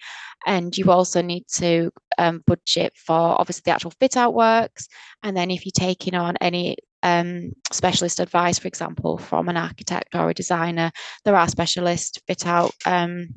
And 0.47 0.76
you 0.76 0.90
also 0.90 1.20
need 1.20 1.44
to 1.57 1.90
um, 2.18 2.42
budget 2.47 2.94
for 2.97 3.38
obviously 3.38 3.62
the 3.66 3.72
actual 3.72 3.92
fit 4.01 4.16
out 4.16 4.34
works. 4.34 4.88
And 5.22 5.36
then 5.36 5.51
if 5.51 5.66
you're 5.66 5.72
taking 5.74 6.14
on 6.14 6.36
any 6.40 6.78
um, 7.03 7.53
specialist 7.72 8.20
advice, 8.20 8.59
for 8.59 8.68
example, 8.68 9.18
from 9.18 9.49
an 9.49 9.57
architect 9.57 10.14
or 10.14 10.30
a 10.30 10.34
designer, 10.34 10.90
there 11.24 11.36
are 11.36 11.49
specialist 11.49 12.22
fit 12.26 12.47
out 12.47 12.72
um, 12.86 13.28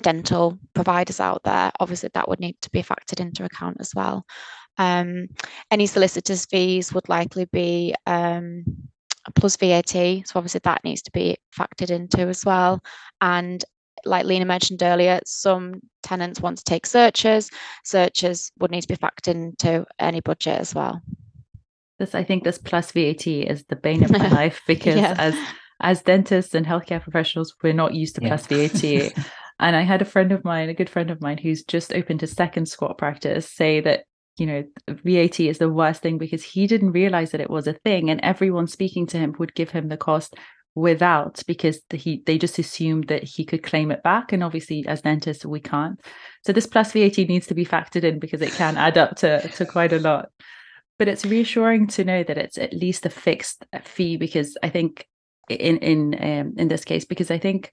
dental 0.00 0.58
providers 0.74 1.20
out 1.20 1.42
there, 1.44 1.72
obviously 1.80 2.10
that 2.14 2.28
would 2.28 2.40
need 2.40 2.56
to 2.62 2.70
be 2.70 2.82
factored 2.82 3.20
into 3.20 3.44
account 3.44 3.76
as 3.80 3.94
well. 3.94 4.24
Um, 4.78 5.28
any 5.70 5.86
solicitors' 5.86 6.46
fees 6.46 6.92
would 6.92 7.08
likely 7.08 7.44
be 7.46 7.94
um, 8.06 8.64
plus 9.34 9.56
VAT, 9.56 9.90
so 9.90 10.32
obviously 10.34 10.60
that 10.64 10.84
needs 10.84 11.02
to 11.02 11.10
be 11.12 11.36
factored 11.56 11.90
into 11.90 12.20
as 12.20 12.44
well. 12.44 12.82
And 13.20 13.64
like 14.04 14.24
Lena 14.24 14.44
mentioned 14.44 14.82
earlier, 14.82 15.20
some 15.24 15.80
tenants 16.02 16.40
want 16.40 16.58
to 16.58 16.64
take 16.64 16.86
searches. 16.86 17.50
Searches 17.84 18.50
would 18.58 18.70
need 18.70 18.82
to 18.82 18.88
be 18.88 18.96
factored 18.96 19.28
into 19.28 19.86
any 19.98 20.20
budget 20.20 20.58
as 20.58 20.74
well. 20.74 21.00
This, 21.98 22.14
I 22.14 22.24
think, 22.24 22.42
this 22.42 22.58
plus 22.58 22.90
VAT 22.92 23.26
is 23.26 23.64
the 23.68 23.76
bane 23.76 24.02
of 24.02 24.10
my 24.10 24.28
life 24.30 24.60
because 24.66 24.96
yeah. 24.96 25.14
as 25.18 25.36
as 25.80 26.02
dentists 26.02 26.54
and 26.54 26.64
healthcare 26.64 27.02
professionals, 27.02 27.54
we're 27.62 27.72
not 27.72 27.94
used 27.94 28.14
to 28.16 28.22
yeah. 28.22 28.28
plus 28.28 28.46
VAT. 28.46 29.12
And 29.62 29.76
I 29.76 29.82
had 29.82 30.02
a 30.02 30.06
friend 30.06 30.32
of 30.32 30.44
mine, 30.44 30.68
a 30.68 30.74
good 30.74 30.90
friend 30.90 31.10
of 31.10 31.20
mine, 31.20 31.38
who's 31.38 31.62
just 31.62 31.94
opened 31.94 32.20
his 32.20 32.32
second 32.32 32.66
squat 32.66 32.98
practice, 32.98 33.48
say 33.48 33.80
that 33.80 34.04
you 34.38 34.46
know 34.46 34.64
VAT 34.88 35.40
is 35.40 35.58
the 35.58 35.68
worst 35.68 36.02
thing 36.02 36.18
because 36.18 36.42
he 36.42 36.66
didn't 36.66 36.92
realize 36.92 37.30
that 37.30 37.40
it 37.40 37.50
was 37.50 37.66
a 37.66 37.72
thing, 37.72 38.10
and 38.10 38.20
everyone 38.22 38.66
speaking 38.66 39.06
to 39.06 39.18
him 39.18 39.34
would 39.38 39.54
give 39.54 39.70
him 39.70 39.88
the 39.88 39.96
cost 39.96 40.34
without 40.74 41.42
because 41.46 41.80
he 41.92 42.22
they 42.26 42.38
just 42.38 42.58
assumed 42.58 43.08
that 43.08 43.22
he 43.22 43.44
could 43.44 43.62
claim 43.62 43.90
it 43.92 44.02
back. 44.02 44.32
And 44.32 44.42
obviously 44.42 44.84
as 44.88 45.02
dentists 45.02 45.46
we 45.46 45.60
can't. 45.60 46.00
So 46.44 46.52
this 46.52 46.66
plus 46.66 46.92
vat 46.92 47.16
needs 47.18 47.46
to 47.46 47.54
be 47.54 47.64
factored 47.64 48.04
in 48.04 48.18
because 48.18 48.42
it 48.42 48.52
can 48.52 48.76
add 48.76 48.98
up 48.98 49.16
to 49.16 49.46
to 49.48 49.64
quite 49.64 49.92
a 49.92 50.00
lot. 50.00 50.30
But 50.98 51.08
it's 51.08 51.24
reassuring 51.24 51.86
to 51.88 52.04
know 52.04 52.24
that 52.24 52.38
it's 52.38 52.58
at 52.58 52.72
least 52.74 53.06
a 53.06 53.10
fixed 53.10 53.64
fee 53.84 54.16
because 54.16 54.56
i 54.62 54.68
think 54.68 55.06
in 55.48 55.78
in 55.78 56.14
um, 56.20 56.54
in 56.56 56.68
this 56.68 56.84
case 56.84 57.04
because 57.04 57.30
I 57.30 57.38
think 57.38 57.72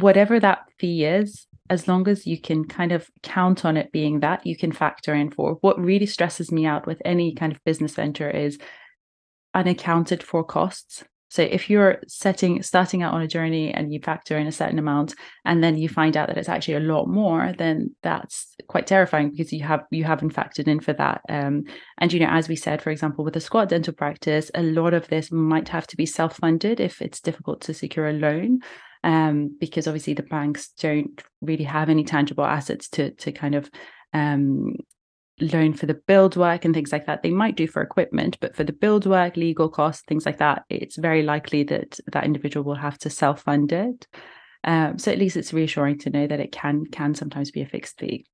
whatever 0.00 0.40
that 0.40 0.64
fee 0.78 1.04
is, 1.04 1.46
as 1.70 1.86
long 1.86 2.08
as 2.08 2.26
you 2.26 2.40
can 2.40 2.64
kind 2.64 2.92
of 2.92 3.08
count 3.22 3.64
on 3.64 3.76
it 3.76 3.92
being 3.92 4.20
that, 4.20 4.46
you 4.46 4.56
can 4.56 4.72
factor 4.72 5.14
in 5.14 5.30
for. 5.30 5.58
What 5.60 5.78
really 5.78 6.06
stresses 6.06 6.50
me 6.50 6.66
out 6.66 6.86
with 6.86 7.02
any 7.04 7.34
kind 7.34 7.52
of 7.52 7.62
business 7.64 7.94
venture 7.94 8.30
is 8.30 8.58
unaccounted 9.54 10.22
for 10.22 10.44
costs. 10.44 11.04
So 11.30 11.42
if 11.42 11.68
you're 11.68 12.00
setting 12.06 12.62
starting 12.62 13.02
out 13.02 13.12
on 13.12 13.20
a 13.20 13.28
journey 13.28 13.72
and 13.72 13.92
you 13.92 14.00
factor 14.00 14.38
in 14.38 14.46
a 14.46 14.52
certain 14.52 14.78
amount 14.78 15.14
and 15.44 15.62
then 15.62 15.76
you 15.76 15.86
find 15.86 16.16
out 16.16 16.28
that 16.28 16.38
it's 16.38 16.48
actually 16.48 16.74
a 16.74 16.80
lot 16.80 17.06
more, 17.06 17.52
then 17.58 17.94
that's 18.02 18.54
quite 18.66 18.86
terrifying 18.86 19.30
because 19.30 19.52
you 19.52 19.62
have 19.62 19.84
you 19.90 20.04
haven't 20.04 20.34
factored 20.34 20.68
in 20.68 20.80
for 20.80 20.94
that. 20.94 21.20
Um, 21.28 21.64
and 21.98 22.10
you 22.14 22.20
know, 22.20 22.30
as 22.30 22.48
we 22.48 22.56
said, 22.56 22.80
for 22.80 22.90
example, 22.90 23.26
with 23.26 23.36
a 23.36 23.40
squat 23.40 23.68
dental 23.68 23.92
practice, 23.92 24.50
a 24.54 24.62
lot 24.62 24.94
of 24.94 25.08
this 25.08 25.30
might 25.30 25.68
have 25.68 25.86
to 25.88 25.98
be 25.98 26.06
self-funded 26.06 26.80
if 26.80 27.02
it's 27.02 27.20
difficult 27.20 27.60
to 27.62 27.74
secure 27.74 28.08
a 28.08 28.14
loan. 28.14 28.60
Um, 29.04 29.56
because 29.60 29.86
obviously 29.86 30.14
the 30.14 30.22
banks 30.22 30.68
don't 30.78 31.22
really 31.40 31.64
have 31.64 31.88
any 31.88 32.04
tangible 32.04 32.44
assets 32.44 32.88
to 32.90 33.12
to 33.12 33.32
kind 33.32 33.54
of 33.54 33.70
um, 34.12 34.74
loan 35.40 35.72
for 35.72 35.86
the 35.86 36.00
build 36.06 36.36
work 36.36 36.64
and 36.64 36.74
things 36.74 36.90
like 36.90 37.06
that. 37.06 37.22
They 37.22 37.30
might 37.30 37.56
do 37.56 37.66
for 37.66 37.82
equipment 37.82 38.38
but 38.40 38.56
for 38.56 38.64
the 38.64 38.72
build 38.72 39.06
work 39.06 39.36
legal 39.36 39.68
costs 39.68 40.04
things 40.08 40.26
like 40.26 40.38
that 40.38 40.64
it's 40.68 40.96
very 40.96 41.22
likely 41.22 41.62
that 41.64 42.00
that 42.12 42.24
individual 42.24 42.64
will 42.64 42.74
have 42.74 42.98
to 42.98 43.10
self-fund 43.10 43.72
it. 43.72 44.06
Um, 44.64 44.98
so 44.98 45.12
at 45.12 45.18
least 45.18 45.36
it's 45.36 45.52
reassuring 45.52 45.98
to 46.00 46.10
know 46.10 46.26
that 46.26 46.40
it 46.40 46.50
can 46.50 46.84
can 46.86 47.14
sometimes 47.14 47.50
be 47.52 47.62
a 47.62 47.66
fixed 47.66 48.00
fee 48.00 48.26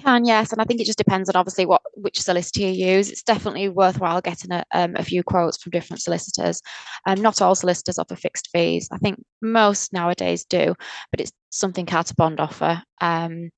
can 0.00 0.24
yes 0.24 0.52
and 0.52 0.60
i 0.60 0.64
think 0.64 0.80
it 0.80 0.86
just 0.86 0.98
depends 0.98 1.28
on 1.28 1.36
obviously 1.36 1.66
what 1.66 1.80
which 1.96 2.20
solicitor 2.20 2.60
you 2.60 2.68
use. 2.68 3.10
It's 3.10 3.22
definitely 3.22 3.68
worthwhile 3.68 4.20
getting 4.20 4.52
a, 4.52 4.64
um, 4.72 4.94
a 4.96 5.04
few 5.04 5.22
quotes 5.22 5.62
from 5.62 5.70
different 5.70 6.02
solicitors. 6.02 6.60
Um, 7.06 7.20
not 7.20 7.40
all 7.40 7.54
solicitors 7.54 7.98
offer 7.98 8.16
fixed 8.16 8.48
fees. 8.52 8.88
I 8.92 8.98
think 8.98 9.22
most 9.42 9.92
nowadays 9.92 10.44
do 10.44 10.74
but 11.10 11.20
it's 11.20 11.32
something 11.54 11.88
out 11.90 12.10
of 12.10 12.16
bond 12.16 12.40
offer. 12.40 12.82
Um, 13.00 13.50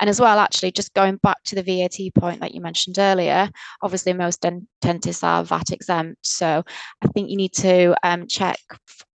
and 0.00 0.10
as 0.10 0.20
well, 0.20 0.38
actually, 0.38 0.72
just 0.72 0.94
going 0.94 1.16
back 1.16 1.38
to 1.44 1.54
the 1.54 1.62
VAT 1.62 2.14
point 2.14 2.40
that 2.40 2.54
you 2.54 2.60
mentioned 2.60 2.98
earlier, 2.98 3.48
obviously 3.82 4.12
most 4.12 4.44
dentists 4.80 5.24
are 5.24 5.44
VAT 5.44 5.72
exempt. 5.72 6.18
So 6.26 6.62
I 7.02 7.08
think 7.08 7.30
you 7.30 7.36
need 7.36 7.52
to 7.54 7.94
um, 8.02 8.26
check 8.26 8.58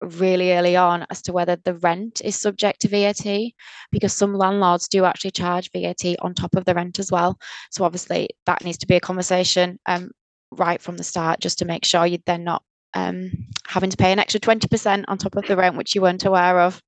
really 0.01 0.53
early 0.53 0.77
on 0.77 1.07
as 1.11 1.23
to 1.23 1.33
whether 1.33 1.57
the 1.57 1.75
rent 1.75 2.23
is 2.25 2.41
subject 2.41 2.81
to 2.81 2.89
VAT, 2.89 3.53
because 3.91 4.13
some 4.13 4.35
landlords 4.35 4.89
do 4.89 5.05
actually 5.05 5.33
charge 5.33 5.71
VAT 5.73 6.17
on 6.21 6.35
top 6.35 6.55
of 6.55 6.65
the 6.65 6.75
rent 6.75 6.99
as 6.99 7.13
well. 7.13 7.39
So 7.71 7.85
obviously 7.85 8.31
that 8.47 8.65
needs 8.65 8.79
to 8.79 8.87
be 8.87 8.97
a 8.97 9.01
conversation 9.01 9.79
um, 9.87 10.11
right 10.51 10.81
from 10.81 10.97
the 10.97 11.05
start, 11.05 11.41
just 11.41 11.59
to 11.59 11.65
make 11.65 11.85
sure 11.85 12.07
you're 12.07 12.19
then 12.27 12.45
not 12.45 12.63
um, 12.95 13.31
having 13.67 13.91
to 13.91 13.97
pay 13.97 14.13
an 14.13 14.19
extra 14.19 14.41
20% 14.41 15.05
on 15.09 15.19
top 15.19 15.37
of 15.37 15.47
the 15.47 15.57
rent, 15.57 15.77
which 15.77 15.95
you 15.95 16.01
weren't 16.01 16.25
aware 16.25 16.61
of. 16.61 16.81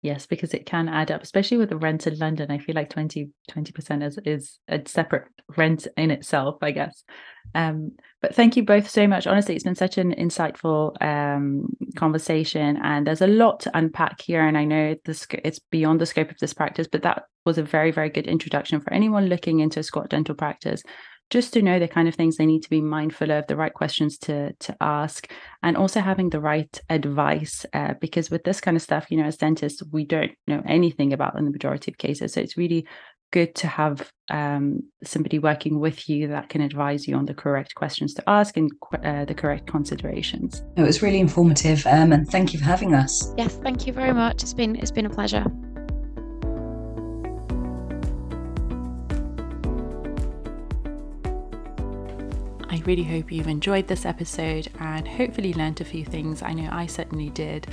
Yes, 0.00 0.26
because 0.26 0.54
it 0.54 0.64
can 0.64 0.88
add 0.88 1.10
up, 1.10 1.22
especially 1.22 1.56
with 1.56 1.70
the 1.70 1.76
rent 1.76 2.06
in 2.06 2.16
London. 2.18 2.52
I 2.52 2.58
feel 2.58 2.76
like 2.76 2.88
20 2.88 3.30
percent 3.74 4.04
is 4.04 4.18
is 4.24 4.60
a 4.68 4.80
separate 4.86 5.24
rent 5.56 5.88
in 5.96 6.12
itself, 6.12 6.58
I 6.62 6.70
guess. 6.70 7.02
Um, 7.54 7.92
but 8.22 8.32
thank 8.32 8.56
you 8.56 8.64
both 8.64 8.88
so 8.88 9.08
much. 9.08 9.26
Honestly, 9.26 9.56
it's 9.56 9.64
been 9.64 9.74
such 9.74 9.98
an 9.98 10.14
insightful 10.14 11.00
um, 11.02 11.76
conversation, 11.96 12.76
and 12.76 13.06
there's 13.06 13.22
a 13.22 13.26
lot 13.26 13.58
to 13.60 13.76
unpack 13.76 14.20
here. 14.20 14.46
And 14.46 14.56
I 14.56 14.64
know 14.64 14.94
this 15.04 15.26
it's 15.44 15.58
beyond 15.58 16.00
the 16.00 16.06
scope 16.06 16.30
of 16.30 16.38
this 16.38 16.54
practice, 16.54 16.86
but 16.86 17.02
that 17.02 17.24
was 17.44 17.58
a 17.58 17.64
very 17.64 17.90
very 17.90 18.10
good 18.10 18.28
introduction 18.28 18.80
for 18.80 18.92
anyone 18.92 19.26
looking 19.26 19.58
into 19.58 19.80
a 19.80 19.82
squat 19.82 20.10
dental 20.10 20.34
practice 20.34 20.82
just 21.30 21.52
to 21.52 21.62
know 21.62 21.78
the 21.78 21.88
kind 21.88 22.08
of 22.08 22.14
things 22.14 22.36
they 22.36 22.46
need 22.46 22.62
to 22.62 22.70
be 22.70 22.80
mindful 22.80 23.30
of, 23.30 23.46
the 23.46 23.56
right 23.56 23.74
questions 23.74 24.18
to 24.18 24.52
to 24.54 24.76
ask, 24.80 25.30
and 25.62 25.76
also 25.76 26.00
having 26.00 26.30
the 26.30 26.40
right 26.40 26.80
advice. 26.88 27.66
Uh, 27.72 27.94
because 28.00 28.30
with 28.30 28.44
this 28.44 28.60
kind 28.60 28.76
of 28.76 28.82
stuff, 28.82 29.06
you 29.10 29.18
know, 29.18 29.24
as 29.24 29.36
dentists, 29.36 29.82
we 29.92 30.04
don't 30.04 30.32
know 30.46 30.62
anything 30.66 31.12
about 31.12 31.38
in 31.38 31.44
the 31.44 31.50
majority 31.50 31.90
of 31.90 31.98
cases. 31.98 32.32
So 32.32 32.40
it's 32.40 32.56
really 32.56 32.86
good 33.30 33.54
to 33.54 33.66
have 33.66 34.10
um, 34.30 34.80
somebody 35.04 35.38
working 35.38 35.80
with 35.80 36.08
you 36.08 36.28
that 36.28 36.48
can 36.48 36.60
advise 36.60 37.06
you 37.06 37.14
on 37.14 37.26
the 37.26 37.34
correct 37.34 37.74
questions 37.74 38.14
to 38.14 38.22
ask 38.26 38.56
and 38.56 38.70
uh, 39.04 39.24
the 39.24 39.34
correct 39.34 39.66
considerations. 39.66 40.62
It 40.76 40.82
was 40.82 41.02
really 41.02 41.20
informative, 41.20 41.86
um, 41.86 42.12
and 42.12 42.28
thank 42.28 42.52
you 42.52 42.58
for 42.58 42.64
having 42.64 42.94
us. 42.94 43.32
Yes, 43.36 43.54
thank 43.56 43.86
you 43.86 43.92
very 43.92 44.12
much. 44.12 44.42
It's 44.42 44.54
been 44.54 44.76
it's 44.76 44.90
been 44.92 45.06
a 45.06 45.10
pleasure. 45.10 45.44
I 52.70 52.82
really 52.84 53.04
hope 53.04 53.32
you've 53.32 53.48
enjoyed 53.48 53.88
this 53.88 54.04
episode 54.04 54.68
and 54.78 55.08
hopefully 55.08 55.54
learned 55.54 55.80
a 55.80 55.84
few 55.84 56.04
things. 56.04 56.42
I 56.42 56.52
know 56.52 56.68
I 56.70 56.86
certainly 56.86 57.30
did. 57.30 57.66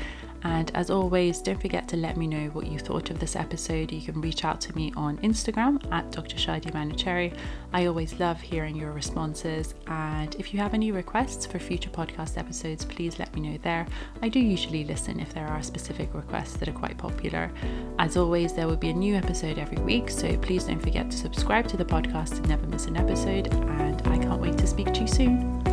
And 0.45 0.69
as 0.75 0.91
always, 0.91 1.41
don't 1.41 1.59
forget 1.59 1.87
to 1.87 1.97
let 1.97 2.17
me 2.17 2.27
know 2.27 2.49
what 2.49 2.67
you 2.67 2.77
thought 2.77 3.09
of 3.09 3.19
this 3.19 3.35
episode. 3.35 3.91
You 3.91 4.01
can 4.01 4.21
reach 4.21 4.45
out 4.45 4.61
to 4.61 4.75
me 4.75 4.93
on 4.95 5.17
Instagram 5.17 5.83
at 5.91 6.11
Dr. 6.11 6.35
Shadi 6.35 6.71
Manochehri. 6.71 7.35
I 7.73 7.87
always 7.87 8.19
love 8.19 8.39
hearing 8.39 8.75
your 8.75 8.91
responses. 8.91 9.73
And 9.87 10.35
if 10.35 10.53
you 10.53 10.59
have 10.59 10.75
any 10.75 10.91
requests 10.91 11.47
for 11.47 11.57
future 11.57 11.89
podcast 11.89 12.37
episodes, 12.37 12.85
please 12.85 13.17
let 13.17 13.33
me 13.33 13.41
know 13.41 13.57
there. 13.63 13.87
I 14.21 14.29
do 14.29 14.39
usually 14.39 14.83
listen 14.83 15.19
if 15.19 15.33
there 15.33 15.47
are 15.47 15.63
specific 15.63 16.13
requests 16.13 16.57
that 16.57 16.69
are 16.69 16.73
quite 16.73 16.99
popular. 16.99 17.51
As 17.97 18.15
always, 18.15 18.53
there 18.53 18.67
will 18.67 18.77
be 18.77 18.89
a 18.89 18.93
new 18.93 19.15
episode 19.15 19.57
every 19.57 19.79
week, 19.79 20.11
so 20.11 20.37
please 20.37 20.65
don't 20.65 20.79
forget 20.79 21.09
to 21.09 21.17
subscribe 21.17 21.67
to 21.69 21.77
the 21.77 21.85
podcast 21.85 22.39
to 22.39 22.47
never 22.47 22.67
miss 22.67 22.85
an 22.85 22.97
episode. 22.97 23.51
And 23.51 23.99
I 24.07 24.19
can't 24.19 24.39
wait 24.39 24.59
to 24.59 24.67
speak 24.67 24.93
to 24.93 25.01
you 25.01 25.07
soon. 25.07 25.64